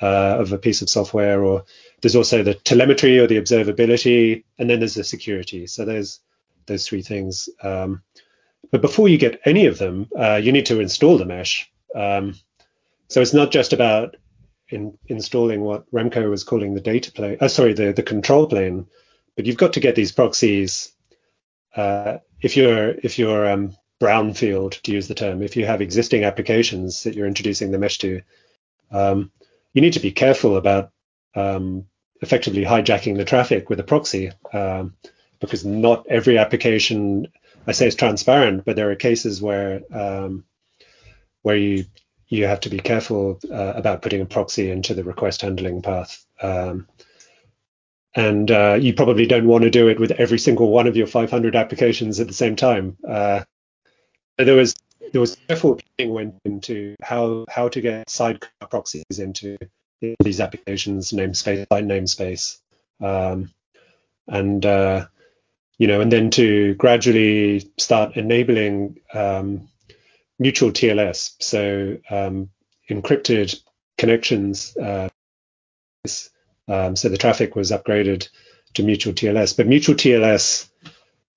uh, 0.00 0.36
of 0.38 0.52
a 0.52 0.58
piece 0.58 0.82
of 0.82 0.90
software. 0.90 1.44
Or 1.44 1.64
there's 2.00 2.16
also 2.16 2.42
the 2.42 2.54
telemetry 2.54 3.18
or 3.18 3.26
the 3.26 3.40
observability, 3.40 4.44
and 4.58 4.68
then 4.68 4.80
there's 4.80 4.94
the 4.94 5.04
security. 5.04 5.66
So 5.66 5.84
there's 5.84 6.20
those 6.66 6.86
three 6.86 7.02
things. 7.02 7.48
Um, 7.62 8.02
but 8.70 8.82
before 8.82 9.08
you 9.08 9.18
get 9.18 9.40
any 9.44 9.66
of 9.66 9.78
them, 9.78 10.08
uh, 10.16 10.36
you 10.36 10.52
need 10.52 10.66
to 10.66 10.80
install 10.80 11.18
the 11.18 11.24
mesh. 11.24 11.70
Um, 11.94 12.34
so 13.08 13.20
it's 13.20 13.34
not 13.34 13.50
just 13.50 13.72
about 13.72 14.16
in, 14.68 14.96
installing 15.06 15.62
what 15.62 15.90
Remco 15.90 16.30
was 16.30 16.44
calling 16.44 16.74
the 16.74 16.80
data 16.80 17.10
plane. 17.12 17.38
Uh, 17.40 17.48
sorry, 17.48 17.72
the 17.72 17.92
the 17.92 18.02
control 18.02 18.46
plane 18.46 18.86
but 19.40 19.46
you've 19.46 19.56
got 19.56 19.72
to 19.72 19.80
get 19.80 19.94
these 19.94 20.12
proxies. 20.12 20.92
Uh, 21.74 22.18
if 22.42 22.58
you're 22.58 22.90
if 22.90 23.18
you're 23.18 23.50
um, 23.50 23.74
brownfield 23.98 24.82
to 24.82 24.92
use 24.92 25.08
the 25.08 25.14
term, 25.14 25.42
if 25.42 25.56
you 25.56 25.64
have 25.64 25.80
existing 25.80 26.24
applications 26.24 27.04
that 27.04 27.14
you're 27.14 27.26
introducing 27.26 27.70
the 27.70 27.78
mesh 27.78 27.96
to, 27.96 28.20
um, 28.90 29.32
you 29.72 29.80
need 29.80 29.94
to 29.94 30.00
be 30.00 30.12
careful 30.12 30.58
about 30.58 30.92
um, 31.34 31.86
effectively 32.20 32.66
hijacking 32.66 33.16
the 33.16 33.24
traffic 33.24 33.70
with 33.70 33.80
a 33.80 33.82
proxy, 33.82 34.30
um, 34.52 34.94
because 35.40 35.64
not 35.64 36.06
every 36.10 36.36
application 36.36 37.26
I 37.66 37.72
say 37.72 37.86
is 37.86 37.94
transparent, 37.94 38.66
but 38.66 38.76
there 38.76 38.90
are 38.90 38.94
cases 38.94 39.40
where 39.40 39.80
um, 39.90 40.44
where 41.40 41.56
you 41.56 41.86
you 42.28 42.44
have 42.44 42.60
to 42.60 42.68
be 42.68 42.78
careful 42.78 43.40
uh, 43.50 43.72
about 43.74 44.02
putting 44.02 44.20
a 44.20 44.26
proxy 44.26 44.70
into 44.70 44.92
the 44.92 45.02
request 45.02 45.40
handling 45.40 45.80
path. 45.80 46.26
Um, 46.42 46.88
and 48.14 48.50
uh, 48.50 48.76
you 48.80 48.92
probably 48.94 49.26
don't 49.26 49.46
want 49.46 49.64
to 49.64 49.70
do 49.70 49.88
it 49.88 50.00
with 50.00 50.10
every 50.12 50.38
single 50.38 50.70
one 50.70 50.86
of 50.86 50.96
your 50.96 51.06
500 51.06 51.54
applications 51.54 52.18
at 52.18 52.26
the 52.26 52.34
same 52.34 52.56
time. 52.56 52.96
Uh, 53.06 53.44
there 54.36 54.56
was 54.56 54.74
there 55.12 55.20
was 55.20 55.36
planning 55.36 56.14
went 56.14 56.34
into 56.44 56.94
how 57.02 57.44
how 57.48 57.68
to 57.68 57.80
get 57.80 58.08
sidecar 58.08 58.50
proxies 58.68 59.18
into 59.18 59.56
these 60.20 60.40
applications, 60.40 61.12
namespace 61.12 61.68
by 61.68 61.82
namespace, 61.82 62.58
um, 63.00 63.50
and 64.26 64.64
uh, 64.64 65.06
you 65.78 65.86
know, 65.86 66.00
and 66.00 66.10
then 66.10 66.30
to 66.30 66.74
gradually 66.74 67.70
start 67.78 68.16
enabling 68.16 69.00
um, 69.14 69.68
mutual 70.38 70.70
TLS, 70.70 71.34
so 71.40 71.98
um, 72.10 72.50
encrypted 72.88 73.60
connections. 73.98 74.76
Uh, 74.76 75.08
um, 76.70 76.96
so 76.96 77.08
the 77.08 77.18
traffic 77.18 77.56
was 77.56 77.70
upgraded 77.70 78.28
to 78.74 78.82
mutual 78.82 79.12
TLS, 79.12 79.56
but 79.56 79.66
mutual 79.66 79.96
TLS, 79.96 80.68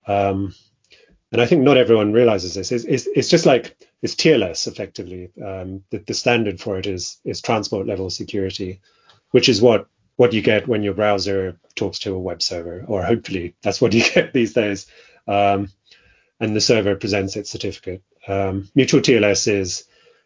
um, 0.07 0.53
and 1.31 1.41
I 1.41 1.45
think 1.47 1.63
not 1.63 1.77
everyone 1.77 2.13
realizes 2.13 2.53
this. 2.53 2.71
It's, 2.71 2.85
it's, 2.85 3.07
it's 3.07 3.29
just 3.29 3.45
like 3.45 3.75
it's 4.03 4.15
TLS 4.15 4.67
effectively. 4.67 5.31
Um, 5.43 5.83
the, 5.89 5.99
the 5.99 6.13
standard 6.13 6.59
for 6.59 6.77
it 6.77 6.85
is 6.85 7.19
is 7.25 7.41
transport 7.41 7.87
level 7.87 8.09
security, 8.09 8.81
which 9.31 9.49
is 9.49 9.61
what 9.61 9.87
what 10.15 10.33
you 10.33 10.41
get 10.41 10.67
when 10.67 10.83
your 10.83 10.93
browser 10.93 11.57
talks 11.75 11.99
to 11.99 12.13
a 12.13 12.19
web 12.19 12.41
server, 12.41 12.85
or 12.87 13.03
hopefully 13.03 13.55
that's 13.63 13.81
what 13.81 13.93
you 13.95 14.03
get 14.03 14.33
these 14.33 14.53
days. 14.53 14.85
Um, 15.27 15.69
and 16.39 16.55
the 16.55 16.61
server 16.61 16.95
presents 16.95 17.35
its 17.35 17.49
certificate. 17.49 18.03
Um, 18.27 18.69
mutual 18.75 19.01
TLS 19.01 19.47
is, 19.47 19.85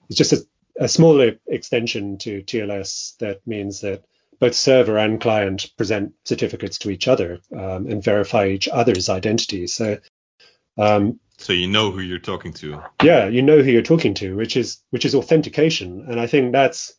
is 0.10 0.18
just 0.18 0.34
a, 0.34 0.46
a 0.80 0.88
smaller 0.88 1.38
extension 1.48 2.18
to 2.20 2.42
TLS 2.42 3.18
that 3.18 3.46
means 3.46 3.82
that 3.82 4.04
both 4.40 4.56
server 4.56 4.98
and 4.98 5.20
client 5.20 5.72
present 5.78 6.14
certificates 6.24 6.78
to 6.80 6.90
each 6.90 7.08
other 7.08 7.40
um, 7.54 7.88
and 7.88 8.04
verify 8.04 8.48
each 8.48 8.68
other's 8.68 9.10
identity. 9.10 9.68
So, 9.68 9.98
um, 10.78 11.20
so 11.38 11.54
you 11.54 11.68
know 11.68 11.92
who 11.92 12.02
you're 12.02 12.20
talking 12.20 12.54
to. 12.54 12.82
Yeah, 13.04 13.28
you 13.28 13.42
know 13.42 13.62
who 13.62 13.72
you're 13.72 13.82
talking 13.82 14.14
to, 14.16 14.36
which 14.36 14.58
is 14.58 14.80
which 14.90 15.06
is 15.06 15.16
authentication, 15.16 16.06
and 16.10 16.20
I 16.20 16.28
think 16.28 16.52
that's 16.52 16.94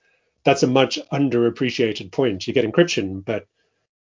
that's 0.45 0.62
a 0.62 0.68
much 0.68 0.99
underappreciated 1.12 2.12
point. 2.12 2.47
You 2.47 2.55
get 2.55 2.64
encryption, 2.64 3.24
but 3.24 3.47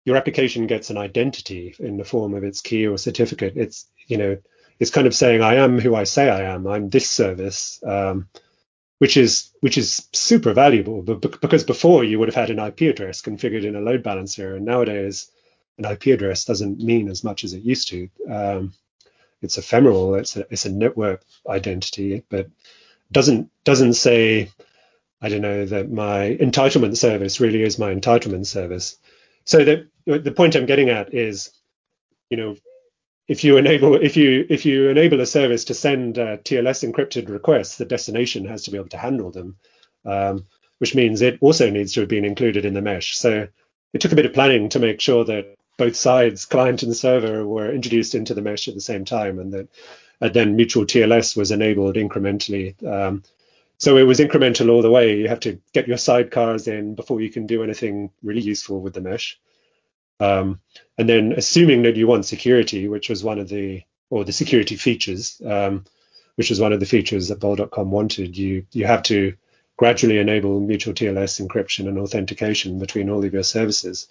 your 0.04 0.16
application 0.16 0.66
gets 0.66 0.90
an 0.90 0.98
identity 0.98 1.74
in 1.78 1.96
the 1.96 2.04
form 2.04 2.34
of 2.34 2.44
its 2.44 2.60
key 2.60 2.86
or 2.86 2.98
certificate. 2.98 3.54
It's 3.56 3.88
you 4.06 4.16
know 4.16 4.36
it's 4.78 4.90
kind 4.90 5.06
of 5.06 5.14
saying 5.14 5.42
I 5.42 5.54
am 5.54 5.78
who 5.78 5.94
I 5.94 6.04
say 6.04 6.28
I 6.28 6.52
am. 6.54 6.66
I'm 6.66 6.90
this 6.90 7.08
service, 7.08 7.80
um, 7.86 8.28
which 8.98 9.16
is 9.16 9.50
which 9.60 9.78
is 9.78 10.08
super 10.12 10.52
valuable. 10.52 11.02
But 11.02 11.40
because 11.40 11.64
before 11.64 12.04
you 12.04 12.18
would 12.18 12.28
have 12.28 12.34
had 12.34 12.50
an 12.50 12.58
IP 12.58 12.82
address 12.82 13.22
configured 13.22 13.64
in 13.64 13.76
a 13.76 13.80
load 13.80 14.02
balancer, 14.02 14.56
and 14.56 14.64
nowadays 14.64 15.30
an 15.78 15.84
IP 15.84 16.06
address 16.06 16.44
doesn't 16.44 16.80
mean 16.80 17.08
as 17.08 17.24
much 17.24 17.44
as 17.44 17.52
it 17.52 17.62
used 17.62 17.88
to. 17.88 18.08
Um, 18.30 18.72
it's 19.42 19.58
ephemeral. 19.58 20.14
It's 20.14 20.36
a 20.36 20.46
it's 20.50 20.64
a 20.64 20.72
network 20.72 21.22
identity, 21.48 22.24
but 22.28 22.48
doesn't 23.12 23.50
doesn't 23.64 23.94
say 23.94 24.50
I 25.20 25.28
don't 25.28 25.42
know 25.42 25.64
that 25.66 25.90
my 25.90 26.36
entitlement 26.40 26.96
service 26.96 27.40
really 27.40 27.62
is 27.62 27.78
my 27.78 27.94
entitlement 27.94 28.46
service. 28.46 28.96
So 29.44 29.64
the 29.64 29.88
the 30.06 30.32
point 30.32 30.54
I'm 30.54 30.66
getting 30.66 30.90
at 30.90 31.14
is, 31.14 31.50
you 32.30 32.36
know, 32.36 32.56
if 33.26 33.42
you 33.42 33.56
enable 33.56 33.94
if 33.94 34.16
you 34.16 34.46
if 34.50 34.66
you 34.66 34.88
enable 34.88 35.20
a 35.20 35.26
service 35.26 35.64
to 35.64 35.74
send 35.74 36.18
uh, 36.18 36.36
TLS 36.38 36.90
encrypted 36.90 37.28
requests, 37.28 37.76
the 37.76 37.84
destination 37.84 38.44
has 38.46 38.64
to 38.64 38.70
be 38.70 38.76
able 38.76 38.88
to 38.90 38.98
handle 38.98 39.30
them, 39.30 39.56
um, 40.04 40.46
which 40.78 40.94
means 40.94 41.22
it 41.22 41.38
also 41.40 41.70
needs 41.70 41.94
to 41.94 42.00
have 42.00 42.08
been 42.08 42.24
included 42.24 42.64
in 42.64 42.74
the 42.74 42.82
mesh. 42.82 43.16
So 43.16 43.48
it 43.92 44.00
took 44.00 44.12
a 44.12 44.16
bit 44.16 44.26
of 44.26 44.34
planning 44.34 44.68
to 44.70 44.78
make 44.78 45.00
sure 45.00 45.24
that 45.24 45.56
both 45.76 45.96
sides, 45.96 46.44
client 46.44 46.82
and 46.82 46.94
server, 46.94 47.46
were 47.46 47.72
introduced 47.72 48.14
into 48.14 48.34
the 48.34 48.42
mesh 48.42 48.68
at 48.68 48.74
the 48.74 48.80
same 48.80 49.04
time, 49.04 49.38
and 49.38 49.52
that 49.52 49.68
and 50.20 50.34
then 50.34 50.56
mutual 50.56 50.84
TLS 50.84 51.36
was 51.36 51.50
enabled 51.50 51.96
incrementally. 51.96 52.74
Um, 52.86 53.22
so 53.78 53.96
it 53.96 54.04
was 54.04 54.20
incremental 54.20 54.70
all 54.70 54.82
the 54.82 54.90
way. 54.90 55.16
You 55.16 55.28
have 55.28 55.40
to 55.40 55.58
get 55.72 55.88
your 55.88 55.96
sidecars 55.96 56.68
in 56.68 56.94
before 56.94 57.20
you 57.20 57.30
can 57.30 57.46
do 57.46 57.62
anything 57.62 58.10
really 58.22 58.40
useful 58.40 58.80
with 58.80 58.94
the 58.94 59.00
mesh. 59.00 59.40
Um, 60.20 60.60
and 60.96 61.08
then 61.08 61.32
assuming 61.32 61.82
that 61.82 61.96
you 61.96 62.06
want 62.06 62.24
security, 62.26 62.88
which 62.88 63.08
was 63.08 63.24
one 63.24 63.38
of 63.38 63.48
the, 63.48 63.82
or 64.10 64.24
the 64.24 64.32
security 64.32 64.76
features, 64.76 65.40
um, 65.44 65.84
which 66.36 66.50
was 66.50 66.60
one 66.60 66.72
of 66.72 66.80
the 66.80 66.86
features 66.86 67.28
that 67.28 67.40
Bol.com 67.40 67.90
wanted, 67.90 68.36
you, 68.36 68.66
you 68.72 68.86
have 68.86 69.02
to 69.04 69.34
gradually 69.76 70.18
enable 70.18 70.60
mutual 70.60 70.94
TLS 70.94 71.44
encryption 71.44 71.88
and 71.88 71.98
authentication 71.98 72.78
between 72.78 73.10
all 73.10 73.24
of 73.24 73.32
your 73.32 73.42
services. 73.42 74.08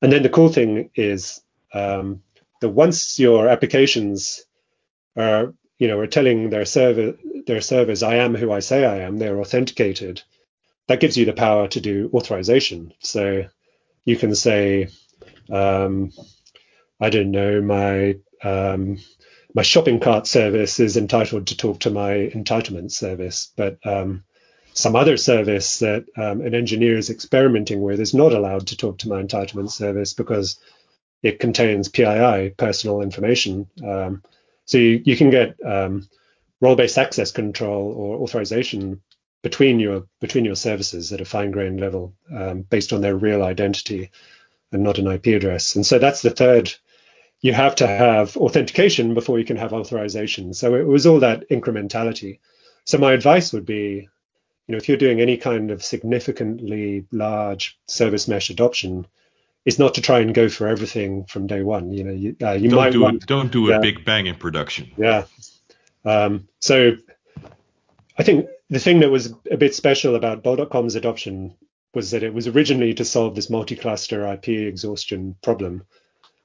And 0.00 0.12
then 0.12 0.22
the 0.22 0.30
cool 0.30 0.48
thing 0.48 0.90
is 0.94 1.40
um, 1.74 2.22
that 2.60 2.70
once 2.70 3.18
your 3.18 3.48
applications 3.48 4.44
are 5.16 5.52
you 5.78 5.86
know, 5.86 5.98
are 6.00 6.06
telling 6.06 6.50
their 6.50 6.64
server 6.64 7.14
their 7.46 7.60
servers, 7.60 8.02
I 8.02 8.16
am 8.16 8.34
who 8.34 8.52
I 8.52 8.60
say 8.60 8.84
I 8.84 8.98
am, 8.98 9.16
they're 9.16 9.40
authenticated. 9.40 10.22
That 10.88 11.00
gives 11.00 11.16
you 11.16 11.24
the 11.24 11.32
power 11.32 11.68
to 11.68 11.80
do 11.80 12.10
authorization. 12.12 12.92
So 13.00 13.44
you 14.04 14.16
can 14.16 14.34
say, 14.34 14.88
um, 15.50 16.12
I 17.00 17.10
don't 17.10 17.30
know, 17.30 17.60
my 17.60 18.16
um, 18.42 18.98
my 19.54 19.62
shopping 19.62 20.00
cart 20.00 20.26
service 20.26 20.78
is 20.78 20.96
entitled 20.96 21.48
to 21.48 21.56
talk 21.56 21.80
to 21.80 21.90
my 21.90 22.30
entitlement 22.34 22.92
service, 22.92 23.52
but 23.56 23.78
um, 23.84 24.24
some 24.74 24.94
other 24.94 25.16
service 25.16 25.78
that 25.78 26.04
um, 26.16 26.40
an 26.40 26.54
engineer 26.54 26.96
is 26.96 27.10
experimenting 27.10 27.80
with 27.80 28.00
is 28.00 28.14
not 28.14 28.32
allowed 28.32 28.68
to 28.68 28.76
talk 28.76 28.98
to 28.98 29.08
my 29.08 29.22
entitlement 29.22 29.70
service 29.70 30.12
because 30.14 30.60
it 31.22 31.40
contains 31.40 31.88
PII, 31.88 32.50
personal 32.56 33.00
information. 33.00 33.68
Um, 33.84 34.22
so 34.66 34.78
you, 34.78 35.02
you 35.04 35.16
can 35.16 35.30
get 35.30 35.56
um, 35.64 36.08
role-based 36.60 36.98
access 36.98 37.32
control 37.32 37.92
or 37.92 38.22
authorization 38.22 39.02
between 39.42 39.80
your 39.80 40.04
between 40.20 40.44
your 40.44 40.56
services 40.56 41.12
at 41.12 41.20
a 41.20 41.24
fine-grained 41.24 41.80
level 41.80 42.14
um, 42.32 42.62
based 42.62 42.92
on 42.92 43.00
their 43.00 43.16
real 43.16 43.42
identity 43.42 44.10
and 44.72 44.82
not 44.82 44.98
an 44.98 45.06
IP 45.06 45.26
address. 45.28 45.76
And 45.76 45.84
so 45.84 45.98
that's 45.98 46.22
the 46.22 46.30
third. 46.30 46.72
You 47.40 47.52
have 47.52 47.76
to 47.76 47.86
have 47.86 48.36
authentication 48.36 49.14
before 49.14 49.38
you 49.38 49.44
can 49.44 49.56
have 49.56 49.72
authorization. 49.72 50.54
So 50.54 50.74
it 50.74 50.86
was 50.86 51.06
all 51.06 51.20
that 51.20 51.48
incrementality. 51.48 52.40
So 52.84 52.98
my 52.98 53.12
advice 53.12 53.52
would 53.52 53.66
be, 53.66 54.08
you 54.66 54.72
know, 54.72 54.76
if 54.76 54.88
you're 54.88 54.98
doing 54.98 55.20
any 55.20 55.36
kind 55.36 55.70
of 55.70 55.82
significantly 55.84 57.06
large 57.12 57.78
service 57.86 58.28
mesh 58.28 58.50
adoption, 58.50 59.06
is 59.64 59.78
not 59.78 59.94
to 59.94 60.00
try 60.00 60.20
and 60.20 60.34
go 60.34 60.48
for 60.48 60.66
everything 60.66 61.24
from 61.24 61.46
day 61.46 61.62
one. 61.62 61.92
You 61.92 62.04
know, 62.04 62.12
you, 62.12 62.36
uh, 62.42 62.52
you 62.52 62.70
don't 62.70 62.78
might 62.78 62.92
do 62.92 63.02
want, 63.02 63.22
a, 63.22 63.26
don't 63.26 63.52
do 63.52 63.70
a 63.72 63.80
big 63.80 64.04
bang 64.04 64.26
in 64.26 64.34
production. 64.34 64.90
Yeah. 64.96 65.24
Um, 66.04 66.48
so 66.60 66.92
I 68.18 68.22
think 68.22 68.48
the 68.70 68.78
thing 68.78 69.00
that 69.00 69.10
was 69.10 69.34
a 69.50 69.56
bit 69.56 69.74
special 69.74 70.16
about 70.16 70.42
Bol.com's 70.42 70.94
adoption 70.94 71.54
was 71.94 72.10
that 72.10 72.22
it 72.22 72.34
was 72.34 72.46
originally 72.46 72.94
to 72.94 73.04
solve 73.04 73.34
this 73.34 73.50
multi-cluster 73.50 74.26
IP 74.32 74.48
exhaustion 74.48 75.36
problem, 75.42 75.84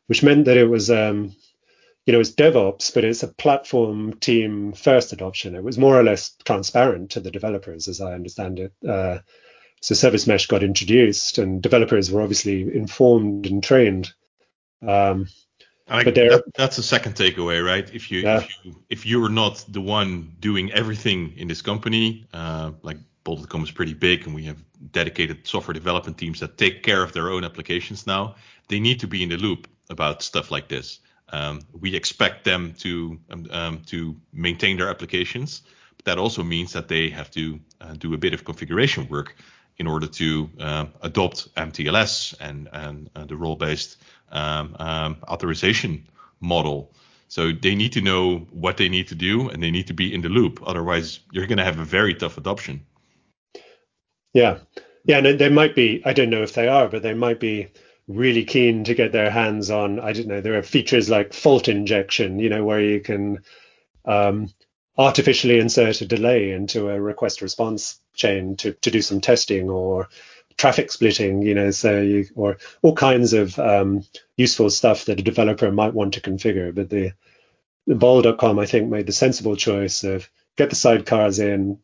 which 0.07 0.23
meant 0.23 0.45
that 0.45 0.57
it 0.57 0.65
was 0.65 0.89
um, 0.89 1.35
you 2.05 2.11
know, 2.11 2.19
it's 2.19 2.31
DevOps, 2.31 2.93
but 2.93 3.05
it's 3.05 3.23
a 3.23 3.29
platform 3.29 4.13
team 4.19 4.73
first 4.73 5.13
adoption. 5.13 5.55
It 5.55 5.63
was 5.63 5.77
more 5.77 5.97
or 5.97 6.03
less 6.03 6.35
transparent 6.43 7.11
to 7.11 7.21
the 7.21 7.31
developers, 7.31 7.87
as 7.87 8.01
I 8.01 8.13
understand 8.13 8.59
it. 8.59 8.73
Uh, 8.87 9.19
so 9.81 9.95
service 9.95 10.27
mesh 10.27 10.47
got 10.47 10.63
introduced, 10.63 11.37
and 11.37 11.61
developers 11.61 12.11
were 12.11 12.21
obviously 12.21 12.61
informed 12.75 13.45
and 13.45 13.63
trained. 13.63 14.13
Um, 14.85 15.27
I, 15.87 16.03
but 16.03 16.15
that, 16.15 16.43
that's 16.55 16.77
a 16.77 16.83
second 16.83 17.15
takeaway, 17.15 17.65
right? 17.65 17.89
If 17.93 18.11
you, 18.11 18.21
yeah. 18.21 18.37
if 18.37 18.49
you 18.63 18.83
if 18.89 19.05
you're 19.05 19.29
not 19.29 19.63
the 19.67 19.81
one 19.81 20.35
doing 20.39 20.71
everything 20.71 21.33
in 21.37 21.47
this 21.47 21.61
company, 21.61 22.25
uh, 22.33 22.71
like 22.81 22.97
Bol.com 23.23 23.63
is 23.63 23.71
pretty 23.71 23.93
big, 23.93 24.25
and 24.25 24.35
we 24.35 24.43
have 24.43 24.61
dedicated 24.91 25.47
software 25.47 25.73
development 25.73 26.17
teams 26.17 26.39
that 26.39 26.57
take 26.57 26.83
care 26.83 27.03
of 27.03 27.13
their 27.13 27.29
own 27.29 27.43
applications 27.43 28.05
now. 28.05 28.35
They 28.67 28.79
need 28.79 28.99
to 28.99 29.07
be 29.07 29.23
in 29.23 29.29
the 29.29 29.37
loop 29.37 29.67
about 29.89 30.21
stuff 30.21 30.51
like 30.51 30.67
this. 30.67 30.99
Um, 31.29 31.61
we 31.71 31.95
expect 31.95 32.43
them 32.43 32.73
to 32.79 33.19
um, 33.29 33.47
um, 33.51 33.81
to 33.87 34.15
maintain 34.33 34.77
their 34.77 34.89
applications, 34.89 35.61
but 35.97 36.05
that 36.05 36.17
also 36.17 36.43
means 36.43 36.73
that 36.73 36.87
they 36.87 37.09
have 37.09 37.31
to 37.31 37.59
uh, 37.81 37.93
do 37.93 38.13
a 38.13 38.17
bit 38.17 38.33
of 38.33 38.43
configuration 38.43 39.07
work 39.09 39.35
in 39.77 39.87
order 39.87 40.07
to 40.07 40.49
uh, 40.59 40.85
adopt 41.01 41.53
MTLS 41.55 42.35
and, 42.39 42.69
and 42.71 43.09
uh, 43.15 43.25
the 43.25 43.35
role-based 43.35 43.97
um, 44.31 44.75
um, 44.79 45.17
authorization 45.27 46.07
model. 46.39 46.93
So 47.27 47.51
they 47.51 47.73
need 47.73 47.93
to 47.93 48.01
know 48.01 48.39
what 48.51 48.77
they 48.77 48.89
need 48.89 49.07
to 49.07 49.15
do 49.15 49.49
and 49.49 49.63
they 49.63 49.71
need 49.71 49.87
to 49.87 49.93
be 49.93 50.13
in 50.13 50.21
the 50.21 50.29
loop. 50.29 50.59
Otherwise, 50.63 51.21
you're 51.31 51.47
going 51.47 51.57
to 51.57 51.63
have 51.63 51.79
a 51.79 51.85
very 51.85 52.13
tough 52.13 52.37
adoption. 52.37 52.85
Yeah. 54.33 54.59
Yeah. 55.05 55.19
And 55.19 55.39
they 55.39 55.49
might 55.49 55.75
be, 55.75 56.01
I 56.05 56.13
don't 56.13 56.29
know 56.29 56.43
if 56.43 56.53
they 56.53 56.67
are, 56.67 56.87
but 56.87 57.03
they 57.03 57.13
might 57.13 57.39
be 57.39 57.69
really 58.07 58.43
keen 58.43 58.83
to 58.83 58.95
get 58.95 59.11
their 59.11 59.29
hands 59.29 59.69
on, 59.71 59.99
I 59.99 60.13
don't 60.13 60.27
know, 60.27 60.41
there 60.41 60.57
are 60.57 60.63
features 60.63 61.09
like 61.09 61.33
fault 61.33 61.67
injection, 61.67 62.39
you 62.39 62.49
know, 62.49 62.63
where 62.63 62.81
you 62.81 62.99
can 62.99 63.39
um, 64.05 64.49
artificially 64.97 65.59
insert 65.59 66.01
a 66.01 66.05
delay 66.05 66.51
into 66.51 66.89
a 66.89 66.99
request 66.99 67.41
response 67.41 67.99
chain 68.13 68.57
to, 68.57 68.73
to 68.73 68.91
do 68.91 69.01
some 69.01 69.21
testing 69.21 69.69
or 69.69 70.09
traffic 70.57 70.91
splitting, 70.91 71.41
you 71.41 71.55
know, 71.55 71.71
so 71.71 72.01
you, 72.01 72.25
or 72.35 72.57
all 72.81 72.95
kinds 72.95 73.33
of 73.33 73.57
um, 73.57 74.03
useful 74.37 74.69
stuff 74.69 75.05
that 75.05 75.19
a 75.19 75.23
developer 75.23 75.71
might 75.71 75.93
want 75.93 76.13
to 76.15 76.21
configure. 76.21 76.73
But 76.75 76.89
the, 76.89 77.13
the 77.87 77.95
Bol.com, 77.95 78.59
I 78.59 78.65
think, 78.65 78.89
made 78.89 79.07
the 79.07 79.13
sensible 79.13 79.55
choice 79.55 80.03
of 80.03 80.29
get 80.57 80.69
the 80.69 80.75
sidecars 80.75 81.39
in, 81.39 81.79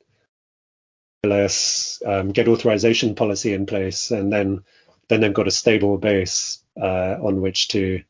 um, 1.23 2.29
get 2.31 2.47
authorization 2.47 3.15
policy 3.15 3.53
in 3.53 3.65
place, 3.65 4.11
and 4.11 4.31
then 4.31 4.63
then 5.07 5.21
they've 5.21 5.33
got 5.33 5.47
a 5.47 5.51
stable 5.51 5.97
base 5.97 6.59
uh, 6.79 7.17
on 7.21 7.41
which 7.41 7.67
to 7.69 8.01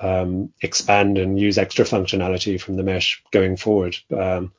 um, 0.00 0.52
expand 0.60 1.18
and 1.18 1.38
use 1.38 1.58
extra 1.58 1.84
functionality 1.84 2.60
from 2.60 2.76
the 2.76 2.82
mesh 2.82 3.22
going 3.32 3.56
forward. 3.56 3.96
Um, 4.16 4.52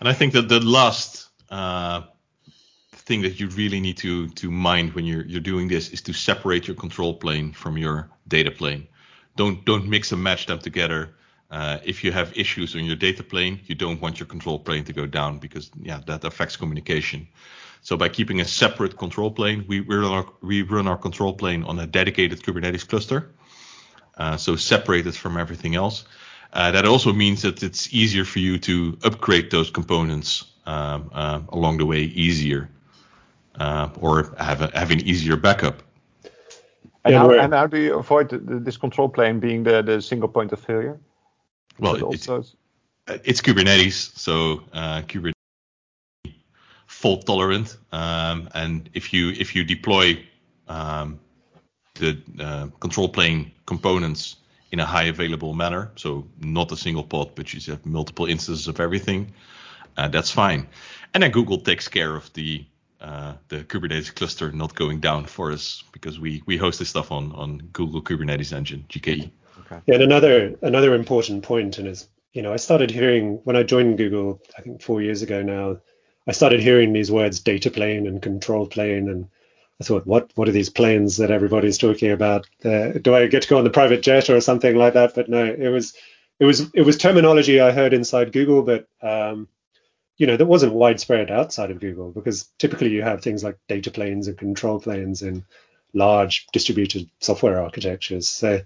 And 0.00 0.08
I 0.08 0.12
think 0.12 0.32
that 0.32 0.48
the 0.48 0.60
last 0.60 1.28
uh, 1.50 2.02
thing 2.92 3.22
that 3.22 3.40
you 3.40 3.48
really 3.48 3.80
need 3.80 3.96
to 3.98 4.28
to 4.28 4.50
mind 4.50 4.94
when 4.94 5.04
you're 5.04 5.24
you're 5.26 5.40
doing 5.40 5.68
this 5.68 5.90
is 5.90 6.02
to 6.02 6.12
separate 6.12 6.68
your 6.68 6.76
control 6.76 7.14
plane 7.14 7.52
from 7.52 7.76
your 7.78 8.10
data 8.28 8.50
plane. 8.50 8.86
Don't 9.36 9.64
don't 9.64 9.88
mix 9.88 10.12
and 10.12 10.22
match 10.22 10.46
them 10.46 10.58
together. 10.58 11.14
Uh, 11.52 11.78
if 11.84 12.02
you 12.02 12.10
have 12.10 12.34
issues 12.34 12.74
on 12.74 12.84
your 12.86 12.96
data 12.96 13.22
plane, 13.22 13.60
you 13.66 13.74
don't 13.74 14.00
want 14.00 14.18
your 14.18 14.26
control 14.26 14.58
plane 14.58 14.84
to 14.84 14.92
go 14.92 15.06
down 15.06 15.38
because 15.38 15.70
yeah, 15.82 16.00
that 16.06 16.24
affects 16.24 16.56
communication. 16.56 17.28
So 17.82 17.94
by 17.94 18.08
keeping 18.08 18.40
a 18.40 18.44
separate 18.46 18.96
control 18.96 19.30
plane, 19.30 19.66
we, 19.68 19.82
we, 19.82 19.96
run, 19.96 20.10
our, 20.10 20.26
we 20.40 20.62
run 20.62 20.88
our 20.88 20.96
control 20.96 21.34
plane 21.34 21.62
on 21.64 21.78
a 21.78 21.86
dedicated 21.86 22.42
Kubernetes 22.42 22.88
cluster. 22.88 23.30
Uh, 24.16 24.38
so 24.38 24.56
separated 24.56 25.14
from 25.14 25.36
everything 25.36 25.74
else. 25.74 26.04
Uh, 26.54 26.70
that 26.70 26.86
also 26.86 27.12
means 27.12 27.42
that 27.42 27.62
it's 27.62 27.92
easier 27.92 28.24
for 28.24 28.38
you 28.38 28.58
to 28.58 28.96
upgrade 29.04 29.50
those 29.50 29.70
components 29.70 30.44
um, 30.64 31.10
uh, 31.12 31.40
along 31.50 31.76
the 31.78 31.86
way 31.86 32.00
easier, 32.00 32.70
uh, 33.56 33.90
or 34.00 34.34
have, 34.38 34.62
a, 34.62 34.70
have 34.78 34.90
an 34.90 35.00
easier 35.00 35.36
backup. 35.36 35.82
And, 37.04 37.14
how, 37.14 37.30
and 37.30 37.52
how 37.52 37.66
do 37.66 37.78
you 37.78 37.98
avoid 37.98 38.30
this 38.30 38.76
control 38.78 39.08
plane 39.08 39.38
being 39.40 39.64
the, 39.64 39.82
the 39.82 40.00
single 40.00 40.28
point 40.28 40.52
of 40.52 40.60
failure? 40.60 40.98
Well, 41.78 41.96
it 41.96 42.14
it's, 42.14 42.28
uh, 42.28 42.42
it's, 43.24 43.40
Kubernetes, 43.40 44.16
so 44.16 44.62
uh, 44.72 45.02
Kubernetes 45.02 45.32
fault 46.86 47.26
tolerant, 47.26 47.76
um, 47.90 48.48
and 48.54 48.88
if 48.94 49.12
you 49.12 49.30
if 49.30 49.56
you 49.56 49.64
deploy 49.64 50.24
um, 50.68 51.18
the 51.94 52.18
uh, 52.38 52.66
control 52.80 53.08
plane 53.08 53.50
components 53.66 54.36
in 54.70 54.80
a 54.80 54.86
high 54.86 55.04
available 55.04 55.54
manner, 55.54 55.90
so 55.96 56.26
not 56.40 56.72
a 56.72 56.76
single 56.76 57.02
pod, 57.02 57.34
but 57.34 57.52
you 57.52 57.60
have 57.72 57.84
multiple 57.84 58.26
instances 58.26 58.68
of 58.68 58.80
everything, 58.80 59.32
uh, 59.96 60.08
that's 60.08 60.30
fine. 60.30 60.66
And 61.12 61.22
then 61.22 61.30
Google 61.30 61.58
takes 61.58 61.88
care 61.88 62.14
of 62.16 62.32
the 62.32 62.64
uh, 63.00 63.34
the 63.48 63.64
Kubernetes 63.64 64.14
cluster 64.14 64.52
not 64.52 64.74
going 64.76 65.00
down 65.00 65.26
for 65.26 65.50
us 65.50 65.82
because 65.92 66.20
we 66.20 66.42
we 66.46 66.56
host 66.56 66.78
this 66.78 66.90
stuff 66.90 67.10
on 67.10 67.32
on 67.32 67.58
Google 67.72 68.00
Kubernetes 68.00 68.52
Engine 68.52 68.84
GKE. 68.88 69.30
Okay. 69.60 69.80
Yeah, 69.86 69.94
and 69.94 70.04
another 70.04 70.56
another 70.62 70.94
important 70.94 71.42
point, 71.42 71.78
and 71.78 71.88
is 71.88 72.08
you 72.32 72.42
know 72.42 72.52
I 72.52 72.56
started 72.56 72.90
hearing 72.90 73.40
when 73.44 73.56
I 73.56 73.62
joined 73.62 73.98
Google, 73.98 74.40
I 74.58 74.62
think 74.62 74.82
four 74.82 75.02
years 75.02 75.22
ago 75.22 75.42
now, 75.42 75.78
I 76.26 76.32
started 76.32 76.60
hearing 76.60 76.92
these 76.92 77.10
words 77.10 77.40
data 77.40 77.70
plane 77.70 78.06
and 78.06 78.22
control 78.22 78.66
plane, 78.66 79.08
and 79.08 79.28
I 79.80 79.84
thought, 79.84 80.06
what 80.06 80.30
what 80.34 80.48
are 80.48 80.52
these 80.52 80.70
planes 80.70 81.16
that 81.18 81.30
everybody's 81.30 81.78
talking 81.78 82.10
about? 82.10 82.46
Uh, 82.64 82.92
do 82.92 83.14
I 83.14 83.26
get 83.26 83.42
to 83.42 83.48
go 83.48 83.58
on 83.58 83.64
the 83.64 83.70
private 83.70 84.02
jet 84.02 84.30
or 84.30 84.40
something 84.40 84.76
like 84.76 84.94
that? 84.94 85.14
But 85.14 85.28
no, 85.28 85.44
it 85.44 85.68
was 85.68 85.94
it 86.38 86.44
was 86.44 86.70
it 86.74 86.82
was 86.82 86.96
terminology 86.96 87.60
I 87.60 87.72
heard 87.72 87.92
inside 87.94 88.32
Google, 88.32 88.62
but 88.62 88.86
um, 89.02 89.48
you 90.16 90.26
know 90.26 90.36
that 90.36 90.46
wasn't 90.46 90.74
widespread 90.74 91.30
outside 91.30 91.70
of 91.70 91.80
Google 91.80 92.12
because 92.12 92.44
typically 92.58 92.90
you 92.90 93.02
have 93.02 93.22
things 93.22 93.42
like 93.42 93.58
data 93.68 93.90
planes 93.90 94.28
and 94.28 94.38
control 94.38 94.80
planes 94.80 95.22
in 95.22 95.44
large 95.94 96.46
distributed 96.52 97.10
software 97.20 97.60
architectures. 97.60 98.28
So 98.28 98.60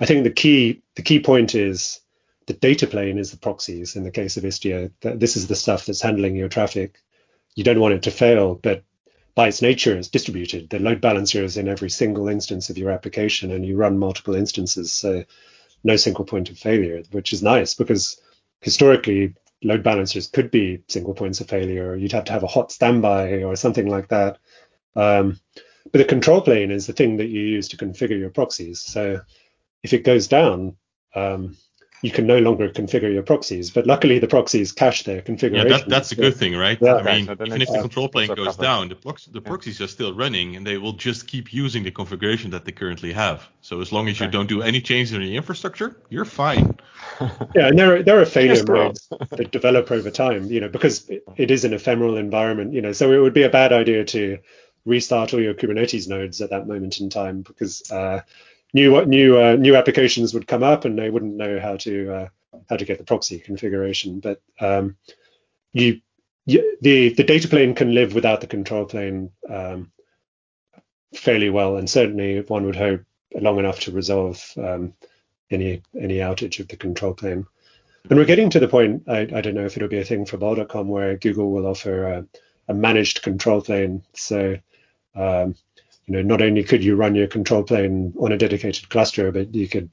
I 0.00 0.06
think 0.06 0.24
the 0.24 0.30
key 0.30 0.82
the 0.96 1.02
key 1.02 1.20
point 1.20 1.54
is 1.54 2.00
the 2.46 2.54
data 2.54 2.86
plane 2.86 3.18
is 3.18 3.30
the 3.30 3.36
proxies 3.36 3.96
in 3.96 4.02
the 4.02 4.10
case 4.10 4.36
of 4.36 4.44
Istio. 4.44 4.90
This 5.00 5.36
is 5.36 5.46
the 5.46 5.54
stuff 5.54 5.86
that's 5.86 6.00
handling 6.00 6.34
your 6.34 6.48
traffic. 6.48 6.98
You 7.54 7.64
don't 7.64 7.80
want 7.80 7.94
it 7.94 8.02
to 8.04 8.10
fail, 8.10 8.54
but 8.54 8.82
by 9.34 9.48
its 9.48 9.62
nature, 9.62 9.96
it's 9.96 10.08
distributed. 10.08 10.70
The 10.70 10.78
load 10.80 11.00
balancer 11.00 11.44
is 11.44 11.56
in 11.56 11.68
every 11.68 11.90
single 11.90 12.28
instance 12.28 12.70
of 12.70 12.78
your 12.78 12.90
application, 12.90 13.52
and 13.52 13.64
you 13.64 13.76
run 13.76 13.98
multiple 13.98 14.34
instances. 14.34 14.92
So 14.92 15.24
no 15.84 15.96
single 15.96 16.24
point 16.24 16.50
of 16.50 16.58
failure, 16.58 17.02
which 17.12 17.32
is 17.32 17.42
nice 17.42 17.74
because 17.74 18.20
historically 18.60 19.34
load 19.62 19.82
balancers 19.82 20.26
could 20.26 20.50
be 20.50 20.82
single 20.88 21.14
points 21.14 21.40
of 21.40 21.48
failure. 21.48 21.94
You'd 21.94 22.12
have 22.12 22.24
to 22.24 22.32
have 22.32 22.42
a 22.42 22.48
hot 22.48 22.72
standby 22.72 23.42
or 23.42 23.54
something 23.56 23.86
like 23.86 24.08
that. 24.08 24.38
Um, 24.96 25.38
but 25.92 25.98
the 25.98 26.04
control 26.04 26.40
plane 26.40 26.70
is 26.70 26.86
the 26.86 26.92
thing 26.92 27.16
that 27.18 27.28
you 27.28 27.40
use 27.40 27.68
to 27.68 27.76
configure 27.76 28.18
your 28.18 28.30
proxies. 28.30 28.80
So 28.80 29.20
if 29.82 29.92
it 29.92 30.04
goes 30.04 30.28
down, 30.28 30.76
um, 31.14 31.56
you 32.02 32.10
can 32.10 32.26
no 32.26 32.38
longer 32.38 32.70
configure 32.70 33.12
your 33.12 33.22
proxies. 33.22 33.70
But 33.70 33.86
luckily, 33.86 34.18
the 34.18 34.26
proxies 34.26 34.72
cache 34.72 35.02
their 35.02 35.20
configuration. 35.20 35.70
Yeah, 35.70 35.78
that, 35.78 35.88
that's 35.88 36.12
a 36.12 36.16
good 36.16 36.34
thing, 36.34 36.56
right? 36.56 36.78
Yeah. 36.80 36.96
I 36.96 37.16
mean, 37.16 37.26
so 37.26 37.32
even 37.44 37.60
if 37.60 37.68
the 37.68 37.80
control 37.80 38.08
plane 38.08 38.28
goes 38.28 38.46
covered. 38.46 38.62
down, 38.62 38.88
the, 38.88 38.94
prox- 38.94 39.30
the 39.30 39.40
proxies 39.40 39.80
are 39.82 39.86
still 39.86 40.14
running, 40.14 40.56
and 40.56 40.66
they 40.66 40.78
will 40.78 40.94
just 40.94 41.26
keep 41.26 41.52
using 41.52 41.82
the 41.82 41.90
configuration 41.90 42.50
that 42.52 42.64
they 42.64 42.72
currently 42.72 43.12
have. 43.12 43.46
So 43.60 43.80
as 43.82 43.92
long 43.92 44.08
as 44.08 44.16
okay. 44.16 44.24
you 44.24 44.30
don't 44.30 44.48
do 44.48 44.62
any 44.62 44.80
changes 44.80 45.12
in 45.12 45.20
the 45.20 45.36
infrastructure, 45.36 46.00
you're 46.08 46.24
fine. 46.24 46.78
yeah, 47.54 47.68
and 47.68 47.78
there 47.78 47.96
are, 47.96 48.02
there 48.02 48.20
are 48.20 48.26
failure 48.26 48.64
modes 48.64 49.06
that 49.30 49.50
develop 49.50 49.90
over 49.90 50.10
time, 50.10 50.46
you 50.46 50.60
know, 50.60 50.68
because 50.68 51.08
it, 51.10 51.22
it 51.36 51.50
is 51.50 51.64
an 51.64 51.74
ephemeral 51.74 52.16
environment, 52.16 52.72
you 52.72 52.80
know. 52.80 52.92
So 52.92 53.12
it 53.12 53.18
would 53.18 53.34
be 53.34 53.42
a 53.42 53.50
bad 53.50 53.74
idea 53.74 54.04
to 54.06 54.38
restart 54.86 55.34
all 55.34 55.40
your 55.40 55.52
Kubernetes 55.52 56.08
nodes 56.08 56.40
at 56.40 56.50
that 56.50 56.66
moment 56.66 56.98
in 57.00 57.10
time 57.10 57.42
because 57.42 57.90
uh, 57.90 58.20
new 58.72 59.04
new 59.06 59.38
uh, 59.38 59.56
new 59.56 59.76
applications 59.76 60.34
would 60.34 60.46
come 60.46 60.62
up 60.62 60.84
and 60.84 60.98
they 60.98 61.10
wouldn't 61.10 61.36
know 61.36 61.58
how 61.60 61.76
to 61.78 62.12
uh, 62.12 62.28
how 62.68 62.76
to 62.76 62.84
get 62.84 62.98
the 62.98 63.04
proxy 63.04 63.38
configuration. 63.38 64.20
But 64.20 64.40
um, 64.60 64.96
you, 65.72 66.00
you, 66.46 66.76
the 66.80 67.14
the 67.14 67.24
data 67.24 67.48
plane 67.48 67.74
can 67.74 67.94
live 67.94 68.14
without 68.14 68.40
the 68.40 68.46
control 68.46 68.84
plane 68.84 69.30
um, 69.48 69.92
fairly 71.14 71.50
well, 71.50 71.76
and 71.76 71.88
certainly 71.88 72.40
one 72.40 72.66
would 72.66 72.76
hope 72.76 73.02
long 73.34 73.58
enough 73.58 73.80
to 73.80 73.92
resolve 73.92 74.42
um, 74.56 74.94
any 75.50 75.82
any 75.98 76.16
outage 76.16 76.60
of 76.60 76.68
the 76.68 76.76
control 76.76 77.14
plane. 77.14 77.46
And 78.08 78.18
we're 78.18 78.24
getting 78.24 78.50
to 78.50 78.60
the 78.60 78.68
point. 78.68 79.04
I, 79.08 79.20
I 79.20 79.40
don't 79.40 79.54
know 79.54 79.66
if 79.66 79.76
it'll 79.76 79.88
be 79.88 79.98
a 79.98 80.04
thing 80.04 80.24
for 80.24 80.38
bol.com 80.38 80.88
where 80.88 81.18
Google 81.18 81.50
will 81.50 81.66
offer 81.66 82.06
a, 82.06 82.26
a 82.68 82.74
managed 82.74 83.22
control 83.22 83.60
plane. 83.60 84.02
So 84.14 84.56
um, 85.14 85.54
you 86.10 86.16
know, 86.16 86.22
not 86.22 86.42
only 86.42 86.64
could 86.64 86.82
you 86.82 86.96
run 86.96 87.14
your 87.14 87.28
control 87.28 87.62
plane 87.62 88.12
on 88.18 88.32
a 88.32 88.36
dedicated 88.36 88.88
cluster, 88.88 89.30
but 89.30 89.54
you 89.54 89.68
could 89.68 89.90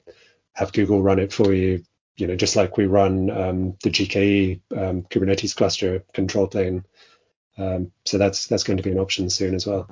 have 0.52 0.72
Google 0.72 1.00
run 1.00 1.20
it 1.20 1.32
for 1.32 1.54
you, 1.54 1.84
you 2.16 2.26
know, 2.26 2.34
just 2.34 2.56
like 2.56 2.76
we 2.76 2.86
run 2.86 3.30
um, 3.30 3.76
the 3.84 3.90
GKE 3.90 4.60
um, 4.76 5.02
Kubernetes 5.02 5.54
cluster 5.54 6.02
control 6.12 6.48
plane. 6.48 6.84
Um, 7.56 7.92
so 8.04 8.18
that's 8.18 8.48
that's 8.48 8.64
going 8.64 8.78
to 8.78 8.82
be 8.82 8.90
an 8.90 8.98
option 8.98 9.30
soon 9.30 9.54
as 9.54 9.64
well. 9.64 9.88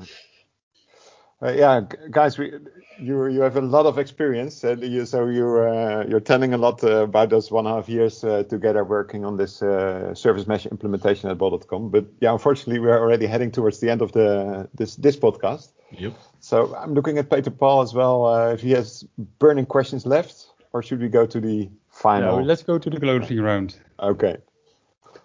Uh, 1.40 1.52
yeah, 1.52 1.82
guys, 2.10 2.38
we, 2.38 2.52
you 2.98 3.28
you 3.28 3.42
have 3.42 3.56
a 3.56 3.60
lot 3.60 3.86
of 3.86 3.96
experience, 3.96 4.64
uh, 4.64 4.74
you, 4.80 5.06
so 5.06 5.28
you're 5.28 5.68
uh, 5.68 6.06
you're 6.08 6.18
telling 6.18 6.54
a 6.54 6.58
lot 6.58 6.82
uh, 6.82 7.04
about 7.04 7.30
those 7.30 7.52
one 7.52 7.66
and 7.66 7.72
a 7.72 7.76
half 7.76 7.88
years 7.88 8.24
uh, 8.24 8.42
together 8.42 8.82
working 8.82 9.24
on 9.24 9.36
this 9.36 9.62
uh, 9.62 10.12
service 10.12 10.48
mesh 10.48 10.66
implementation 10.66 11.30
at 11.30 11.38
bol.com. 11.38 11.90
But 11.90 12.06
yeah, 12.20 12.32
unfortunately, 12.32 12.80
we 12.80 12.88
are 12.88 12.98
already 12.98 13.26
heading 13.26 13.52
towards 13.52 13.78
the 13.78 13.90
end 13.90 14.02
of 14.02 14.10
the 14.10 14.68
this 14.74 14.96
this 14.96 15.16
podcast. 15.16 15.70
Yep. 15.92 16.14
So 16.40 16.74
I'm 16.76 16.94
looking 16.94 17.18
at 17.18 17.30
Peter 17.30 17.50
Paul 17.50 17.82
as 17.82 17.94
well. 17.94 18.50
if 18.50 18.60
he 18.60 18.70
has 18.72 19.04
burning 19.38 19.66
questions 19.66 20.06
left, 20.06 20.46
or 20.72 20.82
should 20.82 21.00
we 21.00 21.08
go 21.08 21.26
to 21.26 21.40
the 21.40 21.70
final? 21.90 22.42
let's 22.42 22.62
go 22.62 22.78
to 22.78 22.90
the 22.90 23.00
closing 23.00 23.40
round. 23.40 23.76
Okay. 24.00 24.36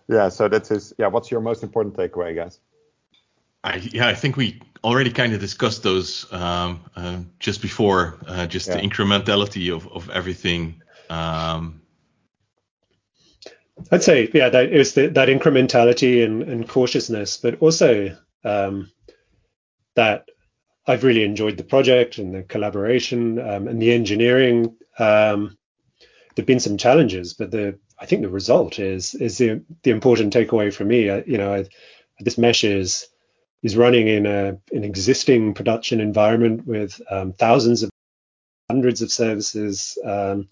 Yeah. 0.08 0.30
So 0.30 0.48
that 0.48 0.64
is 0.64 0.70
his. 0.70 0.94
yeah. 0.98 1.08
What's 1.08 1.32
your 1.32 1.42
most 1.42 1.64
important 1.64 1.96
takeaway, 1.96 2.36
guys? 2.36 2.60
I, 3.64 3.76
yeah, 3.92 4.08
I 4.08 4.16
think 4.16 4.38
we 4.38 4.62
already 4.84 5.12
kind 5.12 5.34
of 5.34 5.40
discussed 5.40 5.84
those 5.84 6.32
um, 6.34 6.84
uh, 6.96 7.20
just 7.40 7.62
before, 7.62 8.18
uh, 8.28 8.48
just 8.48 8.68
yeah. 8.68 8.78
the 8.78 8.82
incrementality 8.82 9.74
of, 9.74 9.88
of 9.88 10.10
everything. 10.10 10.82
Um, 11.10 11.82
I'd 13.92 14.04
say, 14.04 14.30
yeah, 14.34 14.50
that 14.50 14.72
is 14.72 14.94
the, 14.94 15.08
that 15.08 15.28
incrementality 15.28 16.24
and, 16.24 16.44
and, 16.44 16.68
cautiousness, 16.68 17.38
but 17.38 17.62
also 17.62 18.16
um, 18.44 18.92
that 19.96 20.30
I've 20.88 21.04
really 21.04 21.24
enjoyed 21.24 21.58
the 21.58 21.64
project 21.64 22.18
and 22.18 22.34
the 22.34 22.44
collaboration 22.44 23.40
um, 23.40 23.68
and 23.68 23.82
the 23.82 23.92
engineering. 23.92 24.76
Um, 24.98 25.58
there've 26.36 26.48
been 26.48 26.60
some 26.60 26.78
challenges, 26.78 27.34
but 27.34 27.52
the 27.52 27.80
I 28.00 28.06
think 28.06 28.24
the 28.24 28.30
result 28.30 28.80
is 28.80 29.14
is 29.16 29.38
the 29.38 29.62
the 29.84 29.92
important 29.92 30.34
takeaway 30.34 30.74
for 30.74 30.84
me. 30.84 31.10
I, 31.10 31.24
you 31.28 31.38
know, 31.38 31.54
I, 31.54 31.66
this 32.20 32.38
mesh 32.38 32.64
is 32.64 33.08
is 33.64 33.78
running 33.78 34.08
in 34.08 34.26
a, 34.26 34.58
an 34.72 34.84
existing 34.84 35.54
production 35.54 36.00
environment 36.00 36.66
with 36.66 37.00
um, 37.12 37.34
thousands 37.34 37.84
of 37.84 37.92
hundreds 38.70 39.02
of 39.04 39.12
services. 39.12 39.98
Um, 40.04 40.50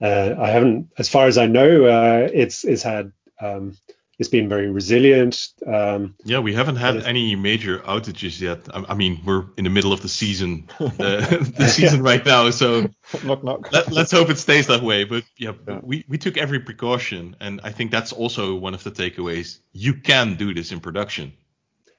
uh, 0.00 0.34
I 0.38 0.48
haven't, 0.50 0.90
as 0.98 1.08
far 1.08 1.26
as 1.26 1.38
I 1.38 1.46
know, 1.46 1.84
uh, 1.84 2.28
it's 2.32 2.64
it's 2.64 2.82
had 2.82 3.12
um, 3.40 3.76
it's 4.18 4.28
been 4.28 4.48
very 4.48 4.70
resilient. 4.70 5.48
Um, 5.66 6.14
yeah, 6.24 6.38
we 6.38 6.54
haven't 6.54 6.76
had 6.76 7.04
any 7.04 7.36
major 7.36 7.78
outages 7.80 8.40
yet. 8.40 8.66
I, 8.74 8.84
I, 8.88 8.94
mean, 8.94 9.20
we're 9.24 9.44
in 9.56 9.64
the 9.64 9.70
middle 9.70 9.92
of 9.92 10.00
the 10.00 10.08
season, 10.08 10.68
the, 10.78 11.52
the 11.58 11.68
season 11.68 12.02
right 12.02 12.24
now, 12.24 12.50
so 12.50 12.88
knock, 13.24 13.44
knock. 13.44 13.72
Let, 13.72 13.92
us 13.92 14.10
hope 14.10 14.30
it 14.30 14.38
stays 14.38 14.66
that 14.68 14.82
way. 14.82 15.04
But 15.04 15.24
yeah, 15.36 15.52
yeah, 15.68 15.80
we 15.82 16.04
we 16.08 16.18
took 16.18 16.36
every 16.36 16.60
precaution, 16.60 17.36
and 17.40 17.60
I 17.62 17.72
think 17.72 17.90
that's 17.90 18.12
also 18.12 18.54
one 18.54 18.74
of 18.74 18.84
the 18.84 18.90
takeaways. 18.90 19.58
You 19.72 19.94
can 19.94 20.36
do 20.36 20.54
this 20.54 20.72
in 20.72 20.80
production 20.80 21.32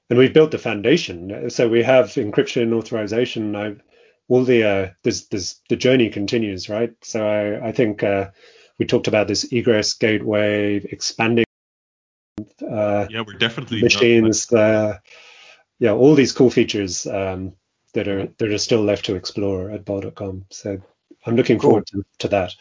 and 0.09 0.17
we've 0.17 0.33
built 0.33 0.51
the 0.51 0.57
foundation. 0.57 1.49
So 1.49 1.67
we 1.67 1.83
have 1.83 2.07
encryption 2.07 2.63
and 2.63 2.73
authorization. 2.73 3.55
I've 3.55 3.81
all 4.29 4.43
the 4.43 4.63
uh, 4.63 4.89
this 5.03 5.27
this 5.27 5.61
the 5.69 5.75
journey 5.75 6.09
continues, 6.09 6.69
right? 6.69 6.93
So 7.01 7.25
I 7.25 7.69
I 7.69 7.71
think 7.71 8.03
uh, 8.03 8.29
we 8.77 8.85
talked 8.85 9.07
about 9.07 9.27
this 9.27 9.51
egress 9.51 9.93
gateway 9.93 10.77
expanding. 10.77 11.46
Uh, 12.61 13.07
yeah, 13.09 13.21
we're 13.25 13.37
definitely 13.37 13.81
machines. 13.81 14.51
Uh, 14.51 14.97
yeah, 15.79 15.91
all 15.91 16.15
these 16.15 16.31
cool 16.31 16.49
features 16.49 17.05
um, 17.07 17.53
that 17.93 18.07
are 18.07 18.27
that 18.37 18.51
are 18.51 18.57
still 18.57 18.83
left 18.83 19.05
to 19.05 19.15
explore 19.15 19.71
at 19.71 19.85
bol.com. 19.85 20.45
So 20.51 20.79
I'm 21.25 21.35
looking 21.35 21.59
cool. 21.59 21.71
forward 21.71 21.87
to, 21.87 22.03
to 22.19 22.27
that. 22.29 22.55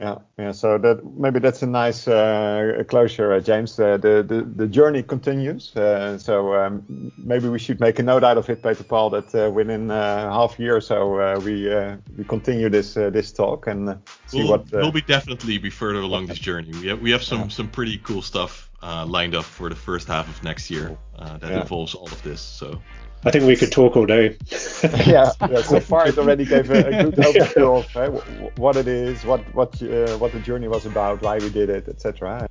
Yeah, 0.00 0.18
yeah. 0.38 0.52
So 0.52 0.78
that 0.78 1.04
maybe 1.04 1.40
that's 1.40 1.62
a 1.62 1.66
nice 1.66 2.08
uh, 2.08 2.84
closure, 2.88 3.34
uh, 3.34 3.40
James. 3.40 3.78
Uh, 3.78 3.98
the, 3.98 4.24
the 4.26 4.42
the 4.42 4.66
journey 4.66 5.02
continues. 5.02 5.76
Uh, 5.76 6.16
so 6.16 6.54
um, 6.54 7.12
maybe 7.18 7.48
we 7.50 7.58
should 7.58 7.80
make 7.80 7.98
a 7.98 8.02
note 8.02 8.24
out 8.24 8.38
of 8.38 8.48
it, 8.48 8.62
Peter 8.62 8.82
Paul, 8.82 9.10
that 9.10 9.34
uh, 9.34 9.50
within 9.50 9.90
uh, 9.90 10.32
half 10.32 10.58
a 10.58 10.62
year 10.62 10.76
or 10.76 10.80
so 10.80 11.38
we 11.40 11.68
we 12.16 12.24
continue 12.24 12.70
this 12.70 12.94
this 12.94 13.30
talk 13.30 13.66
and 13.66 13.98
see 14.26 14.38
we'll, 14.38 14.48
what. 14.48 14.72
we'll 14.72 14.92
be 14.92 15.02
definitely 15.02 15.58
be 15.58 15.70
further 15.70 16.00
along 16.00 16.26
this 16.26 16.38
journey. 16.38 16.70
We 16.80 16.88
have 16.88 17.00
we 17.00 17.10
have 17.10 17.22
some 17.22 17.42
yeah. 17.42 17.48
some 17.48 17.68
pretty 17.68 17.98
cool 17.98 18.22
stuff 18.22 18.69
lined 18.82 19.34
up 19.34 19.44
for 19.44 19.68
the 19.68 19.76
first 19.76 20.08
half 20.08 20.28
of 20.28 20.42
next 20.42 20.70
year 20.70 20.96
that 21.18 21.42
yeah. 21.42 21.60
involves 21.60 21.94
all 21.94 22.06
of 22.06 22.22
this. 22.22 22.40
So. 22.40 22.80
I 23.22 23.30
think 23.30 23.44
we 23.44 23.54
could 23.54 23.70
talk 23.70 23.96
all 23.96 24.06
day. 24.06 24.38
yeah, 25.06 25.30
yeah, 25.48 25.60
so 25.62 25.78
far 25.78 26.08
it 26.08 26.16
already 26.16 26.46
gave 26.46 26.70
a, 26.70 26.86
a 26.86 27.04
good 27.04 27.14
overview 27.16 27.84
of 27.84 27.96
uh, 27.96 28.50
what 28.56 28.76
it 28.76 28.88
is, 28.88 29.24
what 29.26 29.42
what 29.54 29.82
uh, 29.82 30.16
what 30.16 30.32
the 30.32 30.40
journey 30.40 30.68
was 30.68 30.86
about, 30.86 31.20
why 31.20 31.38
we 31.38 31.50
did 31.50 31.68
it, 31.68 31.86
etc. 31.86 32.48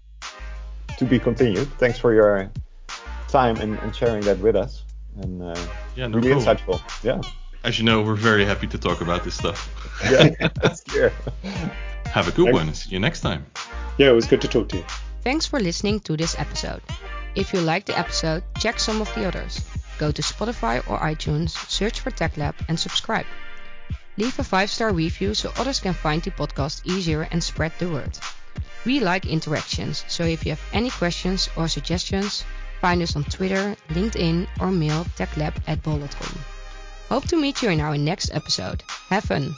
To 0.98 1.06
be 1.06 1.18
continued. 1.18 1.68
Thanks 1.80 1.98
for 1.98 2.14
your 2.14 2.52
time 3.30 3.56
and, 3.58 3.80
and 3.80 3.96
sharing 3.96 4.22
that 4.22 4.38
with 4.40 4.56
us. 4.56 4.84
And 5.22 5.42
uh, 5.42 5.56
yeah, 5.96 6.08
no 6.08 6.18
really 6.18 6.34
problem. 6.34 6.58
insightful. 6.58 7.04
Yeah. 7.04 7.22
As 7.64 7.80
you 7.80 7.86
know, 7.86 8.04
we're 8.04 8.16
very 8.16 8.46
happy 8.46 8.68
to 8.68 8.78
talk 8.78 9.02
about 9.02 9.24
this 9.24 9.36
stuff. 9.36 9.70
yeah, 10.10 10.30
that's 10.62 10.82
clear. 10.82 11.12
Have 12.06 12.28
a 12.28 12.32
good 12.32 12.46
Thanks. 12.46 12.54
one. 12.54 12.74
See 12.74 12.92
you 12.92 13.00
next 13.00 13.22
time. 13.22 13.46
Yeah, 13.98 14.10
it 14.10 14.14
was 14.14 14.28
good 14.28 14.42
to 14.42 14.48
talk 14.48 14.70
to 14.70 14.78
you. 14.78 14.86
Thanks 15.24 15.46
for 15.46 15.60
listening 15.60 16.00
to 16.02 16.16
this 16.16 16.38
episode. 16.40 16.82
If 17.36 17.54
you 17.54 17.62
like 17.62 17.86
the 17.86 17.98
episode, 17.98 18.44
check 18.60 18.80
some 18.80 19.02
of 19.02 19.14
the 19.16 19.28
others. 19.28 19.62
Go 19.98 20.12
to 20.12 20.22
Spotify 20.22 20.80
or 20.90 21.00
iTunes, 21.00 21.52
search 21.70 22.00
for 22.00 22.12
TechLab 22.12 22.56
and 22.68 22.80
subscribe. 22.80 23.26
Leave 24.18 24.38
a 24.40 24.44
5-star 24.44 24.92
review 24.92 25.34
so 25.34 25.52
others 25.58 25.80
can 25.80 25.94
find 25.94 26.22
the 26.24 26.32
podcast 26.32 26.86
easier 26.86 27.28
and 27.32 27.44
spread 27.44 27.72
the 27.80 27.90
word. 27.90 28.18
We 28.86 29.00
like 29.00 29.26
interactions, 29.26 30.06
so 30.08 30.24
if 30.24 30.46
you 30.46 30.52
have 30.52 30.64
any 30.74 30.90
questions 30.90 31.50
or 31.56 31.68
suggestions, 31.68 32.44
find 32.82 33.02
us 33.02 33.16
on 33.16 33.26
Twitter, 33.26 33.76
LinkedIn 33.90 34.48
or 34.60 34.72
mail 34.72 35.06
techlab 35.18 35.54
at 35.68 35.84
bol.com. 35.84 36.40
Hope 37.10 37.26
to 37.28 37.36
meet 37.36 37.62
you 37.62 37.70
in 37.70 37.82
our 37.82 37.98
next 37.98 38.32
episode. 38.34 38.84
Have 39.10 39.24
fun! 39.26 39.56